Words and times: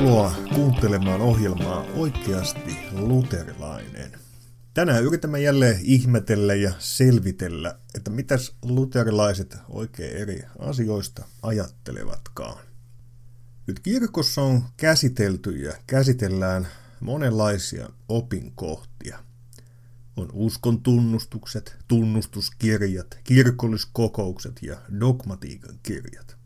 Tervetuloa 0.00 0.34
kuuntelemaan 0.54 1.20
ohjelmaa 1.20 1.84
Oikeasti 1.94 2.76
luterilainen. 2.92 4.12
Tänään 4.74 5.04
yritämme 5.04 5.40
jälleen 5.40 5.80
ihmetellä 5.82 6.54
ja 6.54 6.72
selvitellä, 6.78 7.78
että 7.94 8.10
mitäs 8.10 8.56
luterilaiset 8.62 9.56
oikein 9.68 10.16
eri 10.16 10.42
asioista 10.58 11.24
ajattelevatkaan. 11.42 12.64
Nyt 13.66 13.80
kirkossa 13.80 14.42
on 14.42 14.62
käsitelty 14.76 15.50
ja 15.50 15.72
käsitellään 15.86 16.68
monenlaisia 17.00 17.88
opinkohtia. 18.08 19.18
On 20.16 20.28
uskon 20.32 20.82
tunnustukset, 20.82 21.76
tunnustuskirjat, 21.88 23.18
kirkolliskokoukset 23.24 24.62
ja 24.62 24.76
dogmatiikan 25.00 25.78
kirjat. 25.82 26.39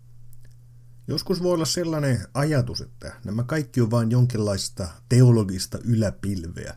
Joskus 1.08 1.42
voi 1.42 1.54
olla 1.54 1.64
sellainen 1.64 2.18
ajatus, 2.34 2.80
että 2.80 3.12
nämä 3.24 3.42
kaikki 3.42 3.80
on 3.80 3.90
vain 3.90 4.10
jonkinlaista 4.10 4.88
teologista 5.08 5.78
yläpilveä, 5.84 6.76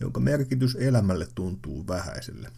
jonka 0.00 0.20
merkitys 0.20 0.76
elämälle 0.80 1.28
tuntuu 1.34 1.86
vähäiselle. 1.86 2.50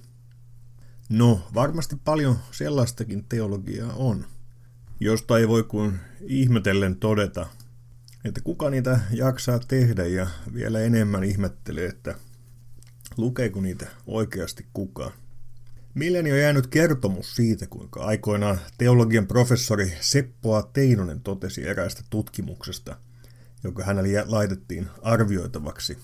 No, 1.09 1.49
varmasti 1.55 1.97
paljon 2.05 2.39
sellaistakin 2.53 3.25
teologiaa 3.29 3.93
on, 3.93 4.27
josta 5.01 5.39
ei 5.39 5.49
voi 5.49 5.63
kuin 5.63 5.99
ihmetellen 6.21 6.97
todeta, 6.97 7.47
että 8.25 8.41
kuka 8.41 8.71
niitä 8.71 9.01
jaksaa 9.11 9.59
tehdä 9.59 10.07
ja 10.07 10.27
vielä 10.55 10.81
enemmän 10.81 11.25
ihmettelee, 11.25 11.87
että 11.87 12.15
lukeeko 13.17 13.61
niitä 13.61 13.87
oikeasti 14.07 14.67
kukaan. 14.73 15.13
Milleni 15.95 16.33
on 16.33 16.39
jäänyt 16.39 16.67
kertomus 16.67 17.37
siitä, 17.37 17.67
kuinka 17.67 18.05
aikoinaan 18.05 18.61
teologian 18.79 19.27
professori 19.27 19.93
Seppoa 20.01 20.63
Teinonen 20.63 21.21
totesi 21.21 21.69
eräästä 21.69 22.03
tutkimuksesta, 22.11 22.97
joka 23.65 23.85
hänelle 23.85 24.25
laitettiin 24.27 24.89
arvioitavaksi, 25.03 25.99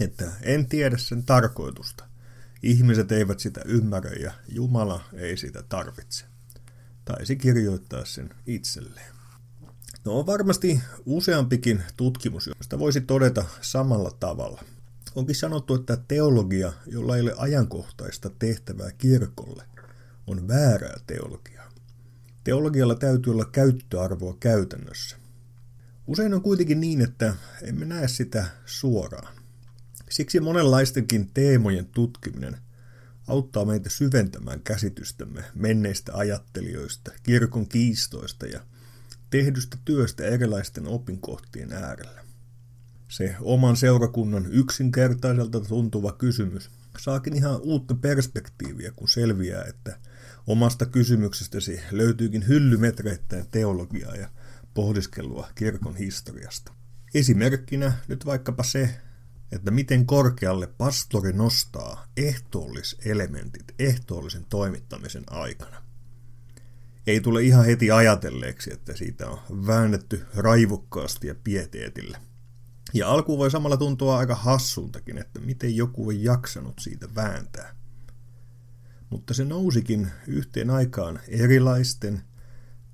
että 0.00 0.32
en 0.42 0.66
tiedä 0.68 0.96
sen 0.96 1.22
tarkoitusta. 1.22 2.04
Ihmiset 2.62 3.12
eivät 3.12 3.40
sitä 3.40 3.60
ymmärrä 3.64 4.10
ja 4.10 4.32
Jumala 4.48 5.04
ei 5.12 5.36
sitä 5.36 5.62
tarvitse. 5.62 6.24
Taisi 7.04 7.36
kirjoittaa 7.36 8.04
sen 8.04 8.30
itselleen. 8.46 9.16
No 10.04 10.18
on 10.18 10.26
varmasti 10.26 10.80
useampikin 11.06 11.82
tutkimus, 11.96 12.46
josta 12.46 12.78
voisi 12.78 13.00
todeta 13.00 13.44
samalla 13.60 14.10
tavalla– 14.10 14.62
Onkin 15.16 15.34
sanottu, 15.36 15.74
että 15.74 15.96
teologia, 16.08 16.72
jolla 16.86 17.16
ei 17.16 17.22
ole 17.22 17.34
ajankohtaista 17.36 18.30
tehtävää 18.38 18.90
kirkolle, 18.98 19.64
on 20.26 20.48
väärää 20.48 21.00
teologiaa. 21.06 21.72
Teologialla 22.44 22.94
täytyy 22.94 23.32
olla 23.32 23.44
käyttöarvoa 23.44 24.36
käytännössä. 24.40 25.16
Usein 26.06 26.34
on 26.34 26.42
kuitenkin 26.42 26.80
niin, 26.80 27.00
että 27.00 27.34
emme 27.62 27.84
näe 27.84 28.08
sitä 28.08 28.46
suoraan. 28.66 29.34
Siksi 30.10 30.40
monenlaistenkin 30.40 31.30
teemojen 31.34 31.86
tutkiminen 31.86 32.56
auttaa 33.26 33.64
meitä 33.64 33.90
syventämään 33.90 34.60
käsitystämme 34.60 35.44
menneistä 35.54 36.12
ajattelijoista, 36.14 37.10
kirkon 37.22 37.68
kiistoista 37.68 38.46
ja 38.46 38.60
tehdystä 39.30 39.76
työstä 39.84 40.24
erilaisten 40.24 40.86
opinkohtien 40.86 41.72
äärellä. 41.72 42.25
Se 43.08 43.36
oman 43.40 43.76
seurakunnan 43.76 44.46
yksinkertaiselta 44.52 45.60
tuntuva 45.60 46.12
kysymys 46.12 46.70
saakin 46.98 47.36
ihan 47.36 47.60
uutta 47.60 47.94
perspektiiviä, 47.94 48.92
kun 48.96 49.08
selviää, 49.08 49.64
että 49.64 49.98
omasta 50.46 50.86
kysymyksestäsi 50.86 51.80
löytyykin 51.90 52.48
hyllymetreittäin 52.48 53.44
teologiaa 53.50 54.16
ja 54.16 54.28
pohdiskelua 54.74 55.48
kirkon 55.54 55.96
historiasta. 55.96 56.72
Esimerkkinä 57.14 57.92
nyt 58.08 58.26
vaikkapa 58.26 58.62
se, 58.62 59.00
että 59.52 59.70
miten 59.70 60.06
korkealle 60.06 60.66
pastori 60.66 61.32
nostaa 61.32 62.06
ehtoolliselementit 62.16 63.74
ehtoollisen 63.78 64.44
toimittamisen 64.44 65.24
aikana. 65.30 65.82
Ei 67.06 67.20
tule 67.20 67.42
ihan 67.42 67.64
heti 67.64 67.90
ajatelleeksi, 67.90 68.72
että 68.72 68.96
siitä 68.96 69.28
on 69.28 69.66
väännetty 69.66 70.26
raivokkaasti 70.34 71.26
ja 71.26 71.34
pieteetillä. 71.44 72.18
Ja 72.94 73.08
alkuun 73.10 73.38
voi 73.38 73.50
samalla 73.50 73.76
tuntua 73.76 74.18
aika 74.18 74.34
hassultakin, 74.34 75.18
että 75.18 75.40
miten 75.40 75.76
joku 75.76 76.08
on 76.08 76.22
jaksanut 76.22 76.78
siitä 76.80 77.08
vääntää. 77.14 77.76
Mutta 79.10 79.34
se 79.34 79.44
nousikin 79.44 80.10
yhteen 80.26 80.70
aikaan 80.70 81.20
erilaisten 81.28 82.22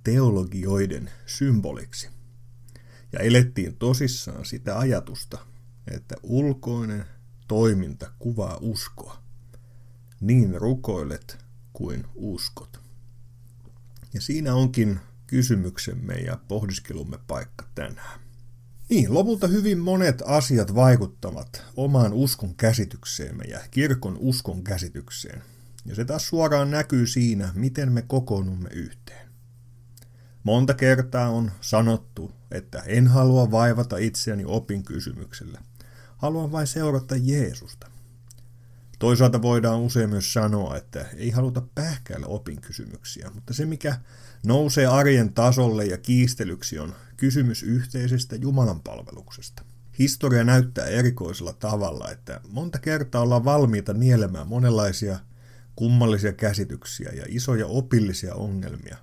teologioiden 0.05 1.11
symboliksi. 1.27 2.09
Ja 3.13 3.21
elettiin 3.21 3.77
tosissaan 3.77 4.45
sitä 4.45 4.79
ajatusta, 4.79 5.39
että 5.91 6.15
ulkoinen 6.23 7.05
toiminta 7.49 8.13
kuvaa 8.19 8.59
uskoa. 8.61 9.23
Niin 10.21 10.61
rukoilet 10.61 11.39
kuin 11.73 12.05
uskot. 12.15 12.81
Ja 14.15 14.21
siinä 14.21 14.55
onkin 14.55 15.01
kysymyksemme 15.27 16.15
ja 16.15 16.39
pohdiskelumme 16.49 17.19
paikka 17.27 17.69
tänään. 17.75 18.22
Niin, 18.93 19.15
lopulta 19.15 19.47
hyvin 19.47 19.79
monet 19.79 20.23
asiat 20.27 20.75
vaikuttavat 20.75 21.65
omaan 21.77 22.13
uskon 22.13 22.55
käsitykseemme 22.55 23.45
ja 23.45 23.61
kirkon 23.71 24.17
uskon 24.21 24.65
käsitykseen. 24.65 25.43
Ja 25.85 25.95
se 25.95 26.05
taas 26.05 26.27
suoraan 26.27 26.71
näkyy 26.71 27.07
siinä, 27.07 27.53
miten 27.55 27.93
me 27.93 28.03
kokoonnumme 28.03 28.69
yhteen. 28.73 29.29
Monta 30.45 30.75
kertaa 30.75 31.29
on 31.29 31.51
sanottu, 31.61 32.33
että 32.51 32.83
en 32.87 33.07
halua 33.07 33.51
vaivata 33.51 33.97
itseäni 33.97 34.45
opin 34.47 34.85
kysymyksellä. 34.85 35.61
Haluan 36.17 36.53
vain 36.53 36.67
seurata 36.67 37.17
Jeesusta. 37.17 37.91
Toisaalta 38.99 39.43
voidaan 39.43 39.81
usein 39.81 40.11
myös 40.11 40.33
sanoa, 40.33 40.77
että 40.77 41.07
ei 41.17 41.31
haluta 41.31 41.63
pähkäillä 41.75 42.27
opin 42.27 42.61
kysymyksiä, 42.61 43.31
mutta 43.35 43.55
se 43.55 43.65
mikä 43.67 43.97
nousee 44.47 44.87
arjen 44.87 45.33
tasolle 45.33 45.85
ja 45.85 45.99
kiistelyksi 45.99 46.79
on 46.79 46.95
kysymys 47.23 47.63
yhteisestä 47.63 48.37
Jumalan 48.37 48.81
palveluksesta. 48.81 49.65
Historia 49.99 50.45
näyttää 50.45 50.87
erikoisella 50.87 51.53
tavalla, 51.53 52.11
että 52.11 52.41
monta 52.49 52.79
kertaa 52.79 53.23
ollaan 53.23 53.45
valmiita 53.45 53.93
nielemään 53.93 54.49
monenlaisia 54.49 55.19
kummallisia 55.77 56.33
käsityksiä 56.33 57.13
ja 57.13 57.25
isoja 57.29 57.67
opillisia 57.67 58.35
ongelmia. 58.35 58.97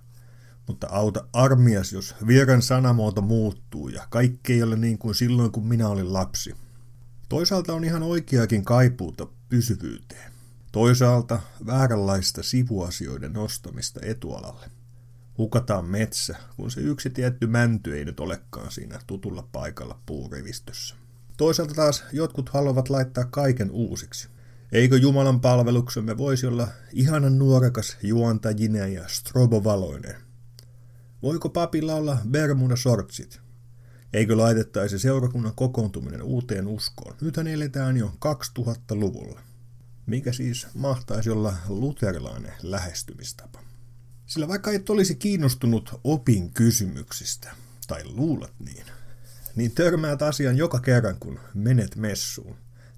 Mutta 0.68 0.88
auta 0.88 1.28
armias, 1.34 1.94
jos 1.94 2.16
vieran 2.28 2.62
sanamuoto 2.62 3.22
muuttuu 3.22 3.90
ja 3.90 4.08
kaikki 4.10 4.54
ei 4.54 4.64
ole 4.64 4.76
niin 4.76 4.98
kuin 4.98 5.16
silloin, 5.16 5.52
kun 5.52 5.68
minä 5.68 5.88
olin 5.88 6.14
lapsi. 6.14 6.56
Toisaalta 7.30 7.74
on 7.74 7.84
ihan 7.84 8.04
oikeakin 8.04 8.66
kaipuuta 8.66 9.28
pysyvyyteen. 9.50 10.32
Toisaalta 10.72 11.40
vääränlaista 11.66 12.44
sivuasioiden 12.44 13.34
nostamista 13.34 14.00
etualalle 14.04 14.79
hukataan 15.40 15.86
metsä, 15.86 16.38
kun 16.56 16.72
se 16.72 16.82
yksi 16.82 17.10
tietty 17.10 17.48
mänty 17.48 17.98
ei 17.98 18.06
nyt 18.06 18.20
olekaan 18.20 18.72
siinä 18.72 19.00
tutulla 19.08 19.50
paikalla 19.52 20.00
puurivistössä. 20.06 20.96
Toisaalta 21.38 21.74
taas 21.74 22.04
jotkut 22.12 22.50
haluavat 22.50 22.90
laittaa 22.90 23.26
kaiken 23.26 23.72
uusiksi. 23.72 24.28
Eikö 24.72 24.98
Jumalan 24.98 25.42
palveluksemme 25.42 26.18
voisi 26.18 26.48
olla 26.48 26.68
ihanan 26.94 27.40
nuorekas 27.40 27.98
juontajinen 28.04 28.94
ja 28.94 29.08
strobovaloinen? 29.08 30.16
Voiko 31.22 31.50
papilla 31.50 31.96
olla 31.96 32.18
Bermuda 32.30 32.76
sortsit? 32.76 33.40
Eikö 34.14 34.38
laitettaisi 34.38 35.00
seurakunnan 35.00 35.56
kokoontuminen 35.56 36.22
uuteen 36.22 36.68
uskoon? 36.68 37.16
Nythän 37.22 37.48
eletään 37.48 37.98
jo 37.98 38.14
2000-luvulla. 38.60 39.42
Mikä 40.06 40.32
siis 40.32 40.68
mahtaisi 40.74 41.30
olla 41.30 41.54
luterilainen 41.68 42.54
lähestymistapa? 42.64 43.69
Sillä 44.30 44.48
vaikka 44.48 44.72
et 44.72 44.90
olisi 44.90 45.16
kiinnostunut 45.16 46.00
opin 46.04 46.54
kysymyksistä, 46.54 47.52
tai 47.88 48.02
luulet 48.06 48.54
niin, 48.60 48.86
niin 49.56 49.72
törmäät 49.72 50.22
asian 50.22 50.58
joka 50.58 50.80
kerran, 50.80 51.20
kun 51.20 51.40
menet 51.54 51.96
messuun, 51.96 52.56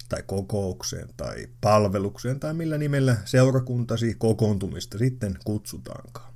tai 0.09 0.23
kokoukseen, 0.23 1.09
tai 1.17 1.47
palvelukseen, 1.61 2.39
tai 2.39 2.53
millä 2.53 2.77
nimellä 2.77 3.17
seurakuntasi 3.25 4.15
kokoontumista 4.17 4.97
sitten 4.97 5.37
kutsutaankaan. 5.45 6.33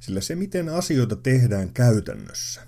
Sillä 0.00 0.20
se, 0.20 0.34
miten 0.34 0.68
asioita 0.68 1.16
tehdään 1.16 1.72
käytännössä, 1.72 2.62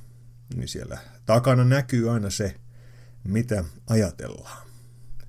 niin 0.54 0.68
siellä 0.68 0.98
takana 1.26 1.64
näkyy 1.64 2.10
aina 2.10 2.30
se, 2.30 2.54
mitä 3.24 3.64
ajatellaan. 3.86 4.66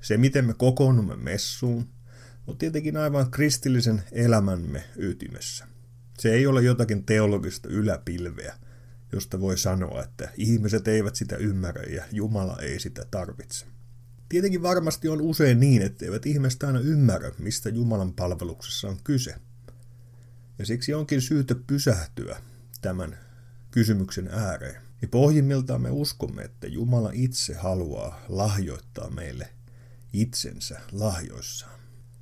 Se, 0.01 0.17
miten 0.17 0.45
me 0.45 0.53
kokoonnumme 0.53 1.15
messuun, 1.15 1.89
on 2.47 2.57
tietenkin 2.57 2.97
aivan 2.97 3.31
kristillisen 3.31 4.03
elämämme 4.11 4.83
ytimessä. 4.95 5.76
Se 6.19 6.33
ei 6.33 6.47
ole 6.47 6.61
jotakin 6.61 7.03
teologista 7.03 7.69
yläpilveä, 7.69 8.55
josta 9.11 9.39
voi 9.39 9.57
sanoa, 9.57 10.03
että 10.03 10.31
ihmiset 10.37 10.87
eivät 10.87 11.15
sitä 11.15 11.35
ymmärrä 11.35 11.83
ja 11.83 12.03
Jumala 12.11 12.57
ei 12.61 12.79
sitä 12.79 13.05
tarvitse. 13.11 13.65
Tietenkin 14.29 14.61
varmasti 14.61 15.09
on 15.09 15.21
usein 15.21 15.59
niin, 15.59 15.81
etteivät 15.81 16.25
ihmiset 16.25 16.63
aina 16.63 16.79
ymmärrä, 16.79 17.31
mistä 17.39 17.69
Jumalan 17.69 18.13
palveluksessa 18.13 18.87
on 18.87 18.97
kyse. 19.03 19.35
Ja 20.59 20.65
siksi 20.65 20.93
onkin 20.93 21.21
syytä 21.21 21.55
pysähtyä 21.67 22.41
tämän 22.81 23.17
kysymyksen 23.71 24.29
ääreen. 24.31 24.81
Ja 25.01 25.07
pohjimmiltaan 25.07 25.81
me 25.81 25.89
uskomme, 25.91 26.41
että 26.41 26.67
Jumala 26.67 27.11
itse 27.13 27.55
haluaa 27.55 28.21
lahjoittaa 28.29 29.09
meille 29.09 29.49
itsensä 30.13 30.81
lahjoissaan. 30.91 31.79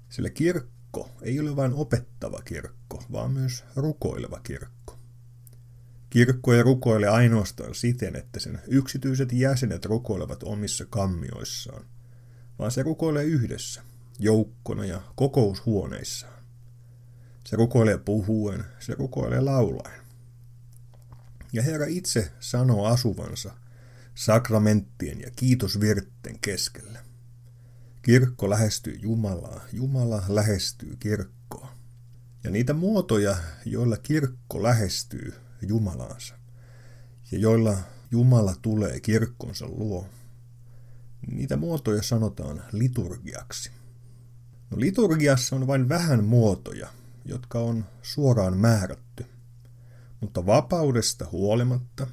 Sillä 0.09 0.30
kirkko 0.30 0.75
ei 1.21 1.39
ole 1.39 1.56
vain 1.56 1.74
opettava 1.74 2.42
kirkko, 2.42 3.03
vaan 3.12 3.31
myös 3.31 3.63
rukoileva 3.75 4.39
kirkko. 4.39 5.00
Kirkko 6.09 6.53
ei 6.53 6.63
rukoile 6.63 7.07
ainoastaan 7.07 7.75
siten, 7.75 8.15
että 8.15 8.39
sen 8.39 8.62
yksityiset 8.68 9.31
jäsenet 9.31 9.86
rukoilevat 9.86 10.44
omissa 10.44 10.86
kammioissaan, 10.86 11.86
vaan 12.59 12.71
se 12.71 12.83
rukoilee 12.83 13.24
yhdessä, 13.24 13.81
joukkona 14.19 14.86
ja 14.86 15.01
kokoushuoneissaan. 15.15 16.44
Se 17.45 17.56
rukoilee 17.56 17.97
puhuen, 17.97 18.65
se 18.80 18.94
rukoilee 18.94 19.42
laulaen. 19.42 20.01
Ja 21.53 21.63
Herra 21.63 21.86
itse 21.86 22.31
sanoo 22.39 22.86
asuvansa 22.86 23.53
sakramenttien 24.15 25.21
ja 25.21 25.31
kiitosvirtten 25.36 26.39
keskellä. 26.39 27.00
Kirkko 28.06 28.50
lähestyy 28.50 29.00
Jumalaa, 29.02 29.62
Jumala 29.74 30.24
lähestyy 30.28 30.96
kirkkoa. 31.00 31.72
Ja 32.44 32.50
niitä 32.50 32.74
muotoja, 32.74 33.38
joilla 33.66 33.98
kirkko 33.98 34.63
lähestyy 34.63 35.34
Jumalaansa 35.62 36.36
ja 37.31 37.38
joilla 37.38 37.78
Jumala 38.12 38.56
tulee 38.62 39.00
kirkkonsa 39.00 39.68
luo, 39.68 40.07
niitä 41.28 41.57
muotoja 41.57 42.04
sanotaan 42.04 42.63
liturgiaksi. 42.72 43.72
No, 44.69 44.80
liturgiassa 44.80 45.56
on 45.56 45.68
vain 45.68 45.90
vähän 45.90 46.24
muotoja, 46.24 46.88
jotka 47.25 47.60
on 47.60 47.86
suoraan 48.02 48.57
määrätty. 48.57 49.25
Mutta 50.22 50.46
vapaudesta 50.46 51.28
huolimatta 51.31 52.07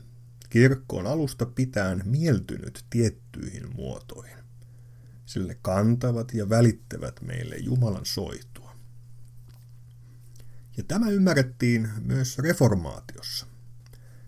kirkko 0.51 0.97
on 0.97 1.07
alusta 1.07 1.47
pitäen 1.47 2.03
mieltynyt 2.05 2.85
tiettyihin 2.91 3.75
muotoihin. 3.75 4.42
Sille 5.33 5.59
kantavat 5.63 6.35
ja 6.35 6.49
välittävät 6.49 7.21
meille 7.21 7.57
Jumalan 7.57 8.07
soitua. 8.07 8.77
Ja 10.77 10.85
tämä 10.89 11.11
ymmärrettiin 11.11 11.89
myös 12.01 12.39
reformaatiossa. 12.39 13.47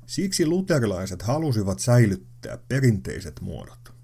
Siksi 0.07 0.47
luterilaiset 0.47 1.23
halusivat 1.23 1.79
säilyttää 1.79 2.59
perinteiset 2.69 3.41
muodot. 3.41 3.95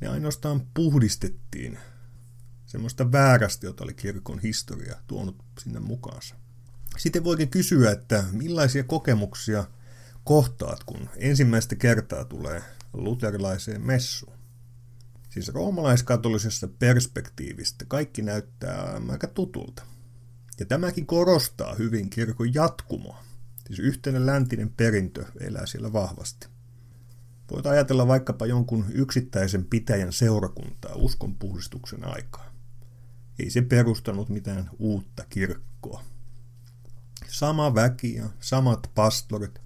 Ne 0.00 0.08
ainoastaan 0.08 0.66
puhdistettiin 0.74 1.78
semmoista 2.66 3.12
väärästä, 3.12 3.66
jota 3.66 3.84
oli 3.84 3.94
kirkon 3.94 4.38
historia 4.38 4.96
tuonut 5.06 5.36
sinne 5.58 5.80
mukaansa. 5.80 6.34
Sitten 6.98 7.24
voikin 7.24 7.48
kysyä, 7.48 7.90
että 7.90 8.24
millaisia 8.32 8.84
kokemuksia 8.84 9.64
kohtaat, 10.24 10.84
kun 10.84 11.08
ensimmäistä 11.16 11.76
kertaa 11.76 12.24
tulee 12.24 12.62
luterilaiseen 12.92 13.86
messuun. 13.86 14.41
Siis 15.32 15.48
roomalaiskatolisesta 15.48 16.68
perspektiivistä 16.78 17.84
kaikki 17.88 18.22
näyttää 18.22 19.00
aika 19.08 19.26
tutulta. 19.26 19.82
Ja 20.60 20.66
tämäkin 20.66 21.06
korostaa 21.06 21.74
hyvin 21.74 22.10
kirkon 22.10 22.54
jatkumoa. 22.54 23.24
Siis 23.66 23.78
yhteinen 23.78 24.26
läntinen 24.26 24.70
perintö 24.70 25.24
elää 25.40 25.66
siellä 25.66 25.92
vahvasti. 25.92 26.46
Voit 27.50 27.66
ajatella 27.66 28.08
vaikkapa 28.08 28.46
jonkun 28.46 28.84
yksittäisen 28.92 29.64
pitäjän 29.64 30.12
seurakuntaa 30.12 30.94
uskonpuhdistuksen 30.94 32.04
aikaa. 32.04 32.54
Ei 33.38 33.50
se 33.50 33.62
perustanut 33.62 34.28
mitään 34.28 34.70
uutta 34.78 35.24
kirkkoa. 35.28 36.04
Sama 37.28 37.74
väki 37.74 38.14
ja 38.14 38.30
samat 38.40 38.90
pastorit 38.94 39.60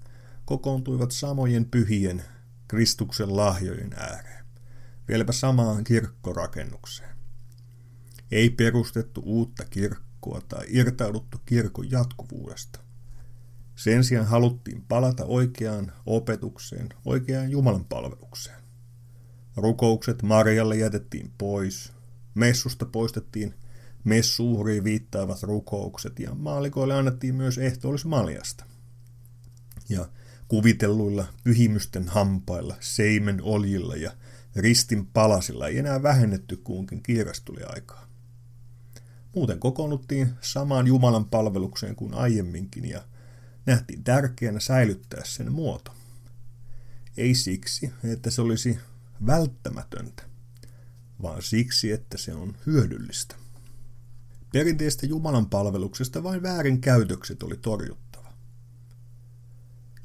kokoontuivat 0.44 1.10
samojen 1.10 1.64
pyhien 1.64 2.22
Kristuksen 2.68 3.36
lahjojen 3.36 3.92
ääreen, 3.92 4.35
vieläpä 5.08 5.32
samaan 5.32 5.84
kirkkorakennukseen. 5.84 7.16
Ei 8.30 8.50
perustettu 8.50 9.22
uutta 9.24 9.64
kirkkoa 9.64 10.40
tai 10.48 10.66
irtauduttu 10.68 11.38
kirkon 11.46 11.90
jatkuvuudesta. 11.90 12.80
Sen 13.76 14.04
sijaan 14.04 14.26
haluttiin 14.26 14.84
palata 14.88 15.24
oikeaan 15.24 15.92
opetukseen, 16.06 16.88
oikeaan 17.04 17.50
Jumalan 17.50 17.84
palvelukseen. 17.84 18.62
Rukoukset 19.56 20.22
Marjalle 20.22 20.76
jätettiin 20.76 21.32
pois, 21.38 21.92
Messusta 22.34 22.86
poistettiin 22.86 23.54
messuuhriin 24.04 24.84
viittaavat 24.84 25.42
rukoukset 25.42 26.18
ja 26.18 26.34
maalikoille 26.34 26.94
annettiin 26.94 27.34
myös 27.34 27.58
ehtoollismaljasta. 27.58 28.64
Ja 29.88 30.08
kuvitelluilla 30.48 31.26
pyhimysten 31.44 32.08
hampailla, 32.08 32.76
seimen 32.80 33.42
oljilla 33.42 33.96
ja 33.96 34.12
ristin 34.56 35.06
palasilla 35.06 35.68
ei 35.68 35.78
enää 35.78 36.02
vähennetty 36.02 36.56
kuunkin 36.56 37.02
kiirastuli 37.02 37.62
aikaa. 37.62 38.06
Muuten 39.34 39.60
kokoonnuttiin 39.60 40.30
samaan 40.40 40.86
Jumalan 40.86 41.24
palvelukseen 41.24 41.96
kuin 41.96 42.14
aiemminkin 42.14 42.88
ja 42.88 43.02
nähtiin 43.66 44.04
tärkeänä 44.04 44.60
säilyttää 44.60 45.20
sen 45.24 45.52
muoto. 45.52 45.94
Ei 47.16 47.34
siksi, 47.34 47.92
että 48.04 48.30
se 48.30 48.42
olisi 48.42 48.78
välttämätöntä, 49.26 50.22
vaan 51.22 51.42
siksi, 51.42 51.92
että 51.92 52.18
se 52.18 52.34
on 52.34 52.56
hyödyllistä. 52.66 53.34
Perinteistä 54.52 55.06
Jumalan 55.06 55.46
palveluksesta 55.46 56.22
vain 56.22 56.42
väärinkäytökset 56.42 57.42
oli 57.42 57.56
torjuttava. 57.56 58.05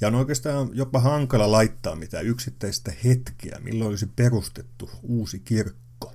Ja 0.01 0.07
on 0.07 0.15
oikeastaan 0.15 0.69
jopa 0.73 0.99
hankala 0.99 1.51
laittaa 1.51 1.95
mitään 1.95 2.25
yksittäistä 2.25 2.91
hetkeä, 3.03 3.59
milloin 3.59 3.89
olisi 3.89 4.07
perustettu 4.15 4.89
uusi 5.03 5.39
kirkko. 5.39 6.13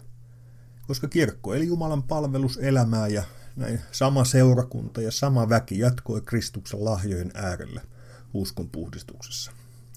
Koska 0.86 1.08
kirkko 1.08 1.54
eli 1.54 1.66
Jumalan 1.66 2.02
palveluselämää 2.02 3.08
ja 3.08 3.22
näin 3.56 3.80
sama 3.92 4.24
seurakunta 4.24 5.00
ja 5.00 5.10
sama 5.10 5.48
väki 5.48 5.78
jatkoi 5.78 6.20
Kristuksen 6.20 6.84
lahjojen 6.84 7.30
äärellä 7.34 7.80
uskon 8.34 8.70
puhdistuksessa, 8.70 9.52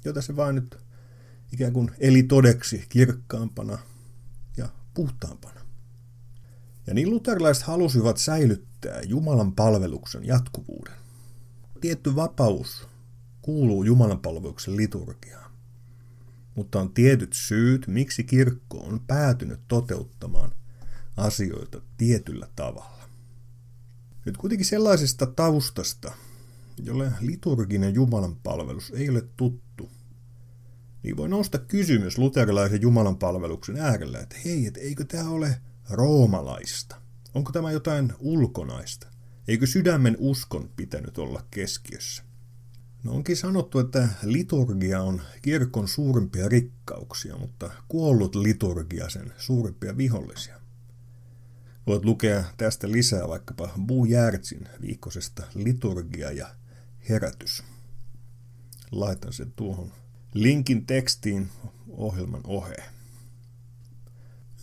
jota 0.06 0.22
se 0.22 0.36
vain 0.36 0.56
nyt 0.56 0.78
ikään 1.54 1.74
kuin 1.74 1.92
eli 2.00 2.24
todeksi 2.24 2.86
kirkkaampana 2.90 3.78
ja 4.58 4.70
puhtaampana. 4.94 5.62
Ja 6.88 6.94
niin 6.94 7.10
luterilaiset 7.10 7.64
halusivat 7.64 8.18
säilyttää 8.18 9.02
Jumalan 9.02 9.56
palveluksen 9.56 10.26
jatkuvuuden. 10.26 10.94
Tietty 11.82 12.16
vapaus 12.16 12.88
kuuluu 13.42 13.84
Jumalan 13.84 14.20
palveluksen 14.20 14.78
liturgiaan. 14.78 15.52
Mutta 16.56 16.80
on 16.80 16.94
tietyt 16.94 17.34
syyt, 17.34 17.88
miksi 17.88 18.24
kirkko 18.24 18.78
on 18.78 19.00
päätynyt 19.08 19.60
toteuttamaan 19.68 20.52
asioita 21.18 21.82
tietyllä 21.98 22.48
tavalla. 22.56 23.10
Nyt 24.26 24.38
kuitenkin 24.38 24.66
sellaisesta 24.66 25.26
taustasta, 25.26 26.12
jolle 26.84 27.12
liturginen 27.22 27.96
Jumalan 27.96 28.36
palvelus 28.36 28.92
ei 28.96 29.10
ole 29.10 29.22
tuttu, 29.38 29.92
niin 31.04 31.18
voi 31.18 31.30
nousta 31.30 31.58
kysymys 31.58 32.18
luterilaisen 32.18 32.82
Jumalan 32.82 33.18
palveluksen 33.18 33.78
äärellä, 33.78 34.20
että 34.20 34.36
hei, 34.46 34.66
et 34.66 34.78
eikö 34.78 35.06
tämä 35.06 35.30
ole 35.30 35.62
roomalaista? 35.90 37.02
Onko 37.34 37.52
tämä 37.52 37.72
jotain 37.72 38.14
ulkonaista? 38.20 39.08
Eikö 39.48 39.68
sydämen 39.68 40.16
uskon 40.20 40.70
pitänyt 40.76 41.18
olla 41.18 41.46
keskiössä? 41.52 42.29
No 43.04 43.12
onkin 43.12 43.38
sanottu, 43.38 43.80
että 43.80 44.08
liturgia 44.24 45.02
on 45.02 45.22
kirkon 45.42 45.88
suurimpia 45.88 46.50
rikkauksia, 46.50 47.38
mutta 47.38 47.72
kuollut 47.88 48.36
liturgia 48.36 49.10
sen 49.10 49.34
suurimpia 49.38 49.98
vihollisia. 49.98 50.60
Voit 51.88 52.06
lukea 52.06 52.44
tästä 52.58 52.92
lisää 52.92 53.28
vaikkapa 53.28 53.70
Bu 53.86 54.06
Järtsin 54.06 54.68
viikkoisesta 54.82 55.44
liturgia 55.56 56.32
ja 56.32 56.56
herätys. 57.10 57.64
Laitan 58.92 59.34
sen 59.34 59.54
tuohon 59.56 59.92
linkin 60.34 60.86
tekstiin 60.86 61.50
ohjelman 61.90 62.42
oheen 62.44 63.00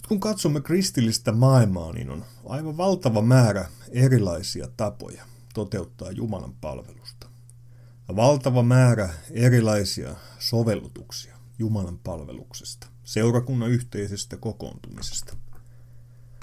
kun 0.09 0.21
katsomme 0.21 0.61
kristillistä 0.61 1.33
maailmaa, 1.33 1.93
niin 1.93 2.11
on 2.11 2.25
aivan 2.45 2.77
valtava 2.77 3.23
määrä 3.23 3.69
erilaisia 3.91 4.69
tapoja 4.77 5.25
toteuttaa 5.55 6.11
Jumalan 6.11 6.55
palvelusta. 6.61 7.26
Valtava 8.09 8.63
määrä 8.63 9.09
erilaisia 9.31 10.15
sovellutuksia 10.39 11.37
Jumalan 11.59 11.99
palveluksesta, 11.99 12.87
seurakunnan 13.05 13.71
yhteisestä 13.71 14.37
kokoontumisesta. 14.37 15.37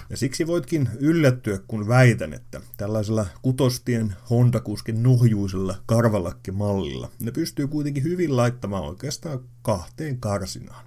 Ja 0.10 0.18
siksi 0.18 0.48
voitkin 0.48 0.90
yllättyä, 1.00 1.60
kun 1.68 1.88
väitän, 1.88 2.34
että 2.34 2.62
tällaisella 2.78 3.26
kutostien 3.42 4.16
Honda-kuskin 4.30 5.04
nuhjuisella 5.04 5.78
karvalakki-mallilla 5.86 7.12
ne 7.20 7.32
pystyy 7.32 7.68
kuitenkin 7.68 8.04
hyvin 8.04 8.38
laittamaan 8.38 8.84
oikeastaan 8.84 9.40
kahteen 9.62 10.20
karsinaan. 10.20 10.86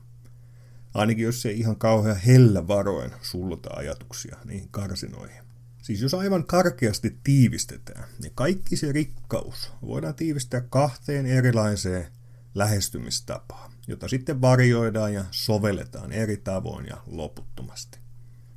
Ainakin 0.95 1.25
jos 1.25 1.47
ei 1.47 1.59
ihan 1.59 1.77
kauhean 1.77 2.17
hellä 2.17 2.69
varoen 2.69 3.11
sulluta 3.23 3.71
ajatuksia 3.77 4.37
niihin 4.45 4.69
karsinoihin. 4.71 5.46
Siis 5.87 6.03
jos 6.03 6.15
aivan 6.15 6.47
karkeasti 6.47 7.19
tiivistetään, 7.25 8.09
niin 8.23 8.33
kaikki 8.35 8.77
se 8.77 8.93
rikkaus 8.93 9.73
voidaan 9.83 10.15
tiivistää 10.15 10.61
kahteen 10.61 11.27
erilaiseen 11.27 12.07
lähestymistapaa, 12.55 13.73
jota 13.87 14.09
sitten 14.09 14.41
varjoidaan 14.41 15.15
ja 15.15 15.25
sovelletaan 15.31 16.13
eri 16.13 16.37
tavoin 16.37 16.87
ja 16.87 16.97
loputtomasti. 17.07 17.99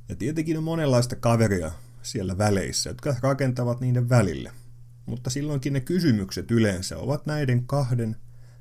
Ja 0.08 0.16
tietenkin 0.16 0.58
on 0.58 0.64
monenlaista 0.64 1.16
kaveria 1.16 1.72
siellä 2.02 2.38
väleissä, 2.38 2.90
jotka 2.90 3.16
rakentavat 3.20 3.80
niiden 3.80 4.08
välille. 4.08 4.52
Mutta 5.06 5.30
silloinkin 5.30 5.72
ne 5.72 5.80
kysymykset 5.80 6.50
yleensä 6.50 6.98
ovat 6.98 7.26
näiden 7.26 7.66
kahden 7.66 8.16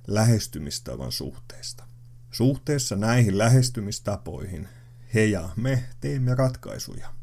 lähestymistavan 0.08 1.12
suhteesta. 1.12 1.84
Suhteessa 2.32 2.96
näihin 2.96 3.38
lähestymistapoihin 3.38 4.68
he 5.14 5.26
ja 5.26 5.50
me 5.56 5.84
teemme 6.00 6.36
ratkaisuja. 6.36 7.19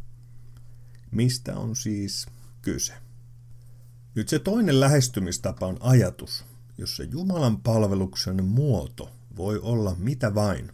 Mistä 1.16 1.56
on 1.56 1.76
siis 1.76 2.26
kyse? 2.62 2.92
Nyt 4.14 4.28
se 4.28 4.38
toinen 4.38 4.80
lähestymistapa 4.80 5.66
on 5.66 5.76
ajatus, 5.80 6.44
jossa 6.78 7.02
Jumalan 7.02 7.60
palveluksen 7.60 8.44
muoto 8.44 9.16
voi 9.36 9.58
olla 9.58 9.94
mitä 9.98 10.34
vain, 10.34 10.72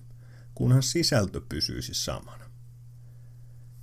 kunhan 0.54 0.82
sisältö 0.82 1.40
pysyisi 1.48 1.94
samana. 1.94 2.44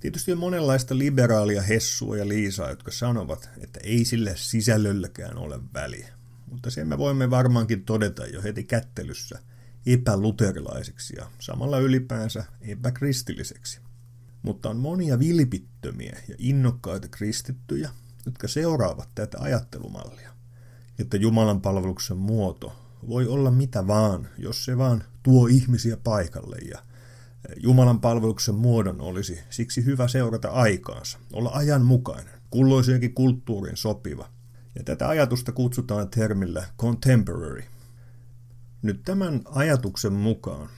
Tietysti 0.00 0.32
on 0.32 0.38
monenlaista 0.38 0.98
liberaalia 0.98 1.62
hessua 1.62 2.16
ja 2.16 2.28
liisaa, 2.28 2.70
jotka 2.70 2.90
sanovat, 2.90 3.50
että 3.60 3.80
ei 3.82 4.04
sille 4.04 4.32
sisällölläkään 4.36 5.38
ole 5.38 5.60
väliä. 5.74 6.14
Mutta 6.46 6.70
sen 6.70 6.88
me 6.88 6.98
voimme 6.98 7.30
varmaankin 7.30 7.84
todeta 7.84 8.26
jo 8.26 8.42
heti 8.42 8.64
kättelyssä 8.64 9.38
epäluterilaiseksi 9.86 11.14
ja 11.16 11.30
samalla 11.38 11.78
ylipäänsä 11.78 12.44
epäkristilliseksi. 12.60 13.80
Mutta 14.42 14.70
on 14.70 14.76
monia 14.76 15.18
vilpittömiä 15.18 16.18
ja 16.28 16.34
innokkaita 16.38 17.08
kristittyjä, 17.08 17.90
jotka 18.26 18.48
seuraavat 18.48 19.08
tätä 19.14 19.38
ajattelumallia, 19.40 20.30
että 20.98 21.16
Jumalan 21.16 21.60
palveluksen 21.60 22.16
muoto 22.16 22.72
voi 23.08 23.26
olla 23.26 23.50
mitä 23.50 23.86
vaan, 23.86 24.28
jos 24.38 24.64
se 24.64 24.78
vaan 24.78 25.04
tuo 25.22 25.46
ihmisiä 25.46 25.96
paikalle 25.96 26.56
ja 26.56 26.78
Jumalan 27.56 28.00
palveluksen 28.00 28.54
muodon 28.54 29.00
olisi 29.00 29.38
siksi 29.50 29.84
hyvä 29.84 30.08
seurata 30.08 30.48
aikaansa, 30.48 31.18
olla 31.32 31.50
ajanmukainen, 31.54 32.34
kulloiseenkin 32.50 33.14
kulttuuriin 33.14 33.76
sopiva. 33.76 34.28
Ja 34.74 34.82
tätä 34.84 35.08
ajatusta 35.08 35.52
kutsutaan 35.52 36.08
termillä 36.08 36.64
contemporary. 36.78 37.62
Nyt 38.82 39.02
tämän 39.04 39.40
ajatuksen 39.44 40.12
mukaan 40.12 40.68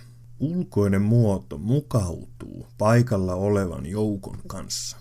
ulkoinen 0.43 1.03
muoto 1.03 1.59
mukautuu 1.59 2.67
paikalla 2.79 3.35
olevan 3.35 3.87
joukon 3.87 4.39
kanssa. 4.47 4.97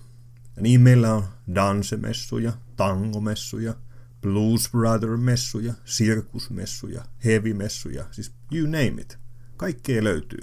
Ja 0.56 0.62
niin 0.62 0.82
meillä 0.82 1.14
on 1.14 1.24
dansemessuja, 1.56 2.54
tangomessuja, 2.76 3.74
Blues 4.22 4.70
Brother-messuja, 4.72 5.74
sirkusmessuja, 5.86 7.06
heavy-messuja, 7.26 8.06
siis 8.12 8.32
you 8.52 8.66
name 8.66 9.02
it. 9.02 9.18
Kaikkea 9.58 10.04
löytyy. 10.04 10.40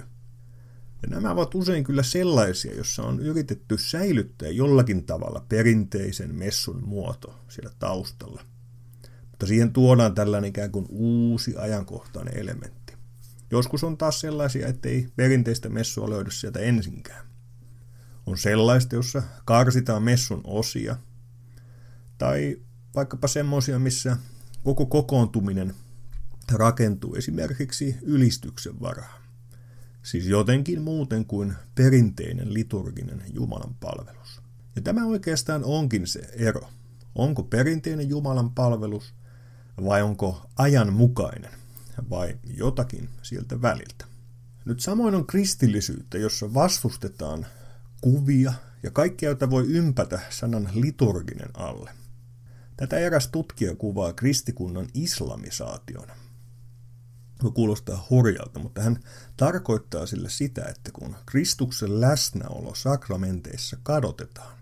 Ja 1.01 1.09
nämä 1.09 1.31
ovat 1.31 1.55
usein 1.55 1.83
kyllä 1.83 2.03
sellaisia, 2.03 2.75
joissa 2.75 3.03
on 3.03 3.19
yritetty 3.19 3.77
säilyttää 3.77 4.49
jollakin 4.49 5.05
tavalla 5.05 5.45
perinteisen 5.49 6.35
messun 6.35 6.83
muoto 6.85 7.35
siellä 7.47 7.71
taustalla. 7.79 8.41
Mutta 9.31 9.45
siihen 9.45 9.73
tuodaan 9.73 10.15
tällainen 10.15 10.49
ikään 10.49 10.71
kuin 10.71 10.85
uusi 10.89 11.55
ajankohtainen 11.57 12.37
elementti. 12.37 12.78
Joskus 13.51 13.83
on 13.83 13.97
taas 13.97 14.19
sellaisia, 14.19 14.67
ettei 14.67 15.07
perinteistä 15.15 15.69
messua 15.69 16.09
löydy 16.09 16.31
sieltä 16.31 16.59
ensinkään. 16.59 17.25
On 18.25 18.37
sellaista, 18.37 18.95
jossa 18.95 19.23
karsitaan 19.45 20.03
messun 20.03 20.41
osia, 20.43 20.95
tai 22.17 22.57
vaikkapa 22.95 23.27
semmoisia, 23.27 23.79
missä 23.79 24.17
koko 24.63 24.85
kokoontuminen 24.85 25.73
rakentuu 26.51 27.15
esimerkiksi 27.15 27.97
ylistyksen 28.01 28.79
varaan. 28.79 29.21
Siis 30.03 30.25
jotenkin 30.25 30.81
muuten 30.81 31.25
kuin 31.25 31.53
perinteinen 31.75 32.53
liturginen 32.53 33.23
Jumalan 33.33 33.75
palvelus. 33.79 34.41
Ja 34.75 34.81
tämä 34.81 35.05
oikeastaan 35.05 35.63
onkin 35.63 36.07
se 36.07 36.19
ero. 36.33 36.69
Onko 37.15 37.43
perinteinen 37.43 38.09
Jumalan 38.09 38.51
palvelus 38.51 39.13
vai 39.83 40.01
onko 40.01 40.49
ajanmukainen 40.57 41.58
vai 42.09 42.39
jotakin 42.57 43.09
sieltä 43.21 43.61
väliltä. 43.61 44.05
Nyt 44.65 44.79
samoin 44.79 45.15
on 45.15 45.27
kristillisyyttä, 45.27 46.17
jossa 46.17 46.53
vastustetaan 46.53 47.45
kuvia 48.01 48.53
ja 48.83 48.91
kaikkea, 48.91 49.29
jota 49.29 49.49
voi 49.49 49.67
ympätä 49.67 50.19
sanan 50.29 50.69
liturginen 50.73 51.49
alle. 51.53 51.91
Tätä 52.77 52.97
eräs 52.97 53.27
tutkija 53.27 53.75
kuvaa 53.75 54.13
kristikunnan 54.13 54.87
islamisaationa– 54.93 56.15
kuulostaa 57.53 58.07
hurjalta, 58.09 58.59
mutta 58.59 58.81
hän 58.81 58.99
tarkoittaa 59.37 60.05
sille 60.05 60.29
sitä, 60.29 60.65
että 60.65 60.91
kun 60.91 61.15
Kristuksen 61.25 62.01
läsnäolo 62.01 62.75
sakramenteissa 62.75 63.77
kadotetaan, 63.83 64.57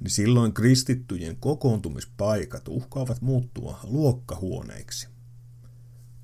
niin 0.00 0.10
silloin 0.10 0.54
kristittyjen 0.54 1.36
kokoontumispaikat 1.36 2.68
uhkaavat 2.68 3.20
muuttua 3.20 3.80
luokkahuoneiksi. 3.82 5.13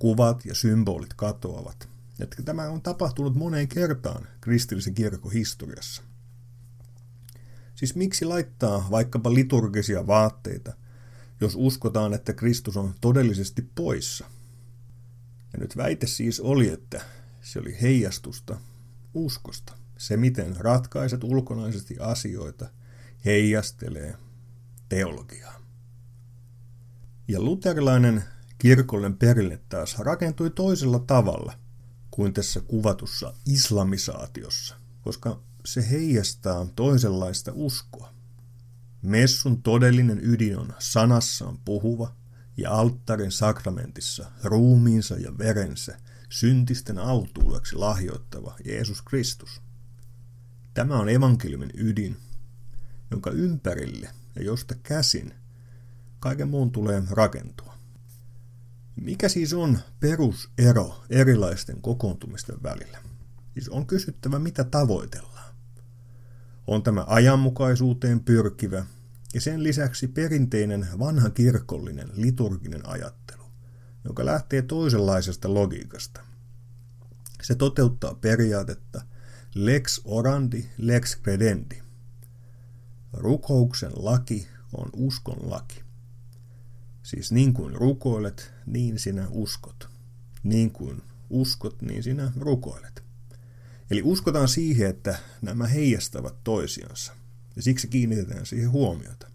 Kuvat 0.00 0.44
ja 0.44 0.54
symbolit 0.54 1.14
katoavat. 1.14 1.88
Ja 2.18 2.26
tämä 2.44 2.68
on 2.68 2.82
tapahtunut 2.82 3.34
moneen 3.34 3.68
kertaan 3.68 4.28
kristillisen 4.40 4.94
kirkon 4.94 5.32
historiassa. 5.32 6.02
Siis 7.74 7.94
miksi 7.94 8.24
laittaa 8.24 8.86
vaikkapa 8.90 9.34
liturgisia 9.34 10.06
vaatteita, 10.06 10.72
jos 11.40 11.54
uskotaan, 11.56 12.14
että 12.14 12.32
Kristus 12.32 12.76
on 12.76 12.94
todellisesti 13.00 13.70
poissa– 13.74 14.24
ja 15.52 15.58
nyt 15.58 15.76
väite 15.76 16.06
siis 16.06 16.40
oli, 16.40 16.68
että 16.68 17.00
se 17.42 17.58
oli 17.58 17.76
heijastusta 17.82 18.60
uskosta. 19.14 19.72
Se, 19.98 20.16
miten 20.16 20.56
ratkaiset 20.56 21.24
ulkonaisesti 21.24 21.96
asioita, 21.98 22.68
heijastelee 23.24 24.14
teologiaa. 24.88 25.60
Ja 27.28 27.40
luterilainen 27.40 28.24
kirkollinen 28.60 29.16
perinne 29.16 29.60
taas 29.68 29.98
rakentui 29.98 30.50
toisella 30.50 30.98
tavalla 30.98 31.52
kuin 32.10 32.32
tässä 32.32 32.60
kuvatussa 32.60 33.34
islamisaatiossa, 33.46 34.76
koska 35.02 35.40
se 35.64 35.90
heijastaa 35.90 36.66
toisenlaista 36.76 37.52
uskoa. 37.54 38.14
Messun 39.02 39.62
todellinen 39.62 40.20
ydin 40.22 40.58
on 40.58 40.74
sanassaan 40.78 41.58
puhuva, 41.64 42.12
ja 42.56 42.70
alttarin 42.70 43.32
sakramentissa 43.32 44.30
ruumiinsa 44.44 45.14
ja 45.14 45.38
verensä 45.38 45.98
syntisten 46.28 46.98
autuudeksi 46.98 47.76
lahjoittava 47.76 48.56
Jeesus 48.64 49.02
Kristus. 49.02 49.62
Tämä 50.74 50.98
on 50.98 51.08
evankeliumin 51.08 51.70
ydin, 51.74 52.16
jonka 53.10 53.30
ympärille 53.30 54.10
ja 54.34 54.42
josta 54.42 54.74
käsin 54.82 55.34
kaiken 56.18 56.48
muun 56.48 56.72
tulee 56.72 57.02
rakentua. 57.10 57.69
Mikä 59.00 59.28
siis 59.28 59.52
on 59.52 59.78
perusero 60.00 61.04
erilaisten 61.10 61.82
kokoontumisten 61.82 62.62
välillä? 62.62 62.98
Siis 63.54 63.68
on 63.68 63.86
kysyttävä, 63.86 64.38
mitä 64.38 64.64
tavoitellaan. 64.64 65.54
On 66.66 66.82
tämä 66.82 67.04
ajanmukaisuuteen 67.08 68.20
pyrkivä 68.20 68.86
ja 69.34 69.40
sen 69.40 69.62
lisäksi 69.62 70.08
perinteinen 70.08 70.86
vanha 70.98 71.30
kirkollinen 71.30 72.08
liturginen 72.12 72.88
ajattelu, 72.88 73.42
joka 74.04 74.26
lähtee 74.26 74.62
toisenlaisesta 74.62 75.54
logiikasta. 75.54 76.20
Se 77.42 77.54
toteuttaa 77.54 78.14
periaatetta 78.14 79.02
lex 79.54 80.00
orandi, 80.04 80.64
lex 80.78 81.22
credendi. 81.22 81.82
Rukouksen 83.12 83.92
laki 83.94 84.48
on 84.72 84.90
uskon 84.96 85.50
laki. 85.50 85.82
Siis 87.02 87.32
niin 87.32 87.54
kuin 87.54 87.74
rukoilet, 87.74 88.52
niin 88.72 88.98
sinä 88.98 89.26
uskot. 89.30 89.88
Niin 90.42 90.70
kuin 90.70 91.02
uskot, 91.30 91.82
niin 91.82 92.02
sinä 92.02 92.32
rukoilet. 92.36 93.02
Eli 93.90 94.02
uskotaan 94.04 94.48
siihen, 94.48 94.90
että 94.90 95.18
nämä 95.42 95.66
heijastavat 95.66 96.44
toisiansa 96.44 97.12
ja 97.56 97.62
siksi 97.62 97.88
kiinnitetään 97.88 98.46
siihen 98.46 98.70
huomiota. 98.70 99.30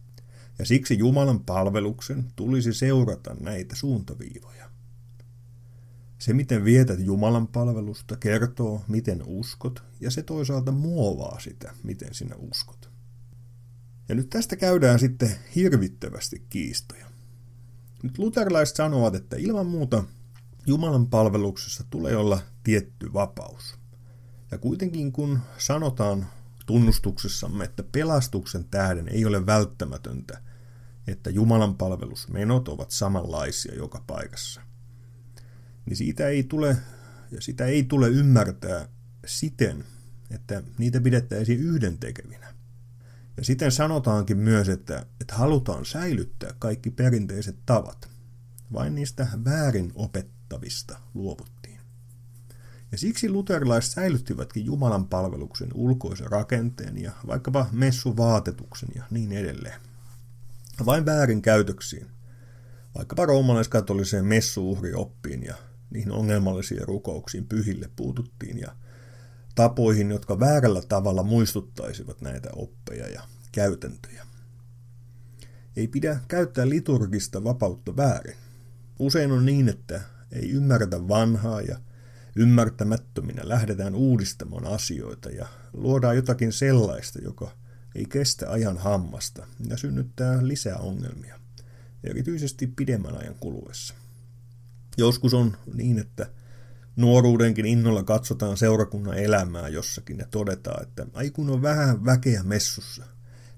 Ja 0.60 0.66
siksi 0.66 0.98
Jumalan 0.98 1.40
palveluksen 1.40 2.26
tulisi 2.36 2.74
seurata 2.74 3.36
näitä 3.40 3.76
suuntaviivoja. 3.76 4.70
Se, 6.20 6.34
miten 6.34 6.64
vietät 6.64 7.00
Jumalan 7.00 7.48
palvelusta, 7.48 8.18
kertoo, 8.18 8.84
miten 8.88 9.24
uskot, 9.26 9.84
ja 10.00 10.12
se 10.12 10.24
toisaalta 10.24 10.72
muovaa 10.72 11.40
sitä, 11.40 11.74
miten 11.84 12.14
sinä 12.14 12.36
uskot. 12.36 12.90
Ja 14.10 14.16
nyt 14.16 14.30
tästä 14.30 14.56
käydään 14.56 15.00
sitten 15.00 15.36
hirvittävästi 15.56 16.46
kiistoja. 16.50 17.15
Nyt 18.06 18.18
luterilaiset 18.18 18.76
sanovat, 18.76 19.16
että 19.16 19.36
ilman 19.40 19.66
muuta 19.66 20.04
Jumalan 20.68 21.08
palveluksessa 21.08 21.84
tulee 21.90 22.16
olla 22.16 22.40
tietty 22.64 23.14
vapaus. 23.14 23.76
Ja 24.52 24.58
kuitenkin 24.58 25.12
kun 25.12 25.40
sanotaan 25.58 26.28
tunnustuksessamme, 26.66 27.64
että 27.64 27.84
pelastuksen 27.92 28.66
tähden 28.66 29.08
ei 29.08 29.26
ole 29.26 29.46
välttämätöntä, 29.46 30.42
että 31.08 31.30
Jumalan 31.30 31.76
palvelusmenot 31.76 32.68
ovat 32.68 32.92
samanlaisia 32.92 33.76
joka 33.76 34.04
paikassa. 34.08 34.62
niin 35.86 35.98
siitä 35.98 36.28
ei 36.28 36.44
tule, 36.44 36.78
ja 37.32 37.42
sitä 37.42 37.66
ei 37.66 37.84
tule 37.84 38.10
ymmärtää 38.10 38.88
siten, 39.26 39.86
että 40.32 40.64
niitä 40.78 41.02
pidettäisiin 41.02 41.60
yhdentekevinä. 41.60 42.55
Ja 43.38 43.44
siten 43.46 43.72
sanotaankin 43.72 44.38
myös, 44.38 44.70
että, 44.70 45.06
että 45.22 45.36
halutaan 45.36 45.86
säilyttää 45.86 46.54
kaikki 46.60 46.92
perinteiset 46.92 47.56
tavat. 47.66 48.10
Vain 48.74 48.96
niistä 48.96 49.28
väärin 49.46 49.92
opettavista 49.96 51.00
luovuttiin. 51.14 51.80
Ja 52.92 52.98
siksi 52.98 53.30
luterilaiset 53.30 53.92
säilyttivätkin 53.92 54.66
Jumalan 54.66 55.08
palveluksen 55.08 55.70
ulkoisen 55.74 56.32
rakenteen 56.32 57.02
ja 57.02 57.12
vaikkapa 57.28 57.70
messuvaatetuksen 57.72 58.90
ja 58.96 59.04
niin 59.10 59.32
edelleen. 59.32 59.82
Vain 60.86 61.06
väärin 61.06 61.42
käytöksiin, 61.42 62.08
vaikkapa 62.98 63.26
roomalaiskatoliseen 63.26 64.26
messuuhrioppiin 64.26 65.44
ja 65.44 65.56
niihin 65.90 66.12
ongelmallisiin 66.12 66.88
rukouksiin 66.88 67.48
pyhille 67.48 67.90
puututtiin 67.96 68.60
ja 68.60 68.76
tapoihin, 69.56 70.10
jotka 70.10 70.40
väärällä 70.40 70.82
tavalla 70.82 71.24
muistuttaisivat 71.24 72.22
näitä 72.22 72.50
oppeja 72.56 73.08
ja 73.08 73.22
käytäntöjä. 73.52 74.26
Ei 75.76 75.88
pidä 75.88 76.20
käyttää 76.28 76.70
liturgista 76.70 77.44
vapautta 77.44 77.98
väärin. 77.98 78.36
Usein 79.00 79.32
on 79.32 79.46
niin, 79.46 79.70
että 79.70 80.02
ei 80.32 80.52
ymmärretä 80.52 81.08
vanhaa 81.08 81.62
ja 81.62 81.80
ymmärtämättöminä 82.36 83.42
lähdetään 83.46 83.96
uudistamaan 83.96 84.66
asioita 84.66 85.30
ja 85.30 85.48
luodaan 85.74 86.16
jotakin 86.16 86.54
sellaista, 86.54 87.20
joka 87.22 87.52
ei 87.96 88.06
kestä 88.06 88.52
ajan 88.52 88.78
hammasta 88.78 89.48
ja 89.70 89.78
synnyttää 89.78 90.48
lisää 90.48 90.78
ongelmia, 90.78 91.40
erityisesti 92.04 92.68
pidemmän 92.68 93.18
ajan 93.18 93.36
kuluessa. 93.40 93.94
Joskus 94.98 95.34
on 95.34 95.58
niin, 95.74 96.00
että 96.00 96.30
nuoruudenkin 96.96 97.66
innolla 97.66 98.04
katsotaan 98.04 98.58
seurakunnan 98.58 99.18
elämää 99.18 99.68
jossakin 99.68 100.18
ja 100.18 100.26
todetaan, 100.32 100.84
että 100.84 101.06
ai 101.14 101.30
kun 101.30 101.50
on 101.50 101.62
vähän 101.62 102.06
väkeä 102.06 102.44
messussa. 102.44 103.04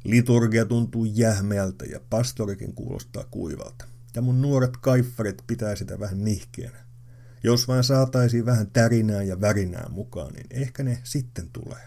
Liturgia 0.04 0.66
tuntuu 0.66 1.06
jähmeältä 1.06 1.86
ja 1.86 2.00
pastorikin 2.10 2.74
kuulostaa 2.74 3.24
kuivalta. 3.32 3.86
Ja 4.16 4.22
mun 4.22 4.42
nuoret 4.42 4.78
kaiffarit 4.78 5.44
pitää 5.48 5.76
sitä 5.76 6.00
vähän 6.00 6.24
nihkeänä. 6.24 6.78
Jos 7.44 7.68
vain 7.68 7.84
saataisiin 7.84 8.46
vähän 8.46 8.72
tärinää 8.72 9.24
ja 9.24 9.42
värinää 9.42 9.90
mukaan, 9.90 10.34
niin 10.34 10.48
ehkä 10.50 10.84
ne 10.84 11.00
sitten 11.04 11.50
tulee. 11.54 11.84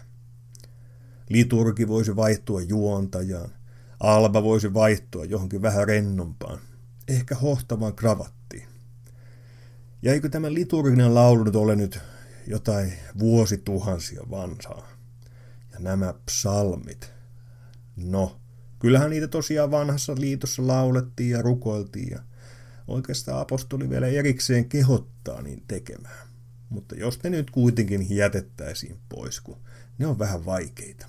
Liturgi 1.29 1.87
voisi 1.87 2.15
vaihtua 2.15 2.61
juontajaan. 2.61 3.51
Alba 3.99 4.43
voisi 4.43 4.73
vaihtua 4.73 5.25
johonkin 5.25 5.61
vähän 5.61 5.87
rennompaan. 5.87 6.59
Ehkä 7.07 7.35
hohtavaan 7.35 7.95
kravattiin. 7.95 8.40
Ja 10.01 10.13
eikö 10.13 10.29
tämä 10.29 10.53
liturginen 10.53 11.15
laulu 11.15 11.43
nyt 11.43 11.55
ole 11.55 11.75
nyt 11.75 11.99
jotain 12.47 12.93
vuosituhansia 13.19 14.21
vanhaa? 14.29 14.87
Ja 15.73 15.79
nämä 15.79 16.13
psalmit. 16.25 17.13
No, 17.95 18.39
kyllähän 18.79 19.09
niitä 19.09 19.27
tosiaan 19.27 19.71
vanhassa 19.71 20.15
liitossa 20.19 20.67
laulettiin 20.67 21.29
ja 21.29 21.41
rukoiltiin 21.41 22.11
ja 22.11 22.19
oikeastaan 22.87 23.41
apostoli 23.41 23.89
vielä 23.89 24.07
erikseen 24.07 24.69
kehottaa 24.69 25.41
niin 25.41 25.63
tekemään. 25.67 26.27
Mutta 26.69 26.95
jos 26.95 27.23
ne 27.23 27.29
nyt 27.29 27.51
kuitenkin 27.51 28.15
jätettäisiin 28.15 28.99
pois, 29.09 29.41
kun 29.41 29.57
ne 29.97 30.07
on 30.07 30.19
vähän 30.19 30.45
vaikeita. 30.45 31.07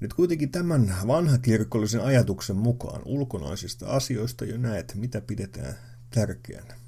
Nyt 0.00 0.14
kuitenkin 0.14 0.50
tämän 0.50 0.96
vanhakirkollisen 1.06 2.00
ajatuksen 2.00 2.56
mukaan 2.56 3.02
ulkonaisista 3.04 3.86
asioista 3.86 4.44
jo 4.44 4.58
näet, 4.58 4.94
mitä 4.94 5.20
pidetään 5.20 5.74
tärkeänä. 6.10 6.79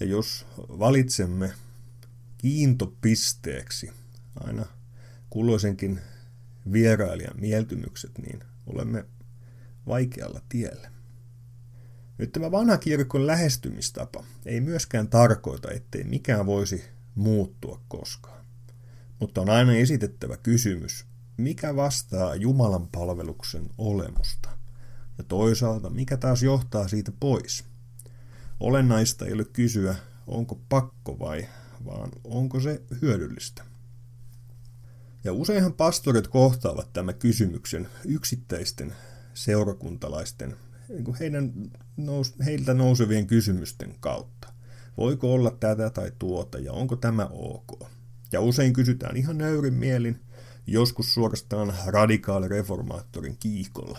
Ja 0.00 0.06
jos 0.06 0.46
valitsemme 0.58 1.52
kiintopisteeksi 2.38 3.92
aina 4.40 4.66
kulloisenkin 5.30 6.00
vierailijan 6.72 7.40
mieltymykset, 7.40 8.18
niin 8.18 8.40
olemme 8.66 9.04
vaikealla 9.86 10.40
tiellä. 10.48 10.90
Nyt 12.18 12.32
tämä 12.32 12.50
vanha 12.50 12.78
kirkon 12.78 13.26
lähestymistapa 13.26 14.24
ei 14.46 14.60
myöskään 14.60 15.08
tarkoita, 15.08 15.70
ettei 15.70 16.04
mikään 16.04 16.46
voisi 16.46 16.84
muuttua 17.14 17.80
koskaan. 17.88 18.44
Mutta 19.20 19.40
on 19.40 19.50
aina 19.50 19.74
esitettävä 19.74 20.36
kysymys, 20.36 21.04
mikä 21.36 21.76
vastaa 21.76 22.34
Jumalan 22.34 22.88
palveluksen 22.88 23.70
olemusta, 23.78 24.48
ja 25.18 25.24
toisaalta 25.24 25.90
mikä 25.90 26.16
taas 26.16 26.42
johtaa 26.42 26.88
siitä 26.88 27.12
pois. 27.20 27.64
Olennaista 28.60 29.26
ei 29.26 29.32
ole 29.32 29.44
kysyä, 29.44 29.96
onko 30.26 30.60
pakko 30.68 31.18
vai, 31.18 31.48
vaan 31.84 32.10
onko 32.24 32.60
se 32.60 32.82
hyödyllistä. 33.02 33.64
Ja 35.24 35.32
useinhan 35.32 35.72
pastorit 35.72 36.28
kohtaavat 36.28 36.92
tämän 36.92 37.14
kysymyksen 37.14 37.88
yksittäisten 38.04 38.92
seurakuntalaisten 39.34 40.56
niin 40.88 41.14
heidän 41.20 41.52
nous, 41.96 42.34
heiltä 42.44 42.74
nousevien 42.74 43.26
kysymysten 43.26 43.94
kautta. 44.00 44.52
Voiko 44.96 45.34
olla 45.34 45.50
tätä 45.60 45.90
tai 45.90 46.12
tuota 46.18 46.58
ja 46.58 46.72
onko 46.72 46.96
tämä 46.96 47.26
ok? 47.30 47.84
Ja 48.32 48.40
usein 48.40 48.72
kysytään 48.72 49.16
ihan 49.16 49.38
nöyrin 49.38 49.74
mielin, 49.74 50.20
joskus 50.66 51.14
suorastaan 51.14 51.74
radikaali 51.86 52.48
reformaattorin 52.48 53.36
kiihkolla. 53.40 53.98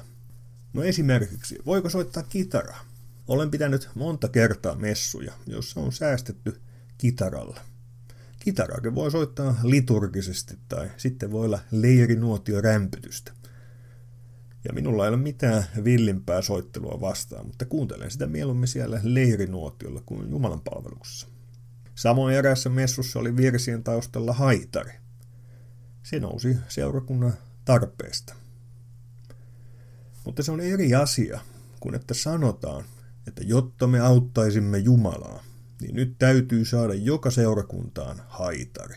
No 0.74 0.84
esimerkiksi, 0.84 1.58
voiko 1.66 1.90
soittaa 1.90 2.24
kitaraa? 2.24 2.95
Olen 3.28 3.52
pitänyt 3.52 3.90
monta 3.96 4.30
kertaa 4.30 4.76
messuja, 4.76 5.34
jossa 5.48 5.80
on 5.80 5.92
säästetty 5.92 6.62
kitaralla. 6.98 7.60
Kitaraakin 8.40 8.96
voi 8.96 9.12
soittaa 9.12 9.60
liturgisesti 9.64 10.58
tai 10.68 10.92
sitten 10.98 11.32
voi 11.32 11.46
olla 11.46 11.60
leirinuotio 11.72 12.62
rämpytystä– 12.62 13.32
ja 14.68 14.74
minulla 14.74 15.04
ei 15.04 15.10
ole 15.10 15.18
mitään 15.18 15.64
villimpää 15.84 16.42
soittelua 16.42 17.02
vastaan, 17.02 17.46
mutta 17.46 17.66
kuuntelen 17.66 18.12
sitä 18.12 18.28
mieluummin 18.28 18.68
siellä 18.68 19.00
leirinuotiolla 19.04 20.02
kuin 20.06 20.30
Jumalan 20.30 20.62
palveluksessa. 20.62 21.28
Samoin 21.96 22.36
erässä 22.36 22.70
messussa 22.70 23.20
oli 23.20 23.38
virsien 23.38 23.84
taustalla 23.84 24.34
haitari. 24.34 24.92
Se 26.04 26.20
nousi 26.20 26.58
seurakunnan 26.68 27.34
tarpeesta. 27.66 28.36
Mutta 30.26 30.44
se 30.44 30.52
on 30.52 30.62
eri 30.62 30.96
asia 30.96 31.40
kuin 31.80 31.96
että 31.96 32.14
sanotaan, 32.14 32.84
että 33.28 33.44
jotta 33.44 33.88
me 33.88 34.00
auttaisimme 34.00 34.78
Jumalaa, 34.78 35.44
niin 35.82 35.96
nyt 35.96 36.16
täytyy 36.20 36.66
saada 36.66 36.94
joka 36.94 37.32
seurakuntaan 37.32 38.22
haitari. 38.28 38.96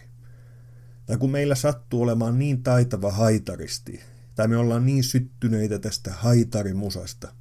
Tai 1.06 1.16
kun 1.16 1.30
meillä 1.30 1.54
sattuu 1.54 2.02
olemaan 2.02 2.38
niin 2.38 2.62
taitava 2.62 3.12
haitaristi, 3.12 4.00
tai 4.34 4.48
me 4.48 4.56
ollaan 4.56 4.86
niin 4.86 5.04
syttyneitä 5.04 5.78
tästä 5.78 6.12
haitarimusasta, 6.12 7.34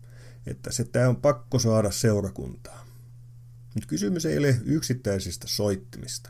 että 0.45 0.71
se 0.71 0.83
tämä 0.83 1.09
on 1.09 1.15
pakko 1.15 1.59
saada 1.59 1.91
seurakuntaa. 1.91 2.85
Nyt 3.75 3.85
kysymys 3.85 4.25
ei 4.25 4.37
ole 4.37 4.61
yksittäisistä 4.65 5.47
soittimista. 5.47 6.29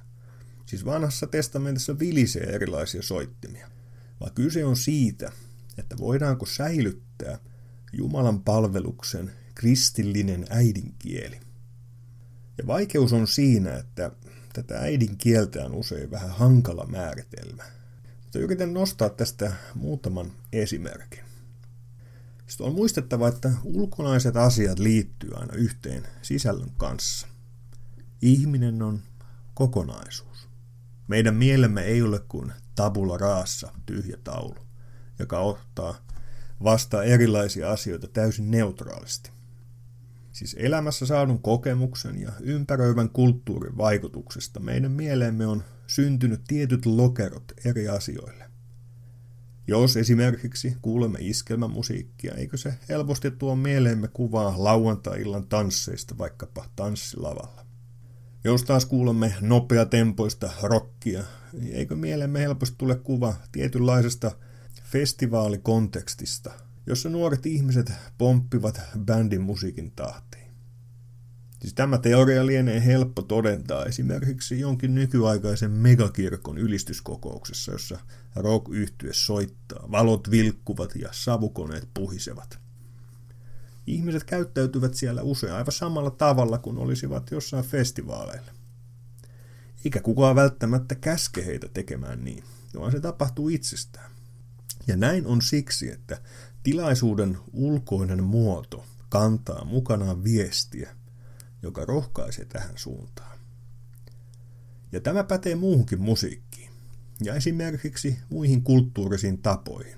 Siis 0.65 0.85
vanhassa 0.85 1.27
testamentissa 1.27 1.99
vilisee 1.99 2.43
erilaisia 2.43 3.01
soittimia, 3.01 3.69
vaan 4.19 4.33
kyse 4.33 4.65
on 4.65 4.77
siitä, 4.77 5.31
että 5.77 5.97
voidaanko 5.97 6.45
säilyttää 6.45 7.39
Jumalan 7.93 8.43
palveluksen 8.43 9.31
kristillinen 9.57 10.45
äidinkieli. 10.49 11.39
Ja 12.57 12.67
vaikeus 12.67 13.13
on 13.13 13.27
siinä, 13.27 13.75
että 13.75 14.11
tätä 14.53 14.79
äidinkieltä 14.79 15.65
on 15.65 15.75
usein 15.75 16.11
vähän 16.11 16.29
hankala 16.29 16.85
määritelmä. 16.85 17.63
Mutta 18.23 18.39
yritän 18.39 18.73
nostaa 18.73 19.09
tästä 19.09 19.53
muutaman 19.75 20.31
esimerkin. 20.53 21.19
Sitten 22.47 22.67
on 22.67 22.73
muistettava, 22.73 23.27
että 23.27 23.51
ulkonaiset 23.63 24.37
asiat 24.37 24.79
liittyy 24.79 25.29
aina 25.35 25.53
yhteen 25.53 26.07
sisällön 26.21 26.71
kanssa. 26.77 27.27
Ihminen 28.21 28.81
on 28.81 29.01
kokonaisuus. 29.53 30.47
Meidän 31.07 31.35
mielemme 31.35 31.81
ei 31.83 32.01
ole 32.01 32.19
kuin 32.19 32.53
tabula 32.75 33.17
raassa 33.17 33.71
tyhjä 33.85 34.17
taulu, 34.23 34.55
joka 35.19 35.39
ottaa 35.39 35.95
vastaan 36.63 37.05
erilaisia 37.05 37.71
asioita 37.71 38.07
täysin 38.07 38.51
neutraalisti. 38.51 39.36
Siis 40.37 40.55
elämässä 40.59 41.05
saadun 41.05 41.41
kokemuksen 41.41 42.21
ja 42.21 42.31
ympäröivän 42.39 43.09
kulttuurin 43.09 43.77
vaikutuksesta 43.77 44.59
meidän 44.59 44.91
mieleemme 44.91 45.47
on 45.47 45.63
syntynyt 45.87 46.41
tietyt 46.47 46.85
lokerot 46.85 47.53
eri 47.65 47.87
asioille. 47.87 48.49
Jos 49.67 49.97
esimerkiksi 49.97 50.77
kuulemme 50.81 51.19
iskelmämusiikkia, 51.21 52.33
eikö 52.35 52.57
se 52.57 52.73
helposti 52.89 53.31
tuo 53.31 53.55
mieleemme 53.55 54.07
kuvaa 54.07 54.53
lauantai-illan 54.57 55.47
tansseista 55.47 56.17
vaikkapa 56.17 56.65
tanssilavalla? 56.75 57.65
Jos 58.43 58.63
taas 58.63 58.85
kuulemme 58.85 59.35
nopeatempoista 59.41 60.49
rockia, 60.63 61.23
niin 61.53 61.73
eikö 61.73 61.95
mieleemme 61.95 62.39
helposti 62.39 62.75
tule 62.77 62.95
kuva 62.95 63.33
tietynlaisesta 63.51 64.31
festivaalikontekstista, 64.83 66.66
jossa 66.87 67.09
nuoret 67.09 67.45
ihmiset 67.45 67.93
pomppivat 68.17 68.81
bändin 68.99 69.41
musiikin 69.41 69.91
tahtiin? 69.91 70.47
Siis 71.61 71.73
tämä 71.73 71.97
teoria 71.97 72.45
lienee 72.45 72.85
helppo 72.85 73.21
todentaa 73.21 73.85
esimerkiksi 73.85 74.59
jonkin 74.59 74.95
nykyaikaisen 74.95 75.71
megakirkon 75.71 76.57
ylistyskokouksessa, 76.57 77.71
jossa 77.71 77.99
rock 78.35 78.69
yhtye 78.71 79.13
soittaa, 79.13 79.91
valot 79.91 80.31
vilkkuvat 80.31 80.95
ja 80.95 81.09
savukoneet 81.11 81.89
puhisevat. 81.93 82.59
Ihmiset 83.87 84.23
käyttäytyvät 84.23 84.93
siellä 84.93 85.21
usein 85.21 85.53
aivan 85.53 85.71
samalla 85.71 86.11
tavalla 86.11 86.57
kuin 86.57 86.77
olisivat 86.77 87.31
jossain 87.31 87.65
festivaaleilla. 87.65 88.51
Eikä 89.85 90.01
kukaan 90.01 90.35
välttämättä 90.35 90.95
käske 90.95 91.45
heitä 91.45 91.67
tekemään 91.73 92.23
niin, 92.23 92.43
vaan 92.79 92.91
se 92.91 92.99
tapahtuu 92.99 93.49
itsestään. 93.49 94.11
Ja 94.87 94.97
näin 94.97 95.27
on 95.27 95.41
siksi, 95.41 95.91
että 95.91 96.21
tilaisuuden 96.67 97.37
ulkoinen 97.53 98.23
muoto 98.23 98.85
kantaa 99.09 99.65
mukanaan 99.65 100.23
viestiä, 100.23 100.95
joka 101.61 101.85
rohkaisee 101.85 102.45
tähän 102.45 102.77
suuntaan. 102.77 103.39
Ja 104.91 105.01
tämä 105.01 105.23
pätee 105.23 105.55
muuhunkin 105.55 106.01
musiikkiin 106.01 106.71
ja 107.23 107.35
esimerkiksi 107.35 108.19
muihin 108.29 108.63
kulttuurisiin 108.63 109.41
tapoihin, 109.41 109.97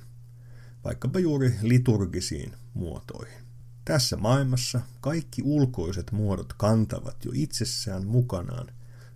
vaikkapa 0.83 1.19
juuri 1.19 1.55
liturgisiin 1.61 2.53
muotoihin. 2.73 3.43
Tässä 3.85 4.17
maailmassa 4.17 4.81
kaikki 5.01 5.41
ulkoiset 5.45 6.11
muodot 6.11 6.53
kantavat 6.53 7.25
jo 7.25 7.31
itsessään 7.33 8.07
mukanaan 8.07 8.67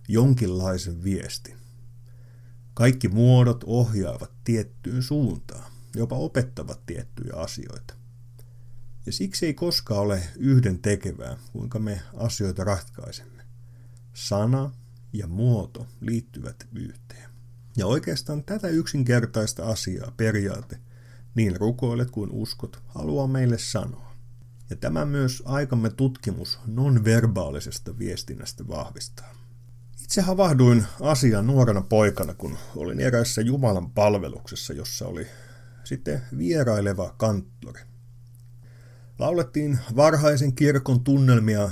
jonkinlaisen 0.08 1.04
viestin. 1.04 1.56
Kaikki 2.74 3.08
muodot 3.08 3.64
ohjaavat 3.66 4.30
tiettyyn 4.44 5.02
suuntaan, 5.02 5.73
jopa 5.94 6.16
opettavat 6.16 6.86
tiettyjä 6.86 7.34
asioita. 7.36 7.94
Ja 9.06 9.12
siksi 9.12 9.46
ei 9.46 9.54
koskaan 9.54 10.00
ole 10.00 10.22
yhden 10.36 10.78
tekevää, 10.78 11.36
kuinka 11.52 11.78
me 11.78 12.00
asioita 12.14 12.64
ratkaisemme. 12.64 13.42
Sana 14.14 14.70
ja 15.12 15.26
muoto 15.26 15.86
liittyvät 16.00 16.66
yhteen. 16.74 17.30
Ja 17.76 17.86
oikeastaan 17.86 18.44
tätä 18.44 18.68
yksinkertaista 18.68 19.64
asiaa 19.64 20.12
periaate 20.16 20.78
niin 21.34 21.56
rukoilet 21.56 22.10
kuin 22.10 22.30
uskot 22.32 22.82
haluaa 22.86 23.26
meille 23.26 23.58
sanoa. 23.58 24.14
Ja 24.70 24.76
tämä 24.76 25.04
myös 25.04 25.42
aikamme 25.46 25.90
tutkimus 25.90 26.58
nonverbaalisesta 26.66 27.98
viestinnästä 27.98 28.68
vahvistaa. 28.68 29.34
Itse 30.02 30.20
havahduin 30.20 30.84
asian 31.00 31.46
nuorena 31.46 31.82
poikana, 31.82 32.34
kun 32.34 32.58
olin 32.76 33.00
erässä 33.00 33.40
Jumalan 33.40 33.90
palveluksessa, 33.90 34.72
jossa 34.72 35.06
oli 35.06 35.26
sitten 35.84 36.22
vieraileva 36.38 37.14
kanttori. 37.16 37.80
Laulettiin 39.18 39.78
varhaisen 39.96 40.54
kirkon 40.54 41.00
tunnelmia 41.00 41.70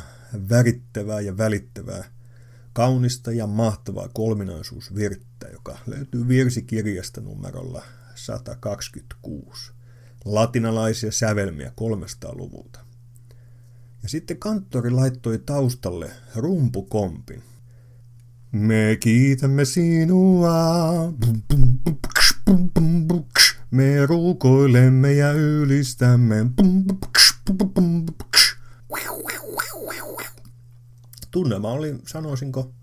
värittävää 0.48 1.20
ja 1.20 1.36
välittävää, 1.36 2.04
kaunista 2.72 3.32
ja 3.32 3.46
mahtavaa 3.46 4.08
kolminaisuusvirttä, 4.08 5.48
joka 5.52 5.78
löytyy 5.86 6.28
virsikirjasta 6.28 7.20
numerolla 7.20 7.82
126. 8.14 9.72
Latinalaisia 10.24 11.12
sävelmiä 11.12 11.72
300-luvulta. 11.80 12.80
Ja 14.02 14.08
sitten 14.08 14.36
kanttori 14.36 14.90
laittoi 14.90 15.38
taustalle 15.38 16.10
rumpukompin. 16.36 17.42
Me 18.52 18.96
kiitämme 19.00 19.64
sinua. 19.64 21.12
Me 23.72 24.06
rukoilemme 24.06 25.12
ja 25.12 25.32
ylistämme. 25.32 26.36
Tunnelma 31.30 31.72
oli, 31.72 31.98
sanoisinko, 32.06 32.74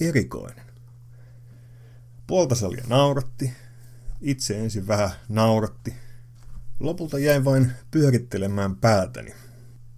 erikoinen. 0.00 0.66
Puolta 2.26 2.54
salia 2.54 2.84
nauratti, 2.88 3.52
itse 4.20 4.58
ensin 4.58 4.88
vähän 4.88 5.10
nauratti. 5.28 5.94
Lopulta 6.80 7.18
jäin 7.18 7.44
vain 7.44 7.72
pyörittelemään 7.90 8.76
päätäni. 8.76 9.34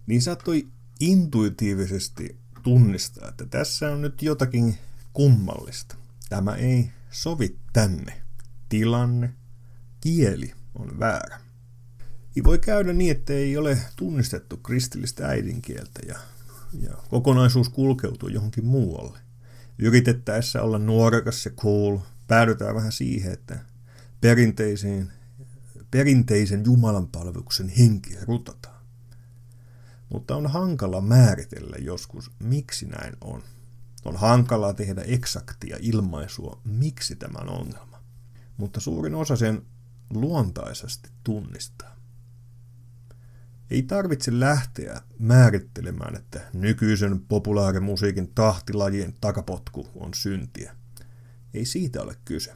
Niin 0.06 0.22
saattoi 0.22 0.68
intuitiivisesti 1.00 2.38
tunnistaa, 2.62 3.28
että 3.28 3.46
tässä 3.46 3.90
on 3.90 4.02
nyt 4.02 4.22
jotakin 4.22 4.78
kummallista. 5.12 5.96
Tämä 6.28 6.54
ei 6.54 6.90
sovi 7.10 7.56
tänne. 7.72 8.20
Tilanne, 8.68 9.34
kieli 10.00 10.52
on 10.74 10.98
väärä. 10.98 11.40
Ei 12.36 12.44
voi 12.44 12.58
käydä 12.58 12.92
niin, 12.92 13.10
että 13.10 13.32
ei 13.32 13.56
ole 13.56 13.78
tunnistettu 13.96 14.56
kristillistä 14.56 15.28
äidinkieltä 15.28 16.00
ja, 16.08 16.18
ja 16.80 16.94
kokonaisuus 17.08 17.68
kulkeutuu 17.68 18.28
johonkin 18.28 18.64
muualle. 18.64 19.18
Yritettäessä 19.78 20.62
olla 20.62 20.78
nuorekas 20.78 21.44
ja 21.44 21.50
cool, 21.50 21.98
päädytään 22.26 22.74
vähän 22.74 22.92
siihen, 22.92 23.32
että 23.32 23.58
perinteisiin, 24.20 25.10
perinteisen 25.90 26.64
Jumalan 26.64 27.08
palveluksen 27.08 27.68
henki 27.68 28.16
rutataan. 28.22 28.84
Mutta 30.08 30.36
on 30.36 30.46
hankala 30.46 31.00
määritellä 31.00 31.76
joskus, 31.78 32.30
miksi 32.38 32.86
näin 32.86 33.16
on. 33.20 33.42
On 34.04 34.16
hankalaa 34.16 34.74
tehdä 34.74 35.02
eksaktia 35.02 35.76
ilmaisua, 35.80 36.60
miksi 36.64 37.16
tämä 37.16 37.38
on 37.38 37.48
ongelma. 37.48 38.02
Mutta 38.56 38.80
suurin 38.80 39.14
osa 39.14 39.36
sen 39.36 39.62
luontaisesti 40.10 41.10
tunnistaa. 41.24 41.96
Ei 43.70 43.82
tarvitse 43.82 44.40
lähteä 44.40 45.02
määrittelemään, 45.18 46.16
että 46.16 46.40
nykyisen 46.52 47.20
populaarimusiikin 47.20 48.34
tahtilajien 48.34 49.14
takapotku 49.20 49.88
on 49.94 50.14
syntiä. 50.14 50.76
Ei 51.54 51.64
siitä 51.64 52.02
ole 52.02 52.16
kyse, 52.24 52.54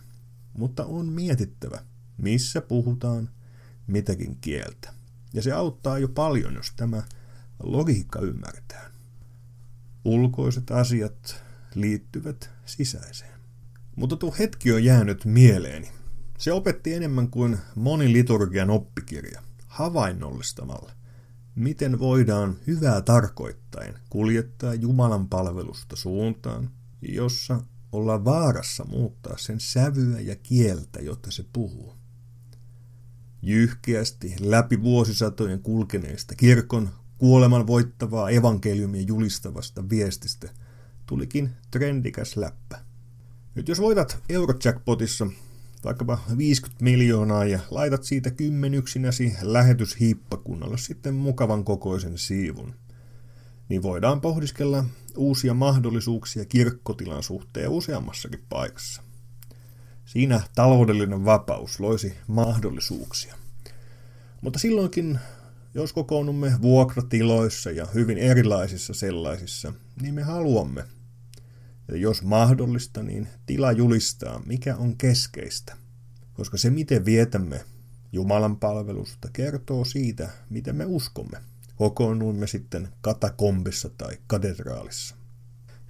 mutta 0.53 0.85
on 0.85 1.07
mietittävä, 1.09 1.85
missä 2.17 2.61
puhutaan 2.61 3.31
mitäkin 3.87 4.39
kieltä. 4.41 4.93
Ja 5.33 5.43
se 5.43 5.53
auttaa 5.53 5.99
jo 5.99 6.09
paljon, 6.09 6.55
jos 6.55 6.73
tämä 6.77 7.03
logiikka 7.63 8.21
ymmärretään. 8.21 8.93
Ulkoiset 10.05 10.71
asiat 10.71 11.45
liittyvät 11.75 12.51
sisäiseen. 12.67 13.41
Mutta 13.97 14.17
tuo 14.17 14.35
hetki 14.39 14.73
on 14.73 14.85
jäänyt 14.85 15.25
mieleeni. 15.25 16.02
Se 16.43 16.53
opetti 16.53 16.95
enemmän 16.95 17.31
kuin 17.31 17.59
moni 17.75 18.13
liturgian 18.13 18.71
oppikirja, 18.71 19.43
havainnollistamalla, 19.67 20.93
miten 21.55 21.99
voidaan 21.99 22.57
hyvää 22.67 23.01
tarkoittaen 23.01 23.95
kuljettaa 24.11 24.75
Jumalan 24.75 25.29
palvelusta 25.29 25.97
suuntaan, 25.97 26.71
jossa 27.03 27.61
ollaan 27.93 28.25
vaarassa 28.25 28.85
muuttaa 28.85 29.39
sen 29.39 29.61
sävyä 29.61 30.21
ja 30.21 30.37
kieltä, 30.37 31.01
jotta 31.01 31.31
se 31.31 31.45
puhuu. 31.53 31.95
Jyhkeästi 33.43 34.35
läpi 34.41 34.83
vuosisatojen 34.83 35.63
kulkeneesta 35.63 36.35
kirkon 36.35 36.91
kuoleman 37.19 37.67
voittavaa 37.67 38.31
evankeliumia 38.31 39.03
julistavasta 39.03 39.89
viestistä 39.89 40.51
tulikin 41.07 41.51
trendikäs 41.71 42.37
läppä. 42.37 42.85
Nyt 43.55 43.69
jos 43.69 43.81
voitat 43.81 44.23
Eurojackpotissa 44.29 45.27
vaikkapa 45.85 46.19
50 46.39 46.85
miljoonaa 46.85 47.45
ja 47.45 47.59
laitat 47.71 48.05
siitä 48.05 48.31
kymmenyksinäsi 48.31 49.37
lähetyshiippakunnalle 49.43 50.79
sitten 50.79 51.15
mukavan 51.15 51.65
kokoisen 51.65 52.19
siivun, 52.19 52.75
niin 53.69 53.83
voidaan 53.83 54.21
pohdiskella 54.21 54.85
uusia 55.17 55.55
mahdollisuuksia 55.55 56.45
kirkkotilan 56.45 57.23
suhteen 57.23 57.69
useammassakin 57.69 58.45
paikassa. 58.49 59.03
Siinä 60.05 60.41
taloudellinen 60.55 61.25
vapaus 61.25 61.81
loisi 61.81 62.15
mahdollisuuksia. 62.27 63.35
Mutta 64.41 64.59
silloinkin 64.59 65.19
jos 65.75 65.93
kokoonnumme 65.93 66.53
vuokratiloissa 66.63 67.71
ja 67.71 67.87
hyvin 67.95 68.19
erilaisissa 68.19 68.95
sellaisissa, 68.95 69.73
niin 70.01 70.15
me 70.15 70.23
haluamme, 70.23 70.85
ja 71.93 71.99
jos 71.99 72.23
mahdollista, 72.23 73.03
niin 73.03 73.29
tila 73.47 73.73
julistaa, 73.73 74.43
mikä 74.47 74.77
on 74.77 74.97
keskeistä. 74.97 75.77
Koska 76.35 76.57
se, 76.57 76.71
miten 76.71 77.05
vietämme 77.05 77.65
Jumalan 78.13 78.57
palvelusta, 78.57 79.29
kertoo 79.33 79.85
siitä, 79.85 80.29
miten 80.51 80.77
me 80.77 80.85
uskomme. 80.85 81.39
Kokoonnumme 81.77 82.47
sitten 82.47 82.89
katakombissa 83.01 83.91
tai 83.99 84.19
katedraalissa. 84.27 85.17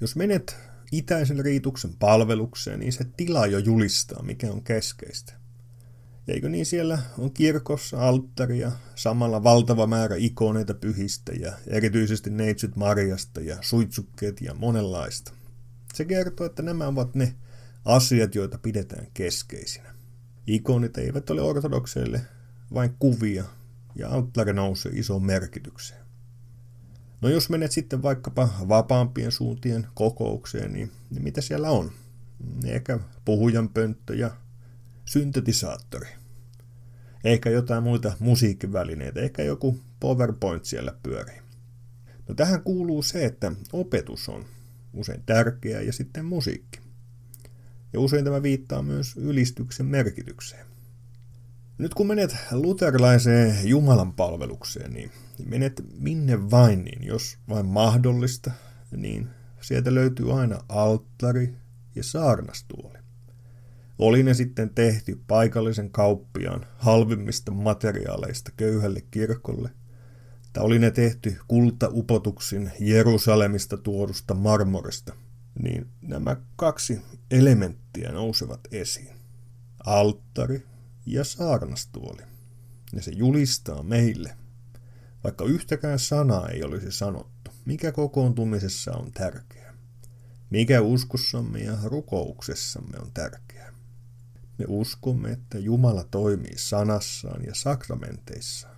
Jos 0.00 0.16
menet 0.16 0.56
itäisen 0.92 1.38
riituksen 1.38 1.94
palvelukseen, 1.98 2.80
niin 2.80 2.92
se 2.92 3.04
tila 3.16 3.46
jo 3.46 3.58
julistaa, 3.58 4.22
mikä 4.22 4.52
on 4.52 4.62
keskeistä. 4.62 5.32
Eikö 6.28 6.48
niin 6.48 6.66
siellä 6.66 6.98
on 7.18 7.32
kirkossa 7.32 8.08
alttaria, 8.08 8.72
samalla 8.94 9.44
valtava 9.44 9.86
määrä 9.86 10.16
ikoneita 10.18 10.74
pyhistä 10.74 11.32
ja 11.32 11.52
erityisesti 11.66 12.30
neitsyt 12.30 12.76
Marjasta 12.76 13.40
ja 13.40 13.56
suitsukkeet 13.60 14.40
ja 14.40 14.54
monenlaista. 14.54 15.32
Se 15.92 16.04
kertoo, 16.04 16.46
että 16.46 16.62
nämä 16.62 16.86
ovat 16.86 17.14
ne 17.14 17.34
asiat, 17.84 18.34
joita 18.34 18.58
pidetään 18.58 19.06
keskeisinä. 19.14 19.94
Ikonit 20.46 20.98
eivät 20.98 21.30
ole 21.30 21.40
ortodokseille 21.40 22.20
vain 22.74 22.96
kuvia, 22.98 23.44
ja 23.94 24.08
alttari 24.08 24.52
nousee 24.52 24.92
isoon 24.94 25.26
merkitykseen. 25.26 26.02
No 27.20 27.28
jos 27.28 27.50
menet 27.50 27.72
sitten 27.72 28.02
vaikkapa 28.02 28.48
vapaampien 28.68 29.32
suuntien 29.32 29.86
kokoukseen, 29.94 30.72
niin, 30.72 30.92
niin 31.10 31.22
mitä 31.22 31.40
siellä 31.40 31.70
on? 31.70 31.92
Ehkä 32.64 32.98
puhujanpönttö 33.24 34.14
ja 34.14 34.30
syntetisaattori. 35.04 36.08
Ehkä 37.24 37.50
jotain 37.50 37.82
muita 37.82 38.12
musiikkivälineitä, 38.18 39.20
ehkä 39.20 39.42
joku 39.42 39.80
PowerPoint 40.00 40.64
siellä 40.64 40.94
pyörii. 41.02 41.38
No 42.28 42.34
tähän 42.34 42.62
kuuluu 42.62 43.02
se, 43.02 43.24
että 43.24 43.52
opetus 43.72 44.28
on 44.28 44.44
usein 44.92 45.22
tärkeää 45.26 45.80
ja 45.80 45.92
sitten 45.92 46.24
musiikki. 46.24 46.80
Ja 47.92 48.00
usein 48.00 48.24
tämä 48.24 48.42
viittaa 48.42 48.82
myös 48.82 49.16
ylistyksen 49.16 49.86
merkitykseen. 49.86 50.66
Nyt 51.78 51.94
kun 51.94 52.06
menet 52.06 52.36
luterilaiseen 52.50 53.68
Jumalan 53.68 54.12
palvelukseen, 54.12 54.92
niin 54.92 55.10
menet 55.44 55.82
minne 55.98 56.50
vain, 56.50 56.84
niin 56.84 57.04
jos 57.04 57.38
vain 57.48 57.66
mahdollista, 57.66 58.50
niin 58.96 59.28
sieltä 59.60 59.94
löytyy 59.94 60.40
aina 60.40 60.64
alttari 60.68 61.54
ja 61.94 62.04
saarnastuoli. 62.04 62.98
Oli 63.98 64.22
ne 64.22 64.34
sitten 64.34 64.70
tehty 64.70 65.20
paikallisen 65.26 65.90
kauppiaan 65.90 66.66
halvimmista 66.76 67.52
materiaaleista 67.52 68.50
köyhälle 68.56 69.00
kirkolle, 69.10 69.70
tai 70.52 70.64
oli 70.64 70.78
ne 70.78 70.90
tehty 70.90 71.36
kultaupotuksin 71.48 72.72
Jerusalemista 72.80 73.76
tuodusta 73.76 74.34
marmorista, 74.34 75.14
niin 75.62 75.86
nämä 76.00 76.36
kaksi 76.56 77.02
elementtiä 77.30 78.12
nousevat 78.12 78.60
esiin. 78.70 79.16
Alttari 79.86 80.66
ja 81.06 81.24
saarnastuoli. 81.24 82.22
Ja 82.92 83.02
se 83.02 83.10
julistaa 83.10 83.82
meille, 83.82 84.36
vaikka 85.24 85.44
yhtäkään 85.44 85.98
sanaa 85.98 86.48
ei 86.48 86.62
olisi 86.62 86.92
sanottu, 86.92 87.50
mikä 87.64 87.92
kokoontumisessa 87.92 88.92
on 88.92 89.12
tärkeää. 89.12 89.74
Mikä 90.50 90.80
uskossamme 90.80 91.58
ja 91.58 91.76
rukouksessamme 91.84 92.98
on 92.98 93.10
tärkeää. 93.14 93.72
Me 94.58 94.64
uskomme, 94.68 95.30
että 95.30 95.58
Jumala 95.58 96.04
toimii 96.04 96.58
sanassaan 96.58 97.44
ja 97.44 97.54
sakramenteissaan. 97.54 98.71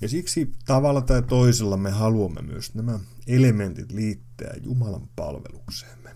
Ja 0.00 0.08
siksi 0.08 0.52
tavalla 0.64 1.00
tai 1.00 1.22
toisella 1.22 1.76
me 1.76 1.90
haluamme 1.90 2.42
myös 2.42 2.74
nämä 2.74 2.98
elementit 3.26 3.92
liittää 3.92 4.54
Jumalan 4.62 5.08
palvelukseemme. 5.16 6.10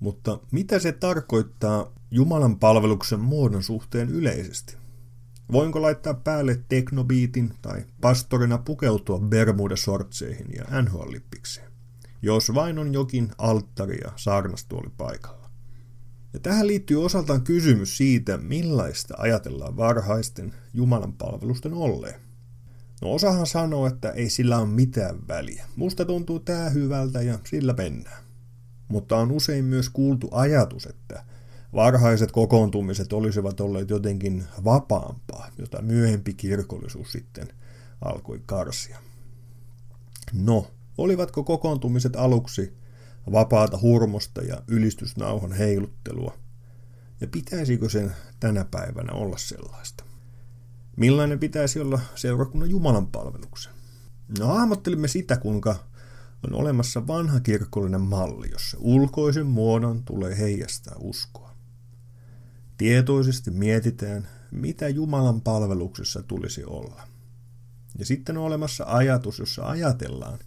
Mutta 0.00 0.38
mitä 0.50 0.78
se 0.78 0.92
tarkoittaa 0.92 1.92
Jumalan 2.10 2.58
palveluksen 2.58 3.20
muodon 3.20 3.62
suhteen 3.62 4.08
yleisesti? 4.08 4.76
Voinko 5.52 5.82
laittaa 5.82 6.14
päälle 6.14 6.64
teknobiitin 6.68 7.54
tai 7.62 7.84
pastorina 8.00 8.58
pukeutua 8.58 9.18
Bermuda-sortseihin 9.18 10.54
ja 10.56 10.64
NHL-lippikseen? 10.82 11.72
Jos 12.22 12.54
vain 12.54 12.78
on 12.78 12.92
jokin 12.92 13.30
alttari 13.38 13.98
ja 14.04 14.12
saarnastuoli 14.16 14.90
paikalla. 14.96 15.50
Ja 16.32 16.40
tähän 16.40 16.66
liittyy 16.66 17.04
osaltaan 17.04 17.42
kysymys 17.42 17.96
siitä, 17.96 18.38
millaista 18.38 19.14
ajatellaan 19.18 19.76
varhaisten 19.76 20.54
Jumalan 20.74 21.12
palvelusten 21.12 21.72
olleen. 21.74 22.25
No 23.02 23.12
osahan 23.12 23.46
sanoo, 23.46 23.86
että 23.86 24.10
ei 24.10 24.30
sillä 24.30 24.58
ole 24.58 24.66
mitään 24.68 25.28
väliä. 25.28 25.66
Musta 25.76 26.04
tuntuu 26.04 26.40
tää 26.40 26.70
hyvältä 26.70 27.22
ja 27.22 27.38
sillä 27.44 27.72
mennään. 27.72 28.24
Mutta 28.88 29.16
on 29.16 29.32
usein 29.32 29.64
myös 29.64 29.90
kuultu 29.90 30.28
ajatus, 30.32 30.86
että 30.86 31.24
varhaiset 31.74 32.32
kokoontumiset 32.32 33.12
olisivat 33.12 33.60
olleet 33.60 33.90
jotenkin 33.90 34.44
vapaampaa, 34.64 35.50
jota 35.58 35.82
myöhempi 35.82 36.34
kirkollisuus 36.34 37.12
sitten 37.12 37.48
alkoi 38.00 38.42
karsia. 38.46 38.98
No, 40.32 40.66
olivatko 40.98 41.44
kokoontumiset 41.44 42.16
aluksi 42.16 42.76
vapaata 43.32 43.78
hurmosta 43.82 44.42
ja 44.42 44.62
ylistysnauhan 44.68 45.52
heiluttelua? 45.52 46.38
Ja 47.20 47.26
pitäisikö 47.26 47.88
sen 47.88 48.12
tänä 48.40 48.64
päivänä 48.70 49.12
olla 49.12 49.36
sellaista? 49.36 50.05
Millainen 50.96 51.38
pitäisi 51.38 51.80
olla 51.80 52.00
seurakunnan 52.14 52.70
Jumalan 52.70 53.06
palveluksen? 53.06 53.72
No 54.38 54.46
hahmottelimme 54.46 55.08
sitä, 55.08 55.36
kuinka 55.36 55.76
on 56.44 56.54
olemassa 56.54 57.06
vanha 57.06 57.40
kirkollinen 57.40 58.00
malli, 58.00 58.50
jossa 58.50 58.76
ulkoisen 58.80 59.46
muodon 59.46 60.02
tulee 60.04 60.38
heijastaa 60.38 60.96
uskoa. 60.98 61.54
Tietoisesti 62.76 63.50
mietitään, 63.50 64.28
mitä 64.50 64.88
Jumalan 64.88 65.40
palveluksessa 65.40 66.22
tulisi 66.22 66.64
olla. 66.64 67.02
Ja 67.98 68.06
sitten 68.06 68.36
on 68.36 68.44
olemassa 68.44 68.84
ajatus, 68.88 69.38
jossa 69.38 69.66
ajatellaan, 69.66 70.38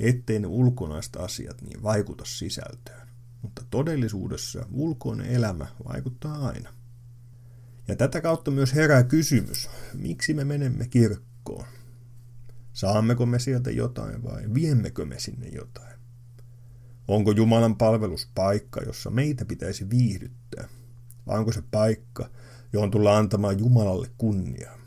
ettei 0.00 0.38
ne 0.38 0.46
ulkonaiset 0.46 1.16
asiat 1.16 1.62
niin 1.62 1.82
vaikuta 1.82 2.24
sisältöön. 2.26 3.08
Mutta 3.42 3.62
todellisuudessa 3.70 4.66
ulkoinen 4.72 5.26
elämä 5.26 5.66
vaikuttaa 5.88 6.46
aina. 6.46 6.79
Ja 7.90 7.96
tätä 7.96 8.20
kautta 8.20 8.50
myös 8.50 8.74
herää 8.74 9.02
kysymys, 9.02 9.70
miksi 9.94 10.34
me 10.34 10.44
menemme 10.44 10.88
kirkkoon? 10.88 11.64
Saammeko 12.72 13.26
me 13.26 13.38
sieltä 13.38 13.70
jotain 13.70 14.22
vai 14.22 14.42
viemmekö 14.54 15.06
me 15.06 15.18
sinne 15.18 15.48
jotain? 15.48 16.00
Onko 17.08 17.30
Jumalan 17.30 17.76
palvelus 17.76 18.30
paikka, 18.34 18.80
jossa 18.82 19.10
meitä 19.10 19.44
pitäisi 19.44 19.90
viihdyttää? 19.90 20.68
Vai 21.26 21.38
onko 21.38 21.52
se 21.52 21.62
paikka, 21.70 22.30
johon 22.72 22.90
tullaan 22.90 23.18
antamaan 23.18 23.58
Jumalalle 23.58 24.10
kunniaa? 24.18 24.78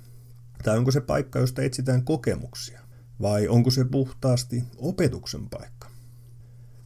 Tai 0.63 0.77
onko 0.77 0.91
se 0.91 1.01
paikka, 1.01 1.39
josta 1.39 1.61
etsitään 1.61 2.05
kokemuksia? 2.05 2.81
Vai 3.21 3.47
onko 3.47 3.71
se 3.71 3.85
puhtaasti 3.85 4.63
opetuksen 4.77 5.49
paikka? 5.49 5.82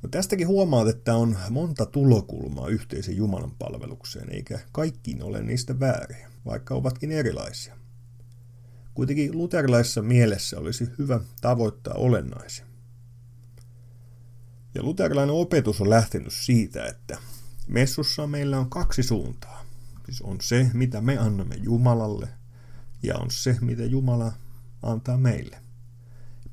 No 0.04 0.10
tästäkin 0.10 0.48
huomaat, 0.48 0.88
että 0.88 1.16
on 1.16 1.38
monta 1.50 1.86
tulokulmaa 1.86 2.68
yhteisen 2.68 3.18
Jumalan 3.18 3.52
palvelukseen, 3.60 4.30
eikä 4.30 4.60
kaikkiin 4.72 5.24
ole 5.24 5.42
niistä 5.42 5.80
vääriä, 5.80 6.30
vaikka 6.46 6.76
ovatkin 6.76 7.12
erilaisia. 7.12 7.78
Kuitenkin 8.94 9.38
luterilaisessa 9.38 10.02
mielessä 10.02 10.60
olisi 10.60 10.90
hyvä 11.00 11.20
tavoittaa 11.42 11.94
olennaisia. 11.94 12.66
Ja 14.76 14.84
luterilainen 14.84 15.36
opetus 15.36 15.82
on 15.82 15.90
lähtenyt 15.90 16.34
siitä, 16.34 16.86
että 16.86 17.18
messussa 17.68 18.28
meillä 18.28 18.60
on 18.60 18.70
kaksi 18.70 19.04
suuntaa. 19.04 19.66
Siis 20.06 20.22
on 20.22 20.42
se, 20.42 20.72
mitä 20.74 21.02
me 21.02 21.18
annamme 21.18 21.56
Jumalalle, 21.56 22.30
ja 23.04 23.18
on 23.18 23.32
se, 23.32 23.58
mitä 23.62 23.86
Jumala 23.86 24.34
antaa 24.84 25.18
meille. 25.18 25.67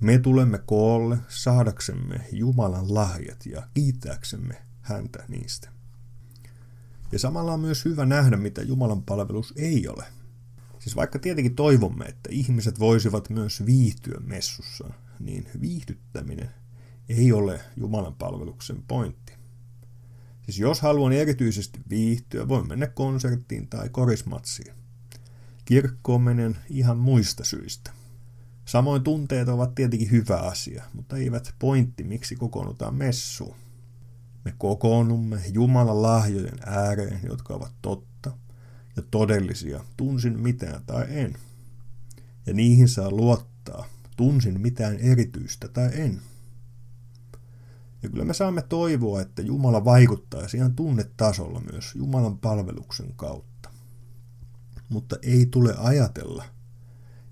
Me 0.01 0.19
tulemme 0.19 0.59
koolle 0.59 1.19
saadaksemme 1.29 2.21
Jumalan 2.33 2.95
lahjat 2.95 3.47
ja 3.47 3.69
kiittääksemme 3.75 4.63
häntä 4.81 5.25
niistä. 5.29 5.69
Ja 7.13 7.19
samalla 7.19 7.53
on 7.53 7.61
myös 7.61 7.85
hyvä 7.85 8.07
nähdä, 8.07 8.37
mitä 8.37 8.63
Jumalan 8.63 9.03
palvelus 9.03 9.53
ei 9.57 9.89
ole. 9.89 10.05
Siis 10.79 10.97
vaikka 10.97 11.19
tietenkin 11.19 11.55
toivomme, 11.55 12.05
että 12.05 12.29
ihmiset 12.33 12.79
voisivat 12.79 13.31
myös 13.31 13.67
viihtyä 13.67 14.21
messussa, 14.21 14.91
niin 15.21 15.49
viihdyttäminen 15.61 16.51
ei 17.09 17.33
ole 17.33 17.61
Jumalan 17.77 18.15
palveluksen 18.15 18.83
pointti. 18.89 19.33
Siis 20.45 20.59
jos 20.59 20.81
haluan 20.81 21.13
erityisesti 21.13 21.81
viihtyä, 21.91 22.49
voin 22.49 22.69
mennä 22.69 22.87
konserttiin 22.87 23.69
tai 23.69 23.89
korismatsiin. 23.89 24.75
Kirkkoon 25.65 26.23
menen 26.23 26.57
ihan 26.69 26.99
muista 26.99 27.45
syistä. 27.45 27.91
Samoin 28.65 29.03
tunteet 29.03 29.49
ovat 29.49 29.75
tietenkin 29.75 30.11
hyvä 30.11 30.37
asia, 30.37 30.85
mutta 30.95 31.17
eivät 31.17 31.55
pointti, 31.59 32.05
miksi 32.05 32.37
kokoonnutaan 32.37 32.95
messuun. 32.95 33.57
Me 34.45 34.55
kokoonnumme 34.59 35.43
Jumalan 35.53 36.03
lahjojen 36.03 36.59
ääreen, 36.67 37.21
jotka 37.29 37.55
ovat 37.55 37.73
totta 37.83 38.33
ja 38.97 39.03
todellisia, 39.11 39.85
tunsin 39.97 40.41
mitään 40.41 40.83
tai 40.87 41.07
en. 41.09 41.37
Ja 42.47 42.55
niihin 42.55 42.89
saa 42.89 43.11
luottaa, 43.11 43.87
tunsin 44.17 44.61
mitään 44.61 44.97
erityistä 44.97 45.69
tai 45.69 45.91
en. 45.93 46.21
Ja 48.03 48.11
kyllä 48.11 48.25
me 48.25 48.35
saamme 48.35 48.63
toivoa, 48.63 49.21
että 49.21 49.43
Jumala 49.43 49.85
vaikuttaa 49.85 50.43
ihan 50.57 50.75
tunnetasolla 50.75 51.61
myös 51.73 51.95
Jumalan 51.95 52.39
palveluksen 52.39 53.13
kautta. 53.17 53.71
Mutta 54.89 55.17
ei 55.23 55.47
tule 55.47 55.75
ajatella, 55.79 56.45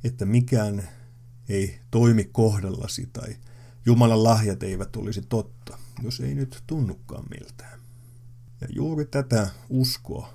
että 0.04 0.24
mikään 0.26 0.88
ei 1.52 1.80
toimi 1.90 2.24
kohdallasi 2.24 3.08
tai 3.12 3.36
Jumalan 3.86 4.24
lahjat 4.24 4.62
eivät 4.62 4.96
olisi 4.96 5.22
totta, 5.22 5.78
jos 6.02 6.20
ei 6.20 6.34
nyt 6.34 6.62
tunnukaan 6.66 7.24
miltään. 7.30 7.80
Ja 8.60 8.68
juuri 8.70 9.04
tätä 9.04 9.50
uskoa 9.68 10.34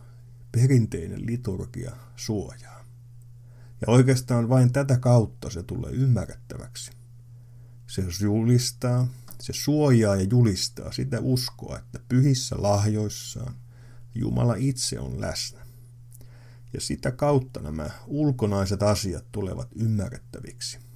perinteinen 0.51 1.25
liturgia 1.25 1.95
suojaa. 2.15 2.86
Ja 3.82 3.93
oikeastaan 3.93 4.49
vain 4.49 4.73
tätä 4.73 4.97
kautta 4.97 5.49
se 5.49 5.63
tulee 5.63 5.91
ymmärrettäväksi. 5.91 6.91
Se 7.88 8.03
julistaa, 8.21 9.08
se 9.39 9.53
suojaa 9.53 10.15
ja 10.15 10.27
julistaa 10.32 10.91
sitä 10.91 11.19
uskoa, 11.19 11.77
että 11.77 11.99
pyhissä 12.10 12.56
lahjoissaan 12.60 13.56
Jumala 14.15 14.56
itse 14.58 14.99
on 14.99 15.21
läsnä. 15.21 15.60
Ja 16.73 16.82
sitä 16.82 17.12
kautta 17.12 17.60
nämä 17.60 17.89
ulkonaiset 18.08 18.84
asiat 18.84 19.25
tulevat 19.32 19.69
ymmärrettäviksi. 19.75 20.87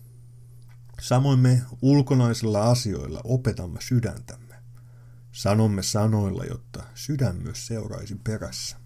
Samoin 1.01 1.39
me 1.39 1.61
ulkonaisilla 1.81 2.63
asioilla 2.63 3.21
opetamme 3.23 3.79
sydäntämme. 3.81 4.55
Sanomme 5.31 5.83
sanoilla, 5.83 6.45
jotta 6.45 6.83
sydän 6.95 7.35
myös 7.35 7.67
seuraisi 7.67 8.15
perässä. 8.23 8.77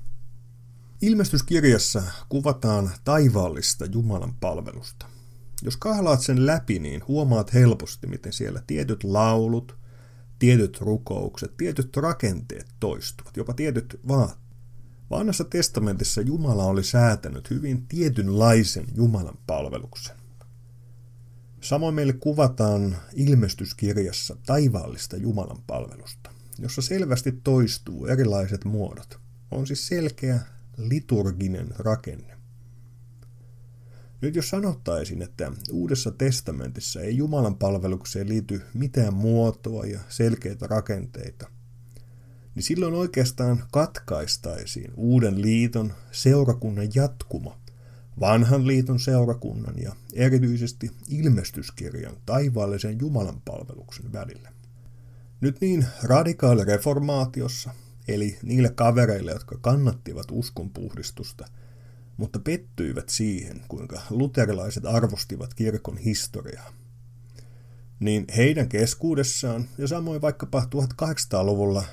Ilmestyskirjassa 1.01 2.04
kuvataan 2.30 2.91
taivaallista 3.04 3.86
Jumalan 3.86 4.36
palvelusta. 4.39 5.06
Jos 5.62 5.78
kahlaat 5.78 6.21
sen 6.21 6.45
läpi, 6.45 6.80
niin 6.80 7.01
huomaat 7.08 7.54
helposti, 7.54 8.08
miten 8.08 8.34
siellä 8.34 8.62
tietyt 8.67 9.04
laulut, 9.04 9.78
tietyt 10.39 10.82
rukoukset, 10.82 11.58
tietyt 11.58 11.97
rakenteet 11.97 12.67
toistuvat, 12.80 13.38
jopa 13.38 13.54
tietyt 13.54 13.99
vaat. 14.08 14.38
Vanhassa 15.10 15.43
testamentissa 15.43 16.21
Jumala 16.21 16.63
oli 16.63 16.84
säätänyt 16.84 17.49
hyvin 17.49 17.88
tietynlaisen 17.88 18.86
Jumalan 18.95 19.38
palveluksen. 19.47 20.24
Samoin 21.65 21.95
meille 21.95 22.13
kuvataan 22.13 22.97
ilmestyskirjassa 23.13 24.38
taivaallista 24.45 25.17
Jumalan 25.17 25.63
palvelusta, 25.67 26.32
jossa 26.60 26.82
selvästi 26.82 27.32
toistuu 27.43 28.06
erilaiset 28.06 28.65
muodot. 28.65 29.19
On 29.51 29.67
siis 29.67 29.88
selkeä 29.88 30.39
liturginen 30.78 31.67
rakenne. 31.78 32.38
Nyt 34.21 34.36
jos 34.36 34.49
sanottaisin, 34.49 35.21
että 35.21 35.51
Uudessa 35.71 36.12
testamentissa 36.12 37.01
ei 37.01 37.17
Jumalan 37.17 37.56
palvelukseen 37.56 38.30
liity 38.30 38.62
mitään 38.73 39.13
muotoa 39.13 39.86
ja 39.86 39.99
selkeitä 40.10 40.67
rakenteita, 40.67 41.49
niin 42.56 42.63
silloin 42.63 42.93
oikeastaan 42.93 43.63
katkaistaisiin 43.71 44.93
Uuden 44.95 45.41
liiton 45.41 45.93
seurakunnan 46.12 46.88
jatkuma 46.95 47.64
vanhan 48.19 48.67
liiton 48.67 48.99
seurakunnan 48.99 49.75
ja 49.78 49.95
erityisesti 50.13 50.91
ilmestyskirjan 51.10 52.17
taivaallisen 52.25 52.99
Jumalan 52.99 53.41
palveluksen 53.45 54.13
välillä. 54.13 54.51
Nyt 55.41 55.62
niin 55.62 55.86
radikaalireformaatiossa, 56.04 57.71
eli 58.08 58.39
niille 58.43 58.69
kavereille, 58.69 59.32
jotka 59.32 59.58
kannattivat 59.62 60.25
uskonpuhdistusta, 60.32 61.45
mutta 62.17 62.39
pettyivät 62.39 63.10
siihen, 63.10 63.62
kuinka 63.67 64.01
luterilaiset 64.10 64.86
arvostivat 64.86 65.54
kirkon 65.54 65.97
historiaa. 65.97 66.73
Niin 67.99 68.25
heidän 68.38 68.69
keskuudessaan, 68.69 69.69
ja 69.78 69.88
samoin 69.88 70.21
vaikkapa 70.21 70.67
1800-luvulla 70.75 71.84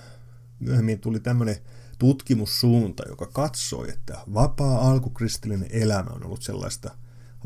myöhemmin 0.60 1.00
tuli 1.00 1.20
tämmöinen 1.20 1.56
tutkimussuunta, 2.02 3.02
joka 3.08 3.26
katsoi, 3.26 3.90
että 3.90 4.18
vapaa 4.34 4.90
alkukristillinen 4.90 5.68
elämä 5.70 6.10
on 6.10 6.24
ollut 6.24 6.42
sellaista 6.42 6.90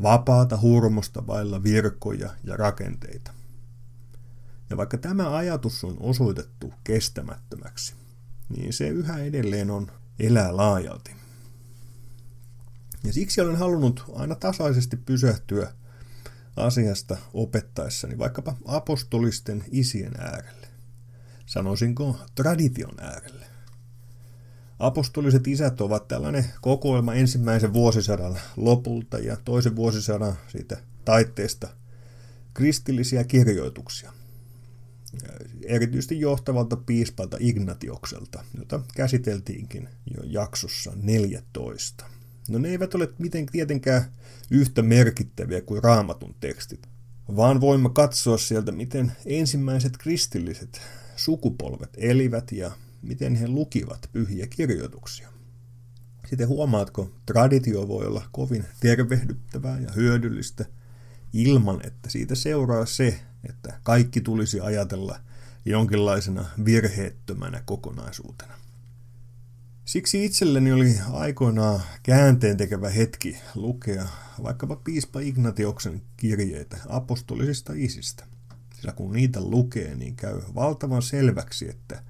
vapaata 0.01 0.57
hurmosta 0.61 1.27
vailla 1.27 1.63
virkoja 1.63 2.29
ja 2.43 2.57
rakenteita. 2.57 3.31
Ja 4.69 4.77
vaikka 4.77 4.97
tämä 4.97 5.35
ajatus 5.35 5.83
on 5.83 5.97
osoitettu 5.99 6.73
kestämättömäksi, 6.83 7.95
niin 8.57 8.73
se 8.73 8.87
yhä 8.87 9.17
edelleen 9.17 9.71
on 9.71 9.91
elää 10.19 10.57
laajalti. 10.57 11.11
Ja 13.03 13.13
siksi 13.13 13.41
olen 13.41 13.55
halunnut 13.55 14.03
aina 14.15 14.35
tasaisesti 14.35 14.97
pysähtyä 14.97 15.73
asiasta 16.55 17.17
opettaessani 17.33 18.17
vaikkapa 18.17 18.55
apostolisten 18.65 19.63
isien 19.71 20.13
äärelle. 20.19 20.67
Sanoisinko 21.45 22.19
tradition 22.35 22.99
äärelle. 22.99 23.46
Apostoliset 24.79 25.47
isät 25.47 25.81
ovat 25.81 26.07
tällainen 26.07 26.45
kokoelma 26.61 27.13
ensimmäisen 27.13 27.73
vuosisadan 27.73 28.39
lopulta 28.57 29.19
ja 29.19 29.37
toisen 29.45 29.75
vuosisadan 29.75 30.33
siitä 30.47 30.77
taitteesta 31.05 31.67
kristillisiä 32.53 33.23
kirjoituksia. 33.23 34.13
Erityisesti 35.65 36.19
johtavalta 36.19 36.75
piispalta 36.75 37.37
Ignatiokselta, 37.39 38.43
jota 38.57 38.79
käsiteltiinkin 38.95 39.89
jo 40.17 40.23
jaksossa 40.23 40.91
14. 40.95 42.05
No 42.49 42.59
ne 42.59 42.69
eivät 42.69 42.95
ole 42.95 43.09
miten 43.17 43.45
tietenkään 43.45 44.11
yhtä 44.51 44.81
merkittäviä 44.81 45.61
kuin 45.61 45.83
raamatun 45.83 46.35
tekstit, 46.39 46.87
vaan 47.35 47.61
voimme 47.61 47.89
katsoa 47.89 48.37
sieltä, 48.37 48.71
miten 48.71 49.11
ensimmäiset 49.25 49.97
kristilliset 49.97 50.81
sukupolvet 51.15 51.89
elivät 51.97 52.51
ja 52.51 52.71
miten 53.07 53.35
he 53.35 53.47
lukivat 53.47 54.09
pyhiä 54.11 54.47
kirjoituksia. 54.47 55.29
Sitten 56.29 56.47
huomaatko, 56.47 57.11
traditio 57.25 57.87
voi 57.87 58.05
olla 58.05 58.29
kovin 58.31 58.65
tervehdyttävää 58.79 59.79
ja 59.79 59.91
hyödyllistä 59.95 60.65
ilman, 61.33 61.79
että 61.83 62.09
siitä 62.09 62.35
seuraa 62.35 62.85
se, 62.85 63.19
että 63.49 63.79
kaikki 63.83 64.21
tulisi 64.21 64.59
ajatella 64.59 65.19
jonkinlaisena 65.65 66.45
virheettömänä 66.65 67.61
kokonaisuutena. 67.65 68.53
Siksi 69.85 70.25
itselleni 70.25 70.71
oli 70.71 70.99
aikoinaan 71.11 71.81
käänteen 72.03 72.57
tekevä 72.57 72.89
hetki 72.89 73.37
lukea 73.55 74.07
vaikkapa 74.43 74.75
piispa 74.75 75.19
Ignatioksen 75.19 76.01
kirjeitä 76.17 76.77
apostolisista 76.89 77.73
isistä. 77.75 78.25
Sillä 78.75 78.91
kun 78.91 79.13
niitä 79.13 79.41
lukee, 79.41 79.95
niin 79.95 80.15
käy 80.15 80.41
valtavan 80.55 81.01
selväksi, 81.01 81.69
että 81.69 82.03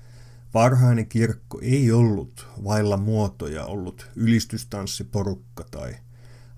Varhainen 0.58 1.08
kirkko 1.08 1.60
ei 1.62 1.92
ollut 1.92 2.48
vailla 2.64 2.98
muotoja 2.98 3.66
ollut 3.66 4.10
ylistystanssiporukka 4.16 5.66
tai 5.72 5.96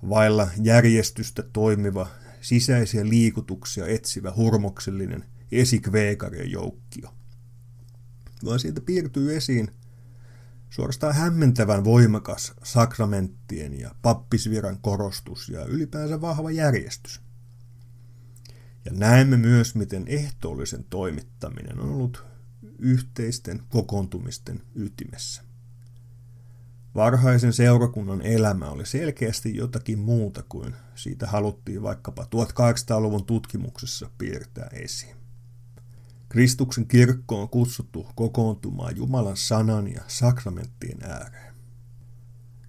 vailla 0.08 0.48
järjestystä 0.62 1.42
toimiva 1.52 2.06
sisäisiä 2.40 3.08
liikutuksia 3.08 3.86
etsivä 3.86 4.32
hurmoksellinen 4.36 5.24
esikveekarien 5.52 6.50
joukkio. 6.50 7.14
Vaan 8.44 8.60
siitä 8.60 8.80
piirtyy 8.80 9.36
esiin 9.36 9.70
suorastaan 10.70 11.14
hämmentävän 11.14 11.84
voimakas 11.84 12.52
sakramenttien 12.62 13.80
ja 13.80 13.94
pappisviran 14.02 14.78
korostus 14.80 15.48
ja 15.48 15.64
ylipäänsä 15.64 16.20
vahva 16.20 16.50
järjestys. 16.50 17.20
Ja 18.84 18.92
näemme 18.92 19.36
myös, 19.36 19.74
miten 19.74 20.04
ehtoollisen 20.06 20.84
toimittaminen 20.84 21.80
on 21.80 21.88
ollut 21.88 22.29
yhteisten 22.80 23.62
kokoontumisten 23.68 24.62
ytimessä. 24.74 25.42
Varhaisen 26.94 27.52
seurakunnan 27.52 28.22
elämä 28.22 28.70
oli 28.70 28.86
selkeästi 28.86 29.56
jotakin 29.56 29.98
muuta 29.98 30.42
kuin 30.48 30.74
siitä 30.94 31.26
haluttiin 31.26 31.82
vaikkapa 31.82 32.22
1800-luvun 32.22 33.24
tutkimuksessa 33.24 34.10
piirtää 34.18 34.68
esiin. 34.72 35.16
Kristuksen 36.28 36.86
kirkko 36.86 37.42
on 37.42 37.48
kutsuttu 37.48 38.06
kokoontumaan 38.14 38.96
Jumalan 38.96 39.36
sanan 39.36 39.92
ja 39.92 40.02
sakramenttien 40.06 40.98
ääreen. 41.02 41.54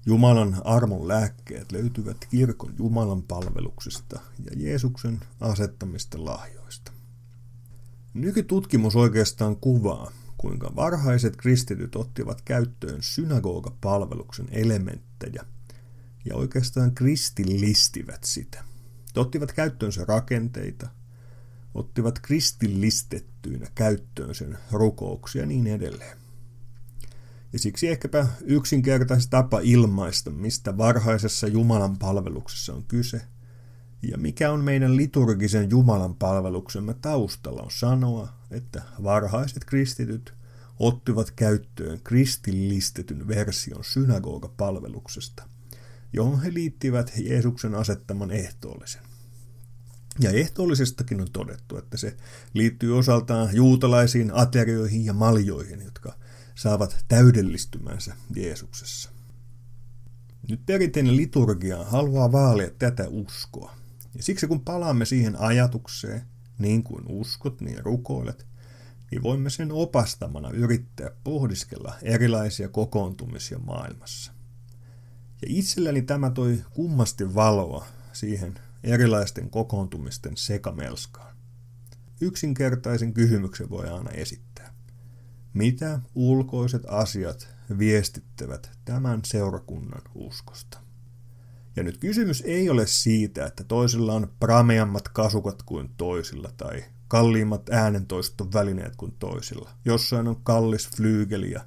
Jumalan 0.06 0.62
armon 0.66 1.08
lääkkeet 1.08 1.72
löytyvät 1.72 2.18
kirkon 2.30 2.74
Jumalan 2.78 3.24
palveluksesta 3.24 4.20
ja 4.46 4.52
Jeesuksen 4.56 5.20
asettamista 5.40 6.26
lahjoista. 6.26 6.61
Nykytutkimus 8.14 8.96
oikeastaan 8.96 9.56
kuvaa, 9.56 10.12
kuinka 10.38 10.76
varhaiset 10.76 11.36
kristityt 11.36 11.96
ottivat 11.96 12.42
käyttöön 12.42 12.98
synagogapalveluksen 13.02 14.48
elementtejä 14.52 15.46
ja 16.26 16.36
oikeastaan 16.36 16.96
kristillistivät 16.96 18.24
sitä. 18.24 18.64
He 19.16 19.22
ottivat 19.22 19.52
käyttöönsä 19.52 20.06
rakenteita, 20.08 20.90
ottivat 21.74 22.20
kristillistettyinä 22.20 23.68
käyttöön 23.76 24.36
sen 24.36 24.58
rukouksia 24.72 25.42
ja 25.42 25.46
niin 25.46 25.68
edelleen. 25.68 26.18
Ja 27.54 27.60
siksi 27.60 27.88
ehkäpä 27.88 28.28
yksinkertaisesti 28.42 29.32
tapa 29.32 29.60
ilmaista, 29.64 30.32
mistä 30.32 30.78
varhaisessa 30.78 31.48
Jumalan 31.48 31.98
palveluksessa 31.98 32.74
on 32.74 32.84
kyse– 32.84 33.22
ja 34.02 34.18
mikä 34.18 34.52
on 34.52 34.64
meidän 34.64 34.96
liturgisen 34.96 35.70
Jumalan 35.70 36.16
palveluksemme 36.16 36.94
taustalla 36.94 37.62
on 37.62 37.72
sanoa, 37.72 38.34
että 38.52 38.82
varhaiset 39.04 39.66
kristityt 39.66 40.34
ottivat 40.80 41.32
käyttöön 41.32 42.00
kristillistetyn 42.04 43.28
version 43.28 43.84
synagogapalveluksesta, 43.84 45.48
johon 46.14 46.42
he 46.42 46.54
liittivät 46.54 47.12
Jeesuksen 47.18 47.76
asettaman 47.76 48.32
ehtoollisen. 48.32 49.02
Ja 50.20 50.32
ehtoollisestakin 50.32 51.22
on 51.22 51.32
todettu, 51.34 51.78
että 51.78 51.98
se 51.98 52.18
liittyy 52.54 52.98
osaltaan 52.98 53.56
juutalaisiin 53.56 54.32
aterioihin 54.34 55.06
ja 55.06 55.14
maljoihin, 55.14 55.82
jotka 55.82 56.16
saavat 56.56 57.06
täydellistymänsä 57.08 58.16
Jeesuksessa. 58.36 59.10
Nyt 60.50 60.66
perinteinen 60.66 61.18
liturgia 61.18 61.84
haluaa 61.84 62.32
vaalia 62.32 62.70
tätä 62.80 63.08
uskoa, 63.10 63.81
ja 64.16 64.24
siksi 64.24 64.48
kun 64.48 64.62
palaamme 64.62 65.06
siihen 65.06 65.40
ajatukseen, 65.40 66.22
niin 66.60 66.84
kuin 66.84 67.04
uskot, 67.08 67.62
niin 67.62 67.86
rukoilet, 67.86 68.46
niin 69.12 69.24
voimme 69.24 69.50
sen 69.50 69.72
opastamana 69.72 70.50
yrittää 70.50 71.10
pohdiskella 71.24 71.96
erilaisia 72.02 72.70
kokoontumisia 72.70 73.60
maailmassa. 73.60 74.32
Ja 75.42 75.48
itselleni 75.48 76.02
tämä 76.02 76.30
toi 76.30 76.64
kummasti 76.70 77.36
valoa 77.36 77.86
siihen 78.14 78.56
erilaisten 78.84 79.50
kokoontumisten 79.50 80.38
sekamelskaan. 80.38 81.36
yksinkertaisen 82.22 83.14
kysymyksen 83.14 83.70
voi 83.70 83.90
aina 83.90 84.10
esittää. 84.10 84.74
Mitä 85.54 86.00
ulkoiset 86.16 86.84
asiat 86.88 87.48
viestittävät 87.78 88.72
tämän 88.86 89.22
seurakunnan 89.26 90.02
uskosta? 90.16 90.91
Ja 91.76 91.84
nyt 91.84 91.98
kysymys 91.98 92.44
ei 92.46 92.70
ole 92.70 92.88
siitä, 92.88 93.46
että 93.46 93.64
toisilla 93.64 94.14
on 94.14 94.34
prameammat 94.40 95.08
kasukat 95.08 95.64
kuin 95.64 95.90
toisilla 95.98 96.52
tai 96.58 96.84
kalliimmat 97.08 97.70
äänentoistovälineet 97.70 98.96
kuin 98.96 99.16
toisilla. 99.20 99.70
Jossain 99.86 100.28
on 100.28 100.42
kallis 100.44 100.90
flyygeli 100.96 101.52
ja, 101.52 101.66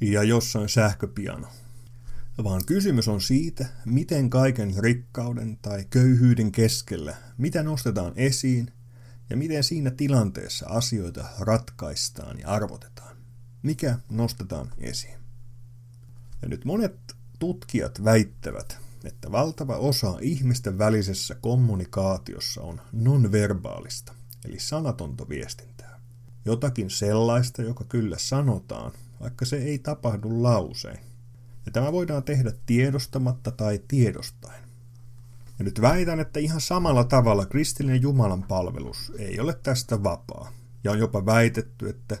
ja 0.00 0.22
jossain 0.22 0.68
sähköpiano. 0.68 1.46
Vaan 2.44 2.64
kysymys 2.66 3.08
on 3.08 3.20
siitä, 3.20 3.66
miten 3.84 4.30
kaiken 4.30 4.74
rikkauden 4.78 5.58
tai 5.62 5.84
köyhyyden 5.90 6.52
keskellä, 6.52 7.16
mitä 7.38 7.62
nostetaan 7.62 8.12
esiin 8.16 8.72
ja 9.30 9.36
miten 9.36 9.64
siinä 9.64 9.90
tilanteessa 9.90 10.66
asioita 10.68 11.24
ratkaistaan 11.38 12.38
ja 12.38 12.48
arvotetaan. 12.48 13.16
Mikä 13.62 13.98
nostetaan 14.10 14.70
esiin. 14.78 15.18
Ja 16.42 16.48
nyt 16.48 16.64
monet 16.64 16.96
tutkijat 17.38 18.04
väittävät, 18.04 18.83
että 19.06 19.32
valtava 19.32 19.76
osa 19.76 20.18
ihmisten 20.20 20.78
välisessä 20.78 21.34
kommunikaatiossa 21.34 22.62
on 22.62 22.80
nonverbaalista, 22.92 24.12
eli 24.44 24.58
sanatonta 24.58 25.28
viestintää. 25.28 26.00
Jotakin 26.44 26.90
sellaista, 26.90 27.62
joka 27.62 27.84
kyllä 27.84 28.16
sanotaan, 28.18 28.92
vaikka 29.20 29.44
se 29.44 29.56
ei 29.56 29.78
tapahdu 29.78 30.42
lausein. 30.42 30.98
Ja 31.66 31.72
tämä 31.72 31.92
voidaan 31.92 32.22
tehdä 32.22 32.52
tiedostamatta 32.66 33.50
tai 33.50 33.80
tiedostaen. 33.88 34.64
Ja 35.58 35.64
nyt 35.64 35.80
väitän, 35.80 36.20
että 36.20 36.40
ihan 36.40 36.60
samalla 36.60 37.04
tavalla 37.04 37.46
kristillinen 37.46 38.02
Jumalan 38.02 38.42
palvelus 38.42 39.12
ei 39.18 39.40
ole 39.40 39.58
tästä 39.62 40.02
vapaa. 40.02 40.52
Ja 40.84 40.92
on 40.92 40.98
jopa 40.98 41.26
väitetty, 41.26 41.88
että 41.88 42.18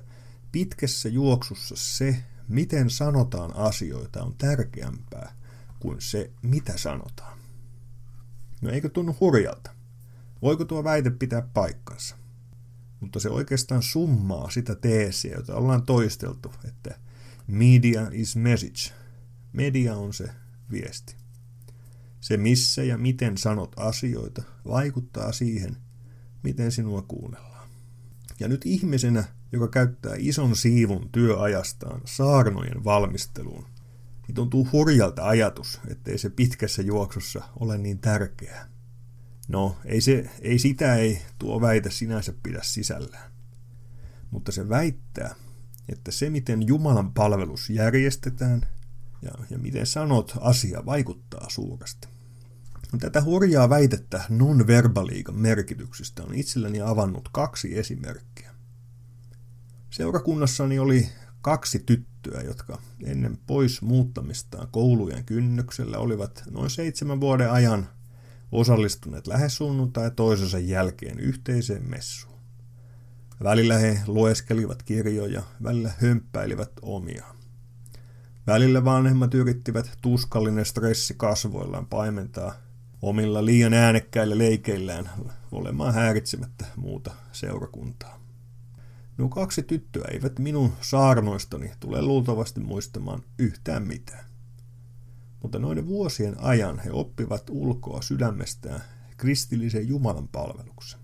pitkässä 0.52 1.08
juoksussa 1.08 1.74
se, 1.78 2.24
miten 2.48 2.90
sanotaan 2.90 3.56
asioita, 3.56 4.22
on 4.22 4.34
tärkeämpää 4.38 5.43
kuin 5.84 6.00
se, 6.00 6.30
mitä 6.42 6.78
sanotaan. 6.78 7.38
No 8.62 8.70
eikö 8.70 8.88
tunnu 8.88 9.16
hurjalta? 9.20 9.70
Voiko 10.42 10.64
tuo 10.64 10.84
väite 10.84 11.10
pitää 11.10 11.42
paikkansa? 11.42 12.16
Mutta 13.00 13.20
se 13.20 13.28
oikeastaan 13.28 13.82
summaa 13.82 14.50
sitä 14.50 14.74
teesiä, 14.74 15.34
jota 15.36 15.54
ollaan 15.54 15.86
toisteltu, 15.86 16.52
että 16.68 16.98
media 17.46 18.08
is 18.12 18.36
message. 18.36 18.94
Media 19.52 19.96
on 19.96 20.12
se 20.12 20.30
viesti. 20.70 21.16
Se 22.20 22.36
missä 22.36 22.82
ja 22.82 22.98
miten 22.98 23.38
sanot 23.38 23.72
asioita 23.76 24.42
vaikuttaa 24.68 25.32
siihen, 25.32 25.76
miten 26.42 26.72
sinua 26.72 27.02
kuunnellaan. 27.02 27.68
Ja 28.40 28.48
nyt 28.48 28.66
ihmisenä, 28.66 29.24
joka 29.52 29.68
käyttää 29.68 30.14
ison 30.18 30.56
siivun 30.56 31.08
työajastaan 31.12 32.00
saarnojen 32.04 32.84
valmisteluun, 32.84 33.73
niin 34.26 34.34
tuntuu 34.34 34.68
hurjalta 34.72 35.28
ajatus, 35.28 35.80
ettei 35.88 36.18
se 36.18 36.30
pitkässä 36.30 36.82
juoksussa 36.82 37.42
ole 37.60 37.78
niin 37.78 37.98
tärkeää. 37.98 38.68
No, 39.48 39.76
ei, 39.84 40.00
se, 40.00 40.30
ei 40.40 40.58
sitä 40.58 40.94
ei 40.94 41.22
tuo 41.38 41.60
väite 41.60 41.90
sinänsä 41.90 42.34
pidä 42.42 42.60
sisällään. 42.62 43.32
Mutta 44.30 44.52
se 44.52 44.68
väittää, 44.68 45.34
että 45.88 46.10
se 46.10 46.30
miten 46.30 46.66
Jumalan 46.66 47.12
palvelus 47.12 47.70
järjestetään 47.70 48.60
ja, 49.22 49.30
ja 49.50 49.58
miten 49.58 49.86
sanot 49.86 50.32
asia 50.40 50.86
vaikuttaa 50.86 51.50
suuresti. 51.50 52.08
Tätä 53.00 53.22
hurjaa 53.22 53.68
väitettä 53.68 54.24
non-verbaliikan 54.28 55.36
merkityksestä 55.36 56.22
on 56.22 56.34
itselleni 56.34 56.80
avannut 56.80 57.28
kaksi 57.32 57.78
esimerkkiä. 57.78 58.50
Seurakunnassani 59.90 60.78
oli 60.78 61.08
kaksi 61.44 61.78
tyttöä, 61.86 62.40
jotka 62.42 62.78
ennen 63.04 63.38
pois 63.46 63.82
muuttamistaan 63.82 64.68
koulujen 64.70 65.24
kynnyksellä 65.24 65.98
olivat 65.98 66.44
noin 66.50 66.70
seitsemän 66.70 67.20
vuoden 67.20 67.50
ajan 67.50 67.88
osallistuneet 68.52 69.26
lähes 69.26 69.56
sunnuntai 69.56 70.10
toisensa 70.10 70.58
jälkeen 70.58 71.20
yhteiseen 71.20 71.90
messuun. 71.90 72.38
Välillä 73.42 73.78
he 73.78 74.00
lueskelivat 74.06 74.82
kirjoja, 74.82 75.42
välillä 75.62 75.90
hömppäilivät 75.98 76.72
omia. 76.82 77.24
Välillä 78.46 78.84
vanhemmat 78.84 79.34
yrittivät 79.34 79.98
tuskallinen 80.00 80.64
stressi 80.64 81.14
kasvoillaan 81.16 81.86
paimentaa 81.86 82.54
omilla 83.02 83.44
liian 83.44 83.74
äänekkäillä 83.74 84.38
leikeillään 84.38 85.10
olemaan 85.52 85.94
häiritsemättä 85.94 86.66
muuta 86.76 87.10
seurakuntaa. 87.32 88.23
Nuo 89.16 89.28
kaksi 89.28 89.62
tyttöä 89.62 90.04
eivät 90.12 90.38
minun 90.38 90.72
saarnoistani 90.80 91.72
tule 91.80 92.02
luultavasti 92.02 92.60
muistamaan 92.60 93.22
yhtään 93.38 93.86
mitään. 93.86 94.24
Mutta 95.42 95.58
noiden 95.58 95.86
vuosien 95.86 96.40
ajan 96.40 96.78
he 96.78 96.90
oppivat 96.92 97.50
ulkoa 97.50 98.02
sydämestään 98.02 98.80
kristillisen 99.16 99.88
Jumalan 99.88 100.28
palveluksen, 100.28 101.00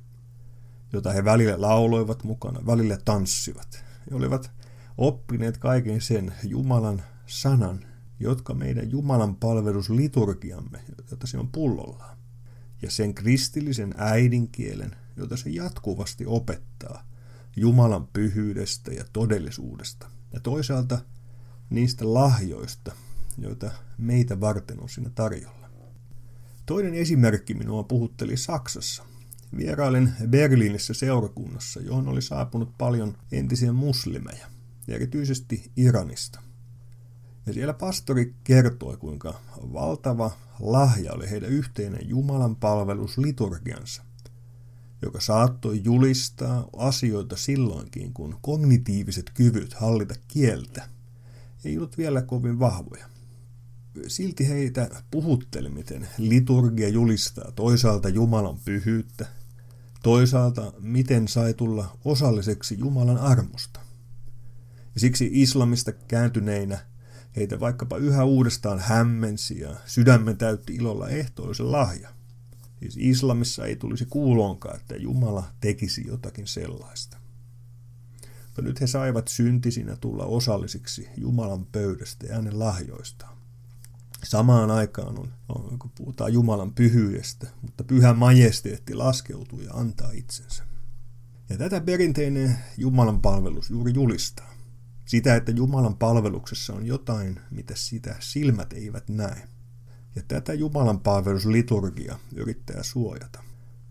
jota 0.93 1.13
he 1.13 1.25
välillä 1.25 1.61
lauloivat 1.61 2.25
mukana, 2.25 2.67
välillä 2.67 2.99
tanssivat. 3.05 3.85
He 4.11 4.17
olivat 4.17 4.51
oppineet 4.99 5.59
kaiken 5.59 6.01
sen 6.01 6.35
Jumalan 6.45 7.03
sanan, 7.27 7.85
jotka 8.21 8.55
meidän 8.55 8.91
Jumalan 8.91 9.37
palvelusliturgiamme, 9.37 10.81
jota 11.11 11.27
se 11.27 11.39
on 11.39 11.49
pullollaan, 11.49 12.19
ja 12.83 12.91
sen 12.91 13.15
kristillisen 13.15 13.95
äidinkielen, 13.97 14.97
jota 15.17 15.37
se 15.37 15.51
jatkuvasti 15.51 16.27
opettaa– 16.27 17.05
Jumalan 17.57 18.07
pyhyydestä 18.07 18.93
ja 18.93 19.05
todellisuudesta. 19.13 20.07
Ja 20.33 20.41
toisaalta 20.41 20.99
niistä 21.71 22.15
lahjoista, 22.15 22.93
joita 23.39 23.71
meitä 23.99 24.41
varten 24.41 24.81
on 24.81 24.89
siinä 24.89 25.11
tarjolla. 25.15 25.71
Toinen 26.67 26.95
esimerkki 26.95 27.55
minua 27.55 27.83
puhutteli 27.83 28.37
Saksassa. 28.37 29.03
Vierailin 29.57 30.13
Berliinissä 30.29 30.95
seurakunnassa, 30.95 31.81
johon 31.81 32.09
oli 32.09 32.23
saapunut 32.23 32.79
paljon 32.79 33.17
entisiä 33.33 33.73
muslimeja, 33.73 34.47
erityisesti 34.89 35.71
Iranista. 35.77 36.41
Ja 37.47 37.53
siellä 37.53 37.75
pastori 37.75 38.35
kertoi, 38.45 38.97
kuinka 38.97 39.41
valtava 39.73 40.31
lahja 40.61 41.13
oli 41.13 41.31
heidän 41.31 41.51
yhteinen 41.51 42.09
Jumalan 42.09 42.57
palvelusliturgiansa 42.57 44.03
joka 45.03 45.21
saattoi 45.21 45.81
julistaa 45.85 46.69
asioita 46.77 47.37
silloinkin, 47.37 48.13
kun 48.13 48.39
kognitiiviset 48.41 49.31
kyvyt 49.35 49.75
hallita 49.75 50.15
kieltä 50.29 50.89
ei 51.65 51.77
ollut 51.77 51.99
vielä 51.99 52.23
kovin 52.23 52.59
vahvoja. 52.59 53.07
Silti 54.07 54.49
heitä 54.49 54.91
puhutteli, 55.11 55.69
miten 55.69 56.09
liturgia 56.19 56.89
julistaa 56.89 57.53
toisaalta 57.53 58.09
Jumalan 58.09 58.59
pyhyyttä, 58.65 59.27
toisaalta 60.03 60.73
miten 60.79 61.29
sai 61.29 61.55
tulla 61.55 61.99
osalliseksi 62.05 62.79
Jumalan 62.79 63.19
armosta. 63.19 63.81
Ja 64.95 65.01
siksi 65.01 65.31
islamista 65.33 65.93
kääntyneinä 65.93 66.79
heitä 67.37 67.61
vaikkapa 67.61 67.97
yhä 67.97 68.25
uudestaan 68.25 68.79
hämmensi 68.79 69.61
ja 69.61 69.77
sydämen 69.87 70.39
täytti 70.39 70.75
ilolla 70.75 71.09
ehtoollisen 71.09 71.73
lahja– 71.73 72.09
Siis 72.81 72.97
islamissa 73.01 73.67
ei 73.67 73.77
tulisi 73.77 74.07
kuulonkaan, 74.07 74.77
että 74.77 74.97
Jumala 74.97 75.45
tekisi 75.61 76.07
jotakin 76.07 76.47
sellaista. 76.47 77.17
Mutta 78.47 78.63
nyt 78.63 78.81
he 78.81 78.87
saivat 78.87 79.29
syntisinä 79.29 79.97
tulla 79.97 80.25
osallisiksi 80.25 81.09
Jumalan 81.17 81.67
pöydästä 81.67 82.27
ja 82.27 82.35
hänen 82.35 82.59
lahjoistaan. 82.59 83.37
Samaan 84.25 84.71
aikaan 84.71 85.19
on, 85.19 85.33
on, 85.49 85.79
kun 85.79 85.91
puhutaan 85.99 86.33
Jumalan 86.33 86.75
pyhyydestä, 86.75 87.47
mutta 87.63 87.85
pyhä 87.85 88.15
majesteetti 88.15 88.95
laskeutuu 88.95 89.61
ja 89.61 89.73
antaa 89.73 90.11
itsensä. 90.11 90.65
Ja 91.49 91.59
tätä 91.59 91.81
perinteinen 91.81 92.59
Jumalan 92.77 93.21
palvelus 93.21 93.71
juuri 93.71 93.95
julistaa. 93.95 94.55
Sitä, 95.05 95.37
että 95.37 95.53
Jumalan 95.53 95.97
palveluksessa 95.97 96.73
on 96.73 96.87
jotain, 96.87 97.41
mitä 97.51 97.75
sitä 97.77 98.17
silmät 98.21 98.73
eivät 98.73 99.09
näe. 99.09 99.49
Ja 100.17 100.23
tätä 100.29 100.55
Jumalan 100.55 101.01
palvelusliturgia 101.01 102.19
yrittää 102.35 102.83
suojata. 102.83 103.43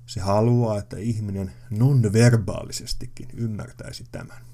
Se 0.05 0.19
haluaa, 0.19 0.77
että 0.77 0.97
ihminen 0.97 1.51
non-verbaalisesti 1.69 3.11
ymmärtäisi 3.33 4.05
tämän. 4.11 4.49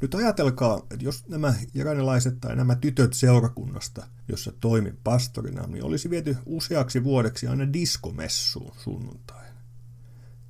Nyt 0.00 0.14
ajatelkaa, 0.14 0.86
että 0.90 1.04
jos 1.04 1.28
nämä 1.28 1.54
iranilaiset 1.74 2.40
tai 2.40 2.56
nämä 2.56 2.74
tytöt 2.74 3.12
seurakunnasta, 3.12 4.06
jossa 4.28 4.52
toimin 4.60 4.98
pastorina, 5.04 5.66
niin 5.66 5.84
olisi 5.84 6.10
viety 6.10 6.36
useaksi 6.46 7.04
vuodeksi 7.04 7.46
aina 7.46 7.72
diskomessuun 7.72 8.74
sunnuntai. 8.78 9.46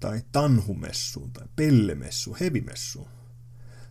Tai 0.00 0.22
tanhumessuun, 0.32 1.32
tai 1.32 1.46
pellemessuun, 1.56 2.36
hevimessuun. 2.40 3.08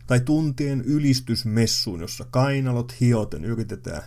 Tai 0.06 0.20
tuntien 0.20 0.80
ylistysmessuun, 0.80 2.00
jossa 2.00 2.26
kainalot 2.30 3.00
hioten 3.00 3.44
yritetään 3.44 4.02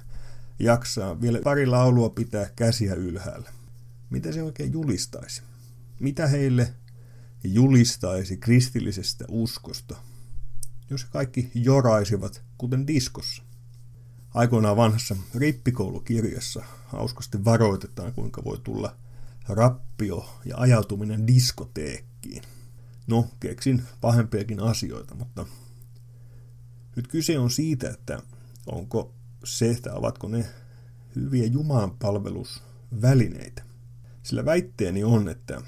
jaksaa 0.63 1.21
vielä 1.21 1.39
pari 1.43 1.65
laulua 1.65 2.09
pitää 2.09 2.49
käsiä 2.55 2.93
ylhäällä. 2.93 3.51
Mitä 4.09 4.31
se 4.31 4.43
oikein 4.43 4.73
julistaisi? 4.73 5.41
Mitä 5.99 6.27
heille 6.27 6.73
julistaisi 7.43 8.37
kristillisestä 8.37 9.25
uskosta, 9.27 9.95
jos 10.89 11.05
kaikki 11.05 11.51
joraisivat 11.55 12.43
kuten 12.57 12.87
diskossa. 12.87 13.43
Aikoinaan 14.33 14.77
vanhassa 14.77 15.15
rippikoulukirjassa 15.35 16.63
hauskasti 16.85 17.45
varoitetaan, 17.45 18.13
kuinka 18.13 18.43
voi 18.43 18.57
tulla 18.63 18.95
rappio 19.49 20.39
ja 20.45 20.57
ajautuminen 20.57 21.27
diskoteekkiin. 21.27 22.43
No, 23.07 23.27
keksin 23.39 23.83
pahempiakin 24.01 24.59
asioita, 24.59 25.15
mutta 25.15 25.45
nyt 26.95 27.07
kyse 27.07 27.39
on 27.39 27.51
siitä, 27.51 27.89
että 27.89 28.21
onko 28.65 29.13
se, 29.43 29.71
että 29.71 29.93
ovatko 29.93 30.27
ne 30.27 30.45
hyviä 31.15 31.45
Jumalan 31.45 31.91
palvelusvälineitä. 31.91 33.63
Sillä 34.23 34.45
väitteeni 34.45 35.03
on, 35.03 35.29
että 35.29 35.61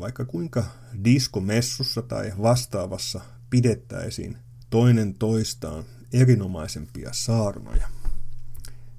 vaikka 0.00 0.24
kuinka 0.24 0.64
diskomessussa 1.04 2.02
tai 2.02 2.32
vastaavassa 2.42 3.20
pidettäisiin 3.50 4.36
toinen 4.70 5.14
toistaan 5.14 5.84
erinomaisempia 6.12 7.10
saarnoja, 7.12 7.88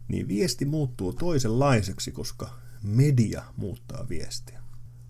niin 0.07 0.27
viesti 0.27 0.65
muuttuu 0.65 1.13
toisenlaiseksi, 1.13 2.11
koska 2.11 2.59
media 2.83 3.43
muuttaa 3.57 4.09
viestiä. 4.09 4.61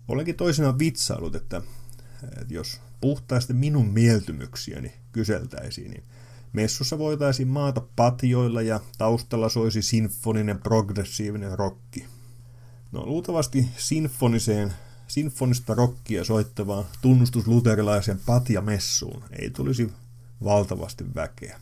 Olenkin 0.07 0.35
toisenaan 0.35 0.79
vitsailut, 0.79 1.35
että, 1.35 1.61
että 2.41 2.53
jos 2.53 2.81
puhtaasti 3.01 3.53
minun 3.53 3.87
mieltymyksiäni 3.87 4.93
kyseltäisiin, 5.11 5.91
niin 5.91 6.03
messussa 6.55 6.97
voitaisiin 6.97 7.47
maata 7.47 7.81
patjoilla 7.95 8.61
ja 8.61 8.79
taustalla 8.97 9.49
soisi 9.49 9.81
sinfoninen 9.81 10.61
progressiivinen 10.61 11.57
rokki. 11.57 12.05
No 12.91 13.05
luultavasti 13.05 13.67
sinfoniseen, 13.77 14.73
sinfonista 15.07 15.73
rokkia 15.73 16.23
soittavaan 16.23 16.85
tunnustusluterilaisen 17.01 18.19
patjamessuun 18.25 19.23
ei 19.39 19.49
tulisi 19.49 19.91
valtavasti 20.43 21.05
väkeä. 21.15 21.59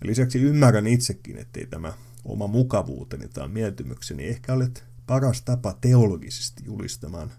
Ja 0.00 0.06
lisäksi 0.06 0.38
ymmärrän 0.38 0.86
itsekin, 0.86 1.38
ettei 1.38 1.66
tämä 1.66 1.92
oma 2.24 2.46
mukavuuteni 2.46 3.28
tai 3.28 3.48
mieltymykseni 3.48 4.24
ehkä 4.24 4.52
ole 4.52 4.70
paras 5.06 5.42
tapa 5.42 5.78
teologisesti 5.80 6.64
julistamaan 6.64 7.32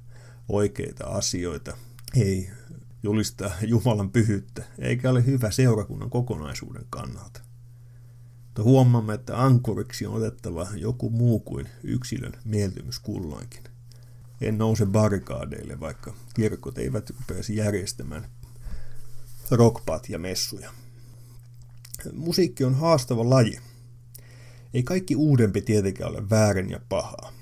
oikeita 0.49 1.07
asioita. 1.07 1.77
Ei 2.15 2.49
julistaa 3.03 3.51
Jumalan 3.61 4.09
pyhyyttä, 4.09 4.63
eikä 4.79 5.09
ole 5.09 5.25
hyvä 5.25 5.51
seurakunnan 5.51 6.09
kokonaisuuden 6.09 6.85
kannalta. 6.89 7.41
Mutta 8.45 8.63
huomaamme, 8.63 9.13
että 9.13 9.43
ankuriksi 9.43 10.05
on 10.05 10.13
otettava 10.15 10.67
joku 10.75 11.09
muu 11.09 11.39
kuin 11.39 11.69
yksilön 11.83 12.33
mieltymys 12.45 12.99
kulloinkin. 12.99 13.63
En 14.41 14.57
nouse 14.57 14.85
barrikaadeille, 14.85 15.79
vaikka 15.79 16.13
kirkot 16.33 16.77
eivät 16.77 17.09
rupeaisi 17.09 17.55
järjestämään 17.55 18.29
rockpat 19.51 20.09
ja 20.09 20.19
messuja. 20.19 20.71
Musiikki 22.13 22.63
on 22.63 22.75
haastava 22.75 23.29
laji. 23.29 23.59
Ei 24.73 24.83
kaikki 24.83 25.15
uudempi 25.15 25.61
tietenkään 25.61 26.11
ole 26.11 26.29
väärin 26.29 26.69
ja 26.69 26.79
pahaa. 26.89 27.33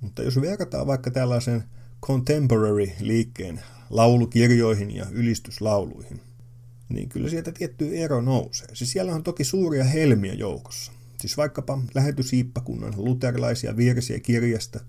Mutta 0.00 0.22
jos 0.22 0.40
verrataan 0.40 0.86
vaikka 0.86 1.10
tällaisen 1.10 1.64
contemporary-liikkeen 2.06 3.60
laulukirjoihin 3.90 4.94
ja 4.94 5.06
ylistyslauluihin, 5.10 6.20
niin 6.88 7.08
kyllä 7.08 7.28
sieltä 7.28 7.52
tietty 7.52 7.96
ero 7.96 8.20
nousee. 8.20 8.68
Siis 8.72 8.92
siellä 8.92 9.14
on 9.14 9.22
toki 9.22 9.44
suuria 9.44 9.84
helmiä 9.84 10.34
joukossa. 10.34 10.92
Siis 11.20 11.36
vaikkapa 11.36 11.78
lähetysiippakunnan 11.94 12.94
luterilaisia 12.96 13.76
virsiä 13.76 14.20
kirjasta 14.20 14.80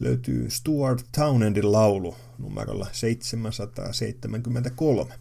löytyy 0.00 0.50
Stuart 0.50 1.06
Townendin 1.16 1.72
laulu 1.72 2.16
numerolla 2.38 2.86
773, 2.92 5.14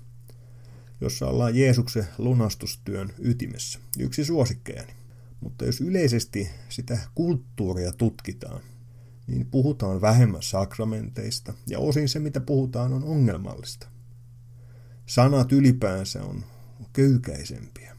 jossa 1.02 1.28
ollaan 1.28 1.56
Jeesuksen 1.56 2.08
lunastustyön 2.18 3.14
ytimessä. 3.20 3.80
Yksi 4.00 4.26
suosikkejani. 4.26 4.94
Mutta 5.40 5.66
jos 5.66 5.82
yleisesti 5.82 6.50
sitä 6.70 7.00
kulttuuria 7.16 7.92
tutkitaan, 7.92 8.62
niin 9.28 9.46
puhutaan 9.46 10.02
vähemmän 10.02 10.44
sakramenteista, 10.44 11.54
ja 11.70 11.80
osin 11.80 12.10
se, 12.10 12.20
mitä 12.20 12.40
puhutaan, 12.42 12.94
on 12.94 13.04
ongelmallista. 13.04 13.88
Sanat 15.06 15.52
ylipäänsä 15.52 16.24
on 16.24 16.44
köykäisempiä. 16.94 17.98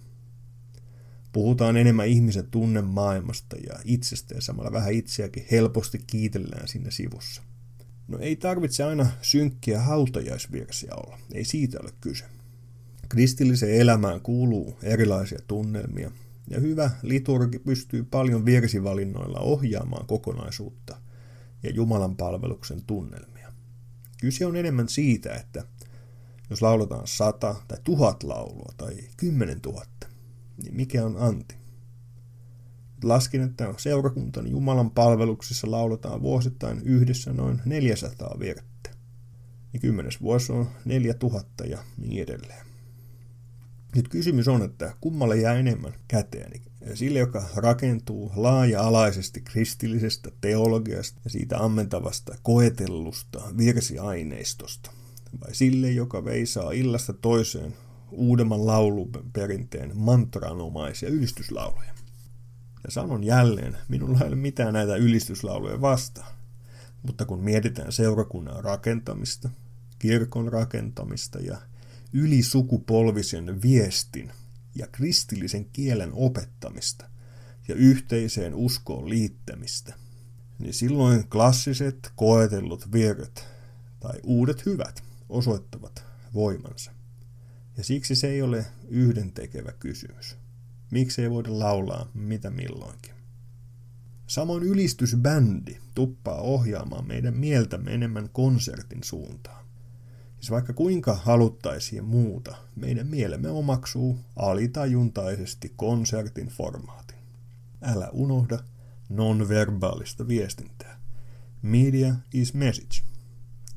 Puhutaan 1.33 1.77
enemmän 1.77 2.09
ihmisen 2.09 2.47
tunnemaailmasta 2.51 3.57
ja 3.57 3.79
itsestä 3.85 4.35
ja 4.35 4.41
samalla 4.41 4.73
vähän 4.73 4.93
itseäkin 4.93 5.47
helposti 5.51 6.01
kiitellään 6.07 6.69
siinä 6.69 6.91
sivussa. 6.91 7.43
No 8.09 8.19
ei 8.19 8.37
tarvitse 8.37 8.85
aina 8.85 9.07
synkkiä 9.23 9.81
hautajaisvirsiä 9.81 10.95
olla, 10.95 11.19
ei 11.33 11.45
siitä 11.45 11.79
ole 11.83 11.91
kyse. 12.01 12.25
Kristilliseen 13.09 13.81
elämään 13.81 14.21
kuuluu 14.21 14.79
erilaisia 14.83 15.39
tunnelmia, 15.47 16.11
ja 16.51 16.61
hyvä 16.61 16.91
liturgi 17.03 17.59
pystyy 17.59 18.05
paljon 18.05 18.45
virsivalinnoilla 18.45 19.41
ohjaamaan 19.41 20.07
kokonaisuutta 20.07 20.97
ja 21.63 21.71
Jumalan 21.71 22.17
palveluksen 22.17 22.83
tunnelmia. 22.83 23.53
Kyse 24.21 24.47
on 24.47 24.57
enemmän 24.57 24.89
siitä, 24.89 25.35
että 25.35 25.65
jos 26.51 26.63
lauletaan 26.63 27.07
sata 27.07 27.55
tai 27.69 27.79
tuhat 27.85 28.23
laulua 28.23 28.73
tai 28.77 28.97
kymmenen 29.17 29.61
tuhatta, 29.61 30.07
niin 30.63 30.77
mikä 30.77 31.05
on 31.05 31.17
anti? 31.19 31.55
Laskin, 33.03 33.41
että 33.41 33.75
seurakuntan 33.77 34.51
Jumalan 34.51 34.91
palveluksissa 34.91 35.71
lauletaan 35.71 36.23
vuosittain 36.23 36.81
yhdessä 36.83 37.33
noin 37.33 37.61
400 37.65 38.37
virttä. 38.39 38.91
Ja 39.73 39.79
kymmenes 39.79 40.21
vuosi 40.21 40.53
on 40.53 40.69
4000 40.85 41.65
ja 41.65 41.79
niin 41.97 42.23
edelleen. 42.23 42.67
Nyt 43.97 44.09
kysymys 44.09 44.49
on, 44.49 44.63
että 44.63 44.95
kummalle 45.01 45.37
jää 45.37 45.55
enemmän 45.55 45.95
käteen. 46.09 46.53
Sille, 46.97 47.19
joka 47.19 47.45
rakentuu 47.55 48.33
laaja-alaisesti 48.37 49.41
kristillisestä 49.41 50.31
teologiasta 50.41 51.21
ja 51.25 51.31
siitä 51.31 51.59
ammentavasta 51.59 52.35
koetellusta 52.43 53.41
virsiaineistosta. 53.57 54.91
Vai 55.41 55.55
sille, 55.55 55.91
joka 55.91 56.25
veisaa 56.25 56.73
illasta 56.73 57.13
toiseen 57.13 57.75
uudemman 58.11 58.67
lauluperinteen 58.67 59.93
mantranomaisia 59.95 61.09
ylistyslauluja. 61.09 61.95
Ja 62.85 62.91
sanon 62.91 63.25
jälleen, 63.25 63.77
minulla 63.89 64.19
ei 64.21 64.29
ole 64.29 64.37
mitään 64.37 64.75
näitä 64.75 64.97
ylistyslauluja 64.97 65.81
vastaan. 65.81 66.33
Mutta 67.03 67.25
kun 67.25 67.41
mietitään 67.41 67.93
seurakunnan 67.93 68.65
rakentamista, 68.65 69.51
kirkon 69.99 70.53
rakentamista 70.53 71.39
ja 71.39 71.57
ylisukupolvisen 72.13 73.63
viestin 73.63 74.33
ja 74.79 74.87
kristillisen 74.87 75.65
kielen 75.65 76.11
opettamista 76.13 77.11
ja 77.69 77.75
yhteiseen 77.75 78.55
uskoon 78.55 79.09
liittämistä, 79.09 79.95
niin 80.59 80.75
silloin 80.75 81.29
klassiset 81.29 82.13
koetellut 82.17 82.93
virret 82.93 83.47
tai 84.01 84.21
uudet 84.23 84.67
hyvät 84.67 85.03
osoittavat 85.29 86.05
voimansa. 86.35 86.91
Ja 87.77 87.85
siksi 87.85 88.15
se 88.15 88.29
ei 88.29 88.43
ole 88.43 88.67
yhdentekevä 88.89 89.73
kysymys. 89.73 90.37
Miksi 90.91 91.23
ei 91.23 91.31
voida 91.31 91.59
laulaa 91.59 92.11
mitä 92.15 92.51
milloinkin? 92.51 93.15
Samoin 94.27 94.63
ylistysbändi 94.63 95.77
tuppaa 95.95 96.41
ohjaamaan 96.41 97.07
meidän 97.07 97.37
mieltämme 97.37 97.95
enemmän 97.95 98.29
konsertin 98.33 99.05
suuntaan. 99.05 99.65
Siis 100.41 100.51
vaikka 100.51 100.73
kuinka 100.73 101.15
haluttaisiin 101.15 102.05
muuta, 102.05 102.57
meidän 102.77 103.07
mielemme 103.07 103.51
omaksuu 103.51 104.19
alitajuntaisesti 104.37 105.73
konsertin 105.77 106.49
formaatin. 106.49 107.19
Älä 107.83 108.09
unohda 108.13 108.59
nonverbaalista 109.09 110.29
viestintää. 110.29 111.01
Media 111.63 112.15
is 112.35 112.55
message. 112.55 113.03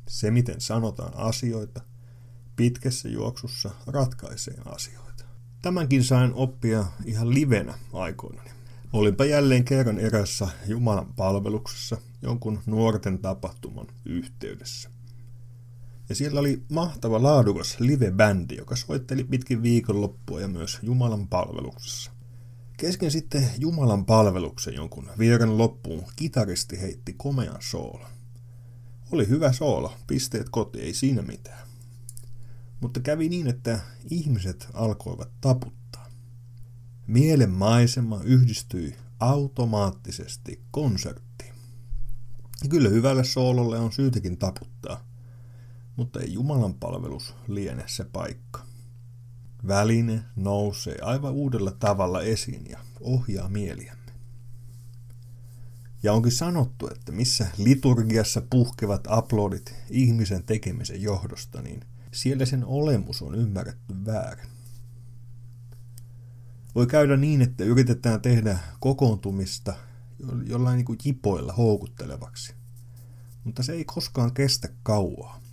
Se, 0.08 0.32
miten 0.32 0.62
sanotaan 0.62 1.14
asioita, 1.16 1.82
pitkässä 2.56 3.10
juoksussa 3.10 3.72
ratkaisee 3.88 4.58
asioita. 4.66 5.26
Tämänkin 5.62 6.04
sain 6.04 6.34
oppia 6.34 6.86
ihan 7.06 7.34
livenä 7.34 7.74
aikoinani. 7.94 8.50
Olinpa 8.94 9.26
jälleen 9.26 9.64
kerran 9.64 10.00
erässä 10.00 10.48
Jumalan 10.68 11.14
palveluksessa 11.14 11.98
jonkun 12.22 12.60
nuorten 12.66 13.20
tapahtuman 13.20 13.88
yhteydessä. 14.06 14.91
Ja 16.12 16.16
siellä 16.16 16.40
oli 16.40 16.64
mahtava 16.72 17.24
laadukas 17.24 17.80
live-bändi, 17.80 18.56
joka 18.58 18.76
soitteli 18.76 19.24
pitkin 19.24 19.64
viikonloppua 19.64 20.42
ja 20.42 20.48
myös 20.48 20.80
Jumalan 20.82 21.28
palveluksessa. 21.28 22.12
Kesken 22.78 23.12
sitten 23.12 23.50
Jumalan 23.60 24.06
palveluksen 24.06 24.74
jonkun 24.74 25.10
vierän 25.20 25.58
loppuun 25.58 26.04
kitaristi 26.16 26.82
heitti 26.82 27.14
komean 27.18 27.58
soolon. 27.60 28.10
Oli 29.12 29.28
hyvä 29.28 29.52
soolo, 29.52 29.94
pisteet 30.08 30.50
koti, 30.50 30.80
ei 30.80 30.94
siinä 30.94 31.22
mitään. 31.22 31.68
Mutta 32.82 33.00
kävi 33.00 33.30
niin, 33.30 33.48
että 33.48 33.80
ihmiset 34.10 34.68
alkoivat 34.74 35.30
taputtaa. 35.42 36.08
Mielen 37.08 37.52
maisema 37.52 38.22
yhdistyi 38.24 38.96
automaattisesti 39.20 40.62
konserttiin. 40.72 41.54
Ja 42.64 42.70
kyllä 42.70 42.90
hyvälle 42.90 43.24
soololle 43.24 43.80
on 43.80 43.92
syytäkin 43.92 44.38
taputtaa– 44.38 45.04
mutta 46.02 46.20
ei 46.20 46.34
Jumalan 46.34 46.74
palvelus 46.74 47.36
liene 47.48 47.84
se 47.88 48.04
paikka. 48.04 48.66
Väline 49.68 50.24
nousee 50.36 50.98
aivan 51.02 51.34
uudella 51.34 51.72
tavalla 51.72 52.22
esiin 52.22 52.70
ja 52.70 52.80
ohjaa 53.02 53.50
mieliämme. 53.50 54.12
Ja 56.04 56.14
onkin 56.14 56.32
sanottu, 56.32 56.88
että 56.88 57.12
missä 57.12 57.48
liturgiassa 57.58 58.42
puhkevat 58.50 59.08
aplodit 59.08 59.74
ihmisen 59.90 60.44
tekemisen 60.44 61.02
johdosta, 61.02 61.62
niin 61.62 61.82
siellä 62.14 62.46
sen 62.46 62.66
olemus 62.66 63.22
on 63.22 63.36
ymmärretty 63.36 63.94
väärin. 64.06 64.50
Voi 66.76 66.88
käydä 66.88 67.18
niin, 67.18 67.42
että 67.42 67.64
yritetään 67.64 68.22
tehdä 68.22 68.60
kokoontumista 68.80 69.74
jollain 70.46 70.78
niin 70.78 70.86
kuin 70.86 71.00
jipoilla 71.06 71.54
houkuttelevaksi. 71.54 72.54
Mutta 73.44 73.64
se 73.64 73.74
ei 73.74 73.86
koskaan 73.86 74.34
kestä 74.34 74.70
kauaa. 74.84 75.51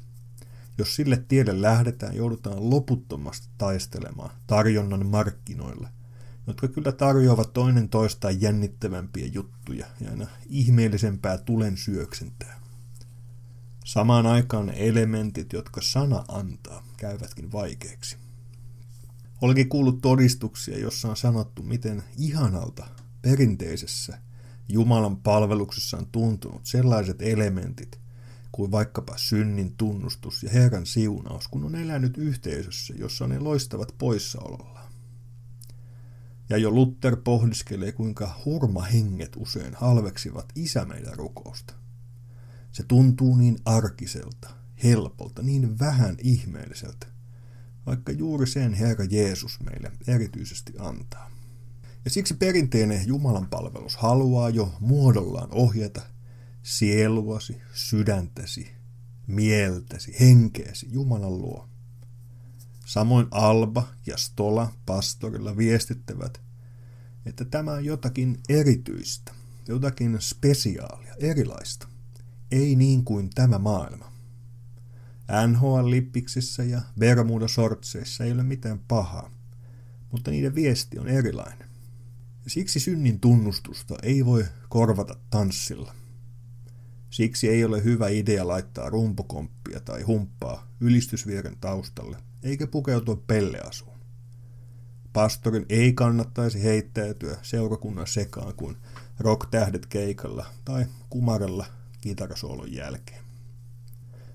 Jos 0.78 0.96
sille 0.96 1.24
tielle 1.28 1.62
lähdetään, 1.62 2.16
joudutaan 2.16 2.70
loputtomasti 2.70 3.48
taistelemaan 3.58 4.30
tarjonnan 4.46 5.06
markkinoille, 5.06 5.88
jotka 6.46 6.68
kyllä 6.68 6.92
tarjoavat 6.92 7.52
toinen 7.52 7.88
toistaan 7.88 8.40
jännittävämpiä 8.40 9.26
juttuja 9.26 9.86
ja 10.00 10.10
aina 10.10 10.26
ihmeellisempää 10.46 11.38
tulen 11.38 11.76
syöksentää. 11.76 12.60
Samaan 13.84 14.26
aikaan 14.26 14.70
elementit, 14.70 15.52
jotka 15.52 15.80
sana 15.80 16.24
antaa, 16.28 16.84
käyvätkin 16.96 17.52
vaikeiksi. 17.52 18.16
Olenkin 19.40 19.68
kuullut 19.68 20.00
todistuksia, 20.00 20.78
jossa 20.78 21.08
on 21.08 21.16
sanottu, 21.16 21.62
miten 21.62 22.02
ihanalta 22.18 22.86
perinteisessä 23.22 24.18
Jumalan 24.68 25.16
palveluksessa 25.16 25.96
on 25.96 26.06
tuntunut 26.06 26.66
sellaiset 26.66 27.22
elementit 27.22 28.00
kuin 28.52 28.70
vaikkapa 28.70 29.16
synnin 29.16 29.76
tunnustus 29.76 30.42
ja 30.42 30.50
Herran 30.50 30.86
siunaus, 30.86 31.48
kun 31.48 31.64
on 31.64 31.74
elänyt 31.74 32.18
yhteisössä, 32.18 32.94
jossa 32.96 33.26
ne 33.26 33.38
loistavat 33.38 33.94
poissaolollaan. 33.98 34.92
Ja 36.50 36.56
jo 36.56 36.70
Luther 36.70 37.16
pohdiskelee, 37.16 37.92
kuinka 37.92 38.40
hurmahenget 38.44 39.36
usein 39.36 39.74
halveksivat 39.74 40.52
isä 40.54 40.84
meidän 40.84 41.14
rukousta. 41.16 41.74
Se 42.72 42.82
tuntuu 42.88 43.36
niin 43.36 43.58
arkiselta, 43.64 44.50
helpolta, 44.84 45.42
niin 45.42 45.78
vähän 45.78 46.16
ihmeelliseltä, 46.22 47.06
vaikka 47.86 48.12
juuri 48.12 48.46
sen 48.46 48.74
Herra 48.74 49.04
Jeesus 49.04 49.60
meille 49.60 49.92
erityisesti 50.06 50.72
antaa. 50.78 51.30
Ja 52.04 52.10
siksi 52.10 52.34
perinteinen 52.34 53.06
Jumalan 53.06 53.46
palvelus 53.46 53.96
haluaa 53.96 54.50
jo 54.50 54.74
muodollaan 54.80 55.48
ohjata 55.52 56.02
sieluasi, 56.68 57.60
sydäntäsi, 57.72 58.70
mieltäsi, 59.26 60.16
henkeäsi 60.20 60.86
Jumalan 60.90 61.38
luo. 61.38 61.68
Samoin 62.86 63.26
Alba 63.30 63.88
ja 64.06 64.16
Stola 64.16 64.72
pastorilla 64.86 65.56
viestittävät, 65.56 66.40
että 67.26 67.44
tämä 67.44 67.72
on 67.72 67.84
jotakin 67.84 68.40
erityistä, 68.48 69.32
jotakin 69.68 70.16
spesiaalia, 70.20 71.14
erilaista. 71.18 71.88
Ei 72.50 72.76
niin 72.76 73.04
kuin 73.04 73.30
tämä 73.30 73.58
maailma. 73.58 74.12
NHL-lippiksissä 75.46 76.62
ja 76.62 76.82
Bermuda-sortseissa 76.98 78.24
ei 78.24 78.32
ole 78.32 78.42
mitään 78.42 78.80
pahaa, 78.88 79.30
mutta 80.12 80.30
niiden 80.30 80.54
viesti 80.54 80.98
on 80.98 81.08
erilainen. 81.08 81.68
Siksi 82.46 82.80
synnin 82.80 83.20
tunnustusta 83.20 83.94
ei 84.02 84.26
voi 84.26 84.44
korvata 84.68 85.16
tanssilla. 85.30 85.97
Siksi 87.10 87.48
ei 87.48 87.64
ole 87.64 87.84
hyvä 87.84 88.08
idea 88.08 88.48
laittaa 88.48 88.90
rumpukomppia 88.90 89.80
tai 89.80 90.02
humppaa 90.02 90.68
ylistysvieren 90.80 91.56
taustalle, 91.60 92.16
eikä 92.42 92.66
pukeutua 92.66 93.22
pelleasuun. 93.26 93.98
Pastorin 95.12 95.66
ei 95.68 95.92
kannattaisi 95.92 96.62
heittäytyä 96.64 97.36
seurakunnan 97.42 98.06
sekaan 98.06 98.54
kuin 98.54 98.76
rock-tähdet 99.18 99.86
keikalla 99.86 100.46
tai 100.64 100.86
kumarella 101.10 101.66
kitarasoolon 102.00 102.72
jälkeen. 102.72 103.24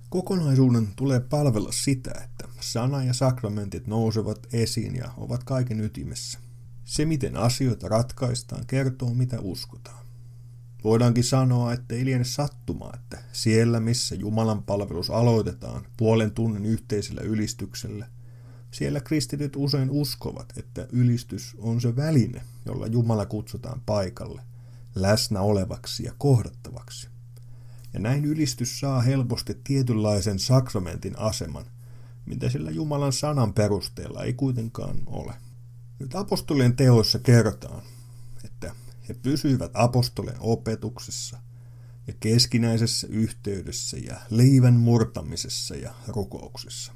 Kokonaisuuden 0.10 0.88
tulee 0.96 1.20
palvella 1.20 1.72
sitä, 1.72 2.12
että 2.24 2.48
sana 2.60 3.04
ja 3.04 3.14
sakramentit 3.14 3.88
nousevat 3.88 4.48
esiin 4.54 4.96
ja 4.96 5.12
ovat 5.18 5.44
kaiken 5.44 5.82
ytimessä. 5.82 6.40
Se, 6.86 7.06
miten 7.06 7.38
asioita 7.38 7.88
ratkaistaan, 7.88 8.66
kertoo, 8.68 9.14
mitä 9.14 9.40
uskotaan. 9.40 10.03
Voidaankin 10.84 11.24
sanoa, 11.24 11.74
että 11.74 11.96
ei 11.96 12.06
liene 12.06 12.24
sattumaa, 12.24 12.94
että 12.94 13.24
siellä, 13.32 13.80
missä 13.80 14.16
Jumalan 14.16 14.64
palvelus 14.64 15.10
aloitetaan 15.10 15.86
puolen 15.98 16.32
tunnin 16.32 16.66
yhteisellä 16.66 17.22
ylistyksellä, 17.22 18.08
siellä 18.72 19.00
kristityt 19.00 19.56
usein 19.56 19.90
uskovat, 19.92 20.54
että 20.58 20.88
ylistys 20.92 21.56
on 21.60 21.82
se 21.82 21.96
väline, 21.96 22.42
jolla 22.66 22.88
Jumala 22.88 23.26
kutsutaan 23.26 23.82
paikalle, 23.86 24.42
läsnä 24.96 25.42
olevaksi 25.42 26.04
ja 26.04 26.14
kohdattavaksi. 26.18 27.08
Ja 27.94 28.00
näin 28.00 28.26
ylistys 28.26 28.80
saa 28.80 29.02
helposti 29.02 29.62
tietynlaisen 29.64 30.40
sakramentin 30.40 31.20
aseman, 31.20 31.66
mitä 32.26 32.50
sillä 32.50 32.72
Jumalan 32.72 33.14
sanan 33.14 33.54
perusteella 33.54 34.24
ei 34.24 34.34
kuitenkaan 34.34 34.96
ole. 35.06 35.34
Nyt 36.00 36.16
apostolien 36.16 36.76
teoissa 36.76 37.20
kerrotaan, 37.20 37.82
he 39.10 39.14
pysyivät 39.14 39.72
apostolien 39.74 40.38
opetuksessa 40.40 41.40
ja 42.08 42.14
keskinäisessä 42.20 43.08
yhteydessä 43.08 43.98
ja 43.98 44.20
leivän 44.30 44.74
murtamisessa 44.74 45.76
ja 45.76 45.94
rukouksessa. 46.08 46.94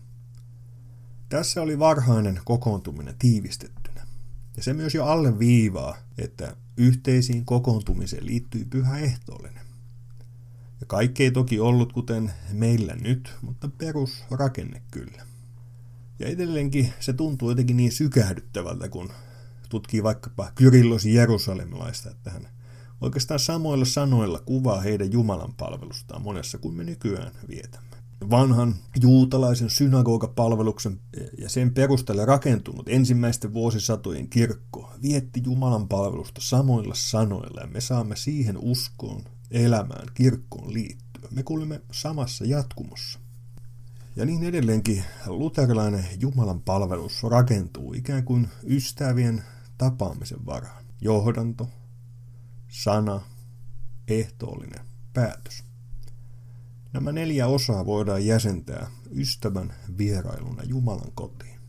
Tässä 1.30 1.62
oli 1.62 1.80
varhainen 1.80 2.40
kokoontuminen 2.46 3.16
tiivistettynä. 3.20 4.08
Ja 4.58 4.64
se 4.64 4.74
myös 4.74 4.96
jo 4.96 5.06
alle 5.06 5.40
viivaa, 5.40 5.98
että 6.18 6.56
yhteisiin 6.78 7.46
kokoontumiseen 7.46 8.26
liittyy 8.26 8.66
pyhä 8.66 9.00
ehtoollinen. 9.00 9.68
Ja 10.80 10.86
kaikki 10.88 11.24
ei 11.24 11.32
toki 11.32 11.60
ollut 11.60 11.94
kuten 11.94 12.32
meillä 12.52 12.96
nyt, 12.96 13.36
mutta 13.42 13.70
perusrakenne 13.78 14.82
kyllä. 14.92 15.28
Ja 16.20 16.28
edelleenkin 16.28 16.94
se 17.00 17.14
tuntuu 17.14 17.50
jotenkin 17.50 17.78
niin 17.78 17.92
sykähdyttävältä, 17.92 18.90
kun 18.90 19.12
tutkii 19.70 20.04
vaikkapa 20.04 20.52
Kyrillos 20.56 21.06
Jerusalemilaista, 21.06 22.10
että 22.10 22.32
hän 22.32 22.48
oikeastaan 23.02 23.40
samoilla 23.40 23.86
sanoilla 23.86 24.40
kuvaa 24.40 24.82
heidän 24.82 25.12
Jumalan 25.12 25.54
palvelustaan 25.54 26.22
monessa 26.22 26.58
kuin 26.58 26.76
me 26.76 26.84
nykyään 26.84 27.32
vietämme. 27.48 27.88
Vanhan 28.30 28.76
juutalaisen 29.02 29.70
synagogapalveluksen 29.70 31.00
ja 31.38 31.50
sen 31.50 31.74
perusteella 31.74 32.26
rakentunut 32.26 32.90
ensimmäisten 32.90 33.54
vuosisatojen 33.54 34.30
kirkko 34.30 34.94
vietti 35.02 35.42
Jumalan 35.46 35.88
palvelusta 35.88 36.42
samoilla 36.42 36.96
sanoilla 36.96 37.62
ja 37.62 37.68
me 37.68 37.82
saamme 37.82 38.16
siihen 38.16 38.58
uskoon, 38.58 39.22
elämään, 39.52 40.08
kirkkoon 40.14 40.74
liittyä. 40.74 41.30
Me 41.32 41.44
kuulemme 41.44 41.82
samassa 41.92 42.46
jatkumossa. 42.46 43.20
Ja 44.16 44.26
niin 44.26 44.44
edelleenkin 44.44 45.04
luterilainen 45.26 46.06
Jumalan 46.20 46.62
palvelus 46.62 47.24
rakentuu 47.24 47.94
ikään 47.94 48.24
kuin 48.24 48.48
ystävien 48.64 49.44
tapaamisen 49.78 50.46
varaan. 50.46 50.86
Johdanto, 51.02 51.70
sana, 52.68 53.22
ehtoollinen, 54.08 54.86
päätös. 55.14 55.64
Nämä 56.94 57.12
neljä 57.12 57.48
osaa 57.48 57.86
voidaan 57.86 58.26
jäsentää 58.26 58.92
ystävän 59.12 59.74
vierailuna 59.98 60.64
Jumalan 60.64 61.12
kotiin. 61.16 61.60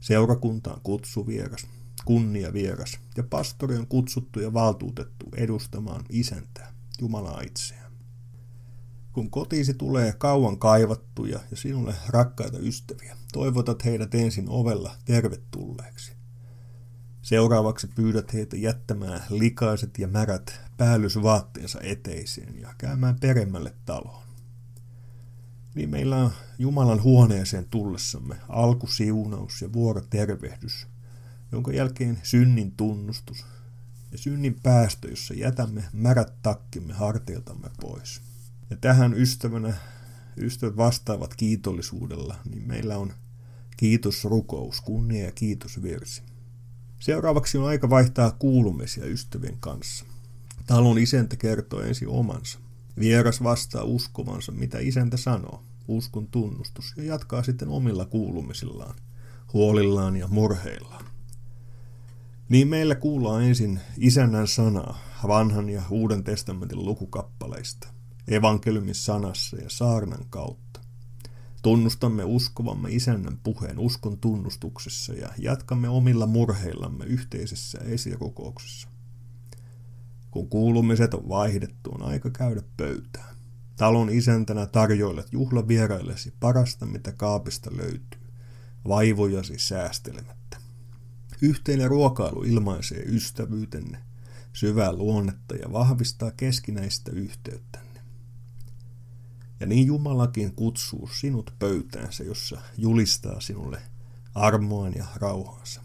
Seurakunta 0.00 0.74
on 0.74 0.80
kutsuvieras, 0.82 1.66
kunniavieras 2.04 2.98
ja 3.16 3.22
pastori 3.22 3.76
on 3.76 3.86
kutsuttu 3.86 4.40
ja 4.40 4.52
valtuutettu 4.52 5.26
edustamaan 5.36 6.04
isäntää, 6.08 6.72
Jumalaa 7.00 7.40
itseään. 7.40 7.92
Kun 9.12 9.30
kotiisi 9.30 9.74
tulee 9.74 10.12
kauan 10.12 10.58
kaivattuja 10.58 11.40
ja 11.50 11.56
sinulle 11.56 11.94
rakkaita 12.08 12.58
ystäviä, 12.58 13.16
toivotat 13.32 13.84
heidät 13.84 14.14
ensin 14.14 14.48
ovella 14.48 14.96
tervetulleeksi. 15.04 16.13
Seuraavaksi 17.24 17.86
pyydät 17.86 18.32
heitä 18.32 18.56
jättämään 18.56 19.22
likaiset 19.30 19.98
ja 19.98 20.08
märät 20.08 20.60
päällysvaatteensa 20.76 21.80
eteiseen 21.82 22.60
ja 22.60 22.74
käymään 22.78 23.20
peremmälle 23.20 23.74
taloon. 23.86 24.24
Niin 25.74 25.90
meillä 25.90 26.16
on 26.16 26.30
Jumalan 26.58 27.02
huoneeseen 27.02 27.66
tullessamme 27.70 28.36
alkusiunaus 28.48 29.62
ja 29.62 29.72
vuorotervehdys, 29.72 30.86
jonka 31.52 31.72
jälkeen 31.72 32.20
synnin 32.22 32.72
tunnustus 32.76 33.46
ja 34.12 34.18
synnin 34.18 34.60
päästö, 34.62 35.08
jossa 35.08 35.34
jätämme 35.34 35.84
märät 35.92 36.32
takkimme 36.42 36.92
harteiltamme 36.92 37.70
pois. 37.80 38.20
Ja 38.70 38.76
tähän 38.76 39.14
ystävänä, 39.14 39.74
ystävät 40.36 40.76
vastaavat 40.76 41.34
kiitollisuudella, 41.34 42.36
niin 42.50 42.62
meillä 42.68 42.98
on 42.98 43.12
kiitosrukous, 43.76 44.80
kunnia 44.80 45.24
ja 45.24 45.32
kiitosvirsi. 45.32 46.33
Seuraavaksi 47.04 47.58
on 47.58 47.66
aika 47.66 47.90
vaihtaa 47.90 48.30
kuulumisia 48.30 49.06
ystävien 49.06 49.56
kanssa. 49.60 50.04
Talon 50.66 50.98
isäntä 50.98 51.36
kertoo 51.36 51.80
ensin 51.80 52.08
omansa. 52.08 52.58
Vieras 52.98 53.42
vastaa 53.42 53.84
uskovansa, 53.84 54.52
mitä 54.52 54.78
isäntä 54.78 55.16
sanoo. 55.16 55.62
uskon 55.88 56.26
tunnustus 56.26 56.94
ja 56.96 57.04
jatkaa 57.04 57.42
sitten 57.42 57.68
omilla 57.68 58.04
kuulumisillaan, 58.04 58.94
huolillaan 59.52 60.16
ja 60.16 60.28
murheillaan. 60.28 61.04
Niin 62.48 62.68
meillä 62.68 62.94
kuullaan 62.94 63.42
ensin 63.42 63.80
isännän 63.98 64.48
sanaa 64.48 64.98
vanhan 65.28 65.68
ja 65.68 65.82
uuden 65.90 66.24
testamentin 66.24 66.84
lukukappaleista, 66.84 67.88
evankeliumin 68.28 68.94
sanassa 68.94 69.56
ja 69.56 69.70
saarnan 69.70 70.24
kautta. 70.30 70.63
Tunnustamme 71.64 72.24
uskovamme 72.24 72.88
isännän 72.90 73.38
puheen 73.42 73.78
uskon 73.78 74.18
tunnustuksessa 74.18 75.12
ja 75.12 75.28
jatkamme 75.38 75.88
omilla 75.88 76.26
murheillamme 76.26 77.04
yhteisessä 77.04 77.78
esirukouksessa. 77.78 78.88
Kun 80.30 80.48
kuulumiset 80.48 81.14
on 81.14 81.28
vaihdettu, 81.28 81.90
on 81.90 82.02
aika 82.02 82.30
käydä 82.30 82.62
pöytään. 82.76 83.36
Talon 83.76 84.10
isäntänä 84.10 84.66
tarjoilet 84.66 85.32
juhlavieraillesi 85.32 86.34
parasta, 86.40 86.86
mitä 86.86 87.12
kaapista 87.12 87.70
löytyy, 87.76 88.20
vaivojasi 88.88 89.58
säästelemättä. 89.58 90.56
Yhteinen 91.42 91.88
ruokailu 91.88 92.42
ilmaisee 92.42 93.02
ystävyytenne, 93.06 93.98
syvää 94.52 94.92
luonnetta 94.92 95.54
ja 95.54 95.72
vahvistaa 95.72 96.30
keskinäistä 96.30 97.10
yhteyttänne. 97.12 97.83
Ja 99.60 99.66
niin 99.66 99.86
Jumalakin 99.86 100.54
kutsuu 100.54 101.08
sinut 101.20 101.54
pöytäänsä, 101.58 102.24
jossa 102.24 102.60
julistaa 102.78 103.40
sinulle 103.40 103.82
armoan 104.34 104.94
ja 104.96 105.06
rauhansa. 105.16 105.80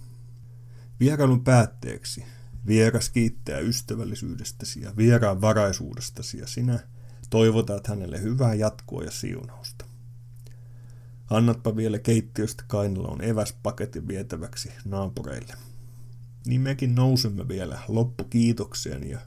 Vierailun 1.00 1.44
päätteeksi 1.44 2.26
vieras 2.68 3.10
kiittää 3.10 3.60
ystävällisyydestäsi 3.60 4.82
ja 4.82 4.92
vieraan 4.98 5.42
varaisuudestasi 5.42 6.38
ja 6.38 6.48
sinä 6.48 6.80
toivotat 7.30 7.88
hänelle 7.88 8.22
hyvää 8.22 8.54
jatkoa 8.54 9.04
ja 9.04 9.12
siunausta. 9.12 9.86
Annatpa 11.30 11.76
vielä 11.76 12.00
keittiöstä 12.00 12.64
kainaloon 12.68 13.24
eväspaketin 13.24 14.08
vietäväksi 14.08 14.72
naapureille. 14.86 15.54
Niin 16.46 16.62
mekin 16.62 16.96
nousemme 16.96 17.48
vielä 17.48 17.80
loppukiitokseen 17.88 19.10
ja 19.10 19.20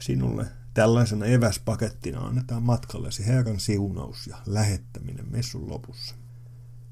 sinulle 0.00 0.46
tällaisena 0.74 1.26
eväspakettina 1.26 2.20
annetaan 2.20 2.62
matkallesi 2.62 3.26
Herran 3.26 3.60
siunaus 3.60 4.26
ja 4.26 4.36
lähettäminen 4.46 5.30
messun 5.30 5.70
lopussa. 5.70 6.14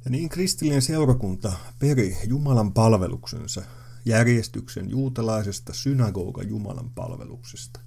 Ja 0.04 0.10
niin 0.10 0.28
kristillinen 0.28 0.82
seurakunta 0.82 1.52
peri 1.78 2.16
Jumalan 2.26 2.72
palveluksensa 2.72 3.62
järjestyksen 4.04 4.90
juutalaisesta 4.90 5.72
synagoga 5.72 6.42
Jumalan 6.42 6.90
palveluksesta, 6.90 7.80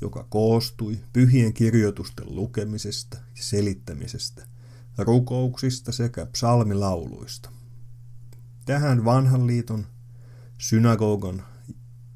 joka 0.00 0.26
koostui 0.28 0.98
pyhien 1.12 1.54
kirjoitusten 1.54 2.26
lukemisesta 2.28 3.16
ja 3.16 3.42
selittämisestä– 3.42 4.46
rukouksista 4.98 5.92
sekä 5.92 6.26
psalmilauluista. 6.26 7.50
Tähän 8.64 9.04
vanhan 9.04 9.46
liiton 9.46 9.86
synagogan 10.58 11.42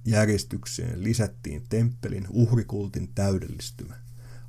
järjestykseen 0.05 1.05
lisättiin 1.05 1.63
temppelin 1.69 2.27
uhrikultin 2.31 3.09
täydellistymä, 3.15 3.95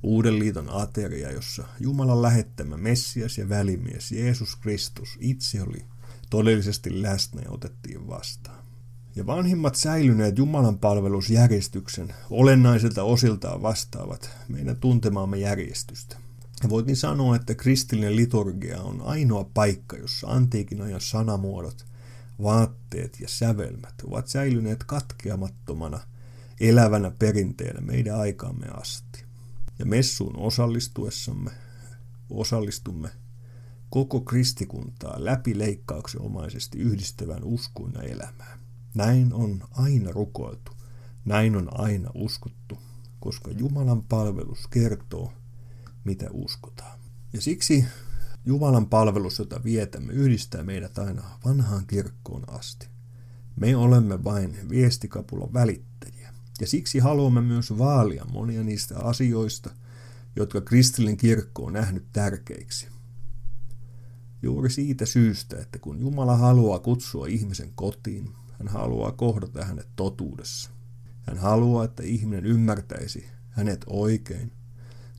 uuden 0.04 0.39
liiton 0.39 0.70
ateria, 0.70 1.32
jossa 1.32 1.64
Jumalan 1.80 2.22
lähettämä 2.22 2.78
Messias 2.78 3.38
ja 3.38 3.49
välimies 3.49 4.12
Jeesus 4.12 4.56
Kristus 4.56 5.18
itse 5.20 5.62
oli 5.62 5.86
todellisesti 6.30 7.01
läsnä 7.01 7.41
ja 7.41 7.51
otettiin 7.51 8.08
vastaan. 8.08 8.64
Ja 9.16 9.26
vanhimmat 9.26 9.76
säilyneet 9.76 10.38
Jumalan 10.38 10.80
palvelusjärjestyksen 10.80 12.14
olennaisilta 12.30 13.04
osiltaan 13.04 13.62
vastaavat 13.62 14.30
meidän 14.47 14.78
tuntemaamme 14.78 15.38
järjestystä. 15.38 16.18
Ja 16.64 16.70
voikin 16.70 16.95
sanoa, 16.95 17.36
että 17.36 17.56
kristillinen 17.56 18.16
liturgia 18.16 18.82
on 18.82 19.01
ainoa 19.01 19.49
paikka, 19.54 19.97
jossa 19.97 20.28
antiikin 20.28 20.82
ajan 20.82 21.01
sanamuodot, 21.01 21.86
vaatteet 22.41 23.19
ja 23.19 23.27
sävelmät 23.27 23.93
ovat 24.03 24.27
säilyneet 24.27 24.84
katkeamattomana 24.84 25.99
elävänä 26.59 27.11
perinteenä 27.19 27.81
meidän 27.81 28.19
aikaamme 28.19 28.67
asti. 28.67 29.23
Ja 29.79 29.86
messuun 29.86 30.38
osallistuessamme 30.38 31.51
osallistumme 32.29 33.09
koko 33.89 34.21
kristikuntaa 34.21 35.25
läpi 35.25 35.59
leikkauksenomaisesti 35.59 36.77
yhdistävän 36.77 37.43
uskon 37.43 37.91
ja 37.95 38.01
elämään. 38.01 38.59
Näin 38.95 39.34
on 39.34 39.63
aina 39.71 40.11
rukoiltu, 40.11 40.71
näin 41.25 41.55
on 41.55 41.79
aina 41.79 42.09
uskottu, 42.13 42.77
koska 43.19 43.51
Jumalan 43.51 44.03
palvelus 44.03 44.67
kertoo 44.67 45.34
mitä 46.03 46.27
uskotaan. 46.31 46.99
Ja 47.34 47.41
siksi 47.41 47.86
Jumalan 48.45 48.89
palvelus, 48.89 49.39
jota 49.39 49.63
vietämme, 49.63 50.13
yhdistää 50.13 50.63
meidät 50.63 50.97
aina 50.97 51.23
vanhaan 51.45 51.87
kirkkoon 51.87 52.43
asti. 52.49 52.87
Me 53.55 53.75
olemme 53.75 54.23
vain 54.23 54.57
viestikapulan 54.69 55.53
välittäjiä. 55.53 56.33
Ja 56.61 56.67
siksi 56.67 56.99
haluamme 56.99 57.41
myös 57.41 57.77
vaalia 57.77 58.25
monia 58.25 58.63
niistä 58.63 58.99
asioista, 58.99 59.69
jotka 60.35 60.61
kristillinen 60.61 61.17
kirkko 61.17 61.65
on 61.65 61.73
nähnyt 61.73 62.05
tärkeiksi. 62.13 62.87
Juuri 64.41 64.69
siitä 64.69 65.05
syystä, 65.05 65.57
että 65.57 65.79
kun 65.79 65.99
Jumala 65.99 66.37
haluaa 66.37 66.79
kutsua 66.79 67.27
ihmisen 67.27 67.71
kotiin, 67.75 68.29
hän 68.59 68.67
haluaa 68.67 69.11
kohdata 69.11 69.65
hänet 69.65 69.87
totuudessa. 69.95 70.69
Hän 71.21 71.37
haluaa, 71.37 71.85
että 71.85 72.03
ihminen 72.03 72.45
ymmärtäisi 72.45 73.25
hänet 73.49 73.85
oikein– 73.87 74.51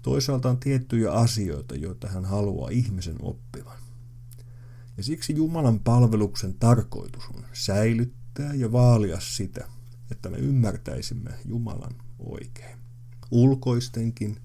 Toisaalta 0.05 0.51
on 0.51 0.59
tiettyjä 0.59 1.13
asioita, 1.13 1.75
joita 1.75 2.09
hän 2.09 2.25
haluaa 2.25 2.71
ihmisen 2.71 3.17
oppivan. 3.23 3.79
Ja 4.97 5.03
siksi 5.03 5.35
Jumalan 5.37 5.81
palveluksen 5.81 6.55
tarkoitus 6.55 7.23
on 7.35 7.45
säilyttää 7.53 8.55
ja 8.55 8.73
vaalia 8.73 9.21
sitä, 9.21 9.69
että 10.11 10.31
me 10.31 10.37
ymmärtäisimme 10.37 11.31
Jumalan 11.45 11.95
oikein. 12.19 12.79
Ulkoistenkin 13.31 14.41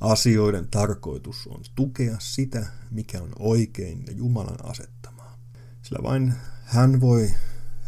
asioiden 0.00 0.68
tarkoitus 0.70 1.46
on 1.46 1.62
tukea 1.74 2.16
sitä, 2.18 2.66
mikä 2.90 3.22
on 3.22 3.32
oikein 3.38 4.04
ja 4.06 4.12
Jumalan 4.12 4.66
asettamaa. 4.66 5.38
Sillä 5.82 6.02
vain 6.02 6.34
hän 6.64 7.00
voi 7.00 7.30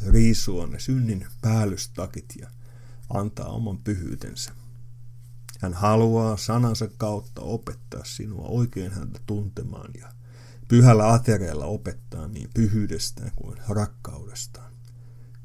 riisua 0.07 0.67
ne 0.67 0.79
synnin 0.79 1.27
päällystakit 1.43 2.35
ja 2.41 2.51
antaa 3.11 3.49
oman 3.49 3.79
pyhyytensä. 3.79 4.62
Hän 5.63 5.75
haluaa 5.75 6.37
sanansa 6.37 6.89
kautta 6.99 7.43
opettaa 7.43 8.05
sinua 8.05 8.49
oikein 8.49 8.93
häntä 8.93 9.21
tuntemaan 9.27 9.91
ja 10.01 10.13
pyhällä 10.69 11.13
atereella 11.13 11.65
opettaa 11.65 12.29
niin 12.29 12.51
pyhyydestään 12.55 13.31
kuin 13.37 13.57
rakkaudestaan. 13.69 14.73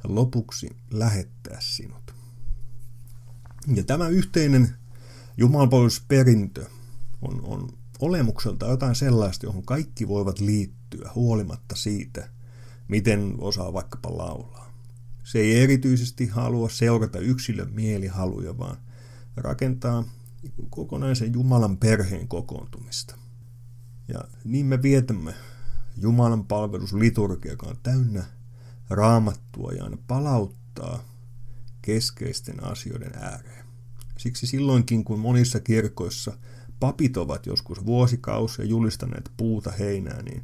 Ja 0.04 0.16
lopuksi 0.16 0.70
lähettää 0.92 1.58
sinut. 1.60 2.16
Ja 3.76 3.84
tämä 3.84 4.08
yhteinen 4.08 4.76
jumalpalvelusperintö 5.38 6.66
on, 7.22 7.42
on 7.44 7.70
olemukselta 8.00 8.66
jotain 8.68 8.96
sellaista, 8.96 9.46
johon 9.46 9.66
kaikki 9.66 10.08
voivat 10.08 10.40
liittyä 10.40 11.12
huolimatta 11.16 11.76
siitä, 11.76 12.30
miten 12.88 13.36
osaa 13.38 13.74
vaikkapa 13.74 14.18
laulaa. 14.18 14.74
Se 15.24 15.40
ei 15.40 15.64
erityisesti 15.64 16.28
halua 16.28 16.70
seurata 16.70 17.20
yksilön 17.20 17.74
mielihaluja, 17.74 18.58
vaan 18.58 18.78
rakentaa 19.38 20.04
kokonaisen 20.70 21.34
Jumalan 21.34 21.78
perheen 21.78 22.28
kokoontumista. 22.28 23.16
Ja 24.08 24.24
niin 24.44 24.66
me 24.66 24.82
vietämme 24.82 25.34
Jumalan 25.98 26.46
palvelusliturgia, 26.46 27.52
joka 27.52 27.68
on 27.68 27.78
täynnä 27.84 28.24
raamattua 28.90 29.72
ja 29.72 29.84
aina 29.84 29.98
palauttaa 30.08 31.04
keskeisten 31.82 32.64
asioiden 32.64 33.12
ääreen. 33.16 33.66
Siksi 34.18 34.48
silloinkin, 34.48 35.04
kun 35.04 35.20
monissa 35.20 35.60
kirkoissa 35.60 36.38
papit 36.80 37.18
ovat 37.18 37.46
joskus 37.46 37.86
vuosikausia 37.86 38.66
julistaneet 38.66 39.32
puuta 39.38 39.72
heinää, 39.72 40.22
niin 40.22 40.44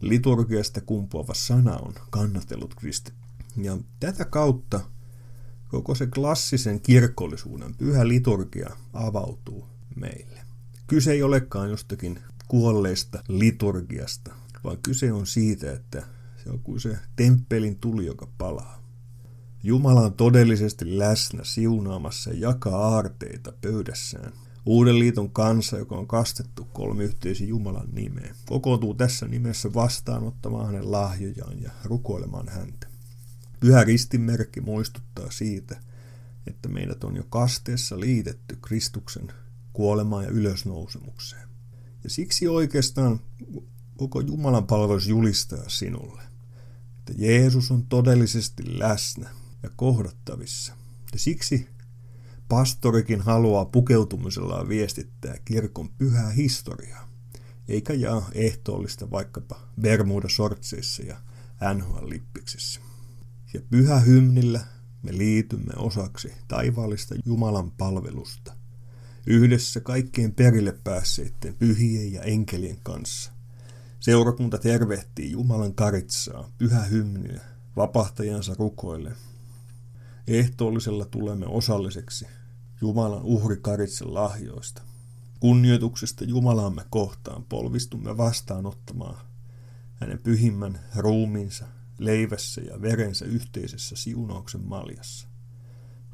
liturgiasta 0.00 0.80
kumpuava 0.80 1.34
sana 1.34 1.76
on 1.76 1.94
kannatellut 2.10 2.74
kristitty. 2.74 3.20
Ja 3.56 3.78
tätä 4.00 4.24
kautta 4.24 4.80
Koko 5.68 5.94
se 5.94 6.06
klassisen 6.06 6.80
kirkollisuuden 6.80 7.74
pyhä 7.74 8.08
liturgia 8.08 8.76
avautuu 8.92 9.68
meille. 9.96 10.40
Kyse 10.86 11.12
ei 11.12 11.22
olekaan 11.22 11.70
jostakin 11.70 12.18
kuolleesta 12.48 13.22
liturgiasta, 13.28 14.34
vaan 14.64 14.78
kyse 14.82 15.12
on 15.12 15.26
siitä, 15.26 15.72
että 15.72 16.06
se 16.44 16.50
on 16.50 16.58
kuin 16.58 16.80
se 16.80 16.98
temppelin 17.16 17.78
tuli, 17.78 18.06
joka 18.06 18.28
palaa. 18.38 18.82
Jumala 19.62 20.00
on 20.00 20.14
todellisesti 20.14 20.98
läsnä 20.98 21.44
siunaamassa 21.44 22.30
ja 22.30 22.38
jakaa 22.38 22.88
aarteita 22.88 23.52
pöydässään. 23.60 24.32
Uuden 24.66 24.98
liiton 24.98 25.30
kansa, 25.30 25.78
joka 25.78 25.94
on 25.96 26.06
kastettu 26.06 26.64
kolmiyhteisen 26.64 27.48
Jumalan 27.48 27.88
nimeen, 27.92 28.34
kokoontuu 28.46 28.94
tässä 28.94 29.28
nimessä 29.28 29.74
vastaanottamaan 29.74 30.66
hänen 30.66 30.92
lahjojaan 30.92 31.62
ja 31.62 31.70
rukoilemaan 31.84 32.48
häntä. 32.48 32.97
Pyhä 33.60 33.84
ristimerkki 33.84 34.60
muistuttaa 34.60 35.30
siitä, 35.30 35.80
että 36.46 36.68
meidät 36.68 37.04
on 37.04 37.16
jo 37.16 37.24
kasteessa 37.28 38.00
liitetty 38.00 38.58
Kristuksen 38.62 39.32
kuolemaan 39.72 40.24
ja 40.24 40.30
ylösnousemukseen. 40.30 41.48
Ja 42.04 42.10
siksi 42.10 42.48
oikeastaan 42.48 43.20
koko 43.96 44.20
Jumalan 44.20 44.66
palvelus 44.66 45.08
julistaa 45.08 45.68
sinulle, 45.68 46.22
että 46.98 47.12
Jeesus 47.16 47.70
on 47.70 47.86
todellisesti 47.86 48.78
läsnä 48.78 49.30
ja 49.62 49.70
kohdattavissa. 49.76 50.72
Ja 51.12 51.18
siksi 51.18 51.68
pastorikin 52.48 53.20
haluaa 53.20 53.64
pukeutumisellaan 53.64 54.68
viestittää 54.68 55.38
kirkon 55.44 55.88
pyhää 55.88 56.30
historiaa, 56.30 57.08
eikä 57.68 57.92
jaa 57.92 58.30
ehtoollista 58.34 59.10
vaikkapa 59.10 59.60
Bermuda-sortseissa 59.80 61.02
ja 61.02 61.16
NHL-lippiksissä. 61.74 62.87
Ja 63.54 63.60
pyhä 63.70 64.00
hymnillä 64.00 64.60
me 65.02 65.18
liitymme 65.18 65.72
osaksi 65.76 66.32
taivaallista 66.48 67.14
Jumalan 67.24 67.70
palvelusta, 67.70 68.52
yhdessä 69.26 69.80
kaikkien 69.80 70.34
perille 70.34 70.72
päässeiden 70.84 71.54
pyhien 71.58 72.12
ja 72.12 72.22
enkelien 72.22 72.78
kanssa. 72.82 73.32
Seurakunta 74.00 74.58
tervehtii 74.58 75.30
Jumalan 75.30 75.74
karitsaa, 75.74 76.50
pyhä 76.58 76.80
hymniä, 76.80 77.40
vapahtajansa 77.76 78.54
rukoille. 78.58 79.12
Ehtoollisella 80.26 81.04
tulemme 81.04 81.46
osalliseksi 81.46 82.26
Jumalan 82.80 83.22
uhrikaritsen 83.22 84.14
lahjoista. 84.14 84.82
Kunnioituksesta 85.40 86.24
Jumalaamme 86.24 86.84
kohtaan 86.90 87.44
polvistumme 87.44 88.16
vastaanottamaan 88.16 89.16
hänen 89.94 90.18
pyhimmän 90.18 90.80
ruumiinsa 90.96 91.66
leivässä 91.98 92.60
ja 92.60 92.82
verensä 92.82 93.24
yhteisessä 93.24 93.96
siunauksen 93.96 94.62
maljassa. 94.64 95.28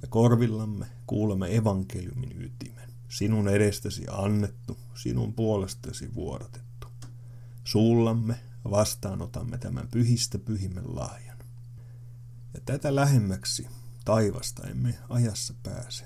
Ja 0.03 0.09
korvillamme 0.09 0.87
kuulemme 1.07 1.57
evankeliumin 1.57 2.43
ytimen. 2.43 2.89
Sinun 3.09 3.49
edestäsi 3.49 4.05
annettu, 4.11 4.78
sinun 4.95 5.35
puolestasi 5.35 6.14
vuodatettu. 6.14 6.89
Suullamme 7.64 8.35
vastaanotamme 8.70 9.59
tämän 9.59 9.89
pyhistä 9.89 10.39
pyhimmän 10.39 10.97
lahjan. 10.97 11.39
Ja 12.55 12.61
tätä 12.64 12.95
lähemmäksi 12.95 13.68
taivasta 14.05 14.66
emme 14.66 14.99
ajassa 15.09 15.55
pääse. 15.62 16.05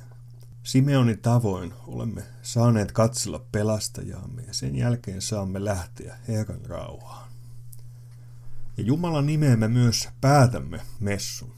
Simeonin 0.62 1.18
tavoin 1.18 1.74
olemme 1.86 2.22
saaneet 2.42 2.92
katsella 2.92 3.46
pelastajaamme 3.52 4.42
ja 4.42 4.54
sen 4.54 4.76
jälkeen 4.76 5.22
saamme 5.22 5.64
lähteä 5.64 6.18
Herran 6.28 6.66
rauhaan. 6.66 7.27
Ja 8.78 8.84
Jumalan 8.84 9.26
nimeen 9.26 9.58
me 9.58 9.68
myös 9.68 10.08
päätämme 10.20 10.80
messun. 11.00 11.52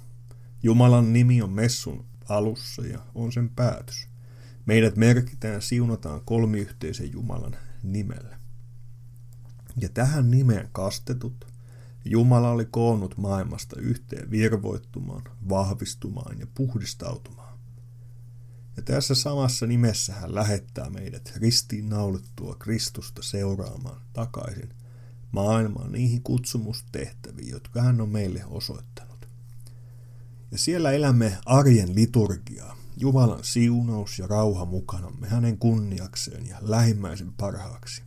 Jumalan 0.62 1.12
nimi 1.12 1.42
on 1.42 1.50
messun 1.50 2.04
alussa 2.28 2.86
ja 2.86 2.98
on 3.14 3.32
sen 3.32 3.48
päätös. 3.48 4.08
Meidät 4.66 4.96
merkitään, 4.96 5.62
siunataan 5.62 6.20
kolmiyhteisen 6.24 7.12
Jumalan 7.12 7.56
nimellä. 7.82 8.38
Ja 9.76 9.88
tähän 9.88 10.30
nimeen 10.30 10.68
kastetut 10.72 11.46
Jumala 12.04 12.50
oli 12.50 12.64
koonnut 12.64 13.16
maailmasta 13.16 13.80
yhteen 13.80 14.30
virvoittumaan, 14.30 15.24
vahvistumaan 15.48 16.38
ja 16.38 16.46
puhdistautumaan. 16.54 17.58
Ja 18.76 18.82
tässä 18.82 19.14
samassa 19.14 19.66
nimessä 19.66 20.14
hän 20.14 20.34
lähettää 20.34 20.90
meidät 20.90 21.32
ristiin 21.36 21.88
naulittua 21.88 22.54
Kristusta 22.54 23.22
seuraamaan 23.22 24.00
takaisin 24.12 24.79
maailmaan 25.32 25.92
niihin 25.92 26.22
kutsumustehtäviin, 26.22 27.48
jotka 27.48 27.82
hän 27.82 28.00
on 28.00 28.08
meille 28.08 28.44
osoittanut. 28.44 29.28
Ja 30.50 30.58
siellä 30.58 30.92
elämme 30.92 31.38
arjen 31.46 31.94
liturgiaa, 31.94 32.76
Jumalan 32.96 33.44
siunaus 33.44 34.18
ja 34.18 34.26
rauha 34.26 34.64
mukanamme 34.64 35.28
hänen 35.28 35.58
kunniakseen 35.58 36.46
ja 36.46 36.58
lähimmäisen 36.60 37.32
parhaaksi. 37.32 38.02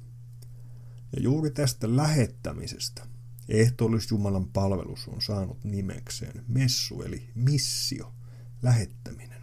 Ja 1.16 1.22
juuri 1.22 1.52
tästä 1.52 1.96
lähettämisestä 1.96 3.08
ehtoollis 3.50 4.12
Jumalan 4.12 4.48
palvelus 4.48 5.08
on 5.08 5.22
saanut 5.22 5.64
nimekseen 5.64 6.44
messu 6.48 7.02
eli 7.02 7.30
missio, 7.36 8.14
lähettäminen. 8.62 9.42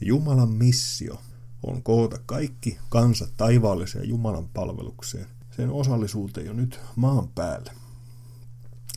Ja 0.00 0.06
Jumalan 0.06 0.50
missio 0.50 1.20
on 1.62 1.82
koota 1.82 2.18
kaikki 2.26 2.78
kansat 2.88 3.32
taivaalliseen 3.36 4.08
Jumalan 4.08 4.48
palvelukseen 4.48 5.26
sen 5.56 5.70
osallisuuteen 5.70 6.46
jo 6.46 6.52
nyt 6.52 6.80
maan 6.96 7.28
päällä. 7.28 7.72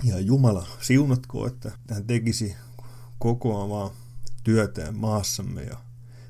Ja 0.04 0.20
Jumala 0.20 0.68
siunatko, 0.82 1.48
että 1.48 1.72
hän 1.90 2.08
tekisi 2.08 2.56
kokoavaa 3.20 3.94
työtään 4.44 4.96
maassamme 4.96 5.64
ja 5.64 5.78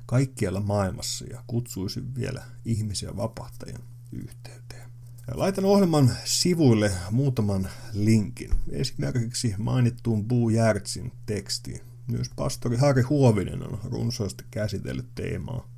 kaikkialla 0.06 0.60
maailmassa 0.60 1.26
ja 1.26 1.44
kutsuisi 1.48 2.16
vielä 2.16 2.44
ihmisiä 2.66 3.18
vapahtajan 3.18 3.82
yhteyteen. 4.12 4.90
Ja 5.28 5.40
laitan 5.40 5.66
ohjelman 5.66 6.12
sivuille 6.26 6.92
muutaman 7.12 7.70
linkin, 7.94 8.50
esimerkiksi 8.72 9.56
mainittuun 9.58 10.26
Boo 10.28 10.50
Järtsin 10.50 11.12
tekstiin. 11.26 11.82
Myös 12.08 12.30
pastori 12.36 12.78
Harri 12.78 13.02
Huovinen 13.02 13.64
on 13.64 13.80
runsaasti 13.84 14.44
käsitellyt 14.52 15.16
teemaa 15.16 15.70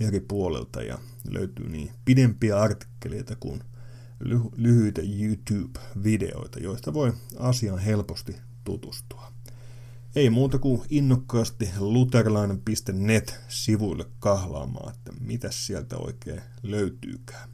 eri 0.00 0.20
puolelta 0.20 0.82
ja 0.82 0.98
löytyy 1.28 1.68
niin 1.68 1.90
pidempiä 2.04 2.60
artikkeleita 2.60 3.36
kuin 3.36 3.60
lyhyitä 4.56 5.02
YouTube-videoita, 5.02 6.60
joista 6.60 6.94
voi 6.94 7.12
asiaan 7.38 7.78
helposti 7.78 8.36
tutustua. 8.64 9.32
Ei 10.14 10.30
muuta 10.30 10.58
kuin 10.58 10.82
innokkaasti 10.90 11.70
luterilainen.net-sivuille 11.78 14.06
kahlaamaan, 14.18 14.94
että 14.94 15.12
mitä 15.20 15.50
sieltä 15.50 15.96
oikein 15.96 16.42
löytyykään. 16.62 17.48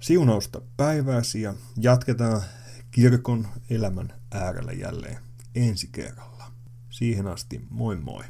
Siunausta 0.00 0.60
päivääsi 0.76 1.42
ja 1.42 1.54
jatketaan 1.76 2.42
kirkon 2.90 3.48
elämän 3.70 4.12
äärellä 4.30 4.72
jälleen 4.72 5.18
ensi 5.54 5.88
kerralla. 5.92 6.52
Siihen 6.90 7.26
asti 7.26 7.66
moi 7.70 7.96
moi! 7.96 8.24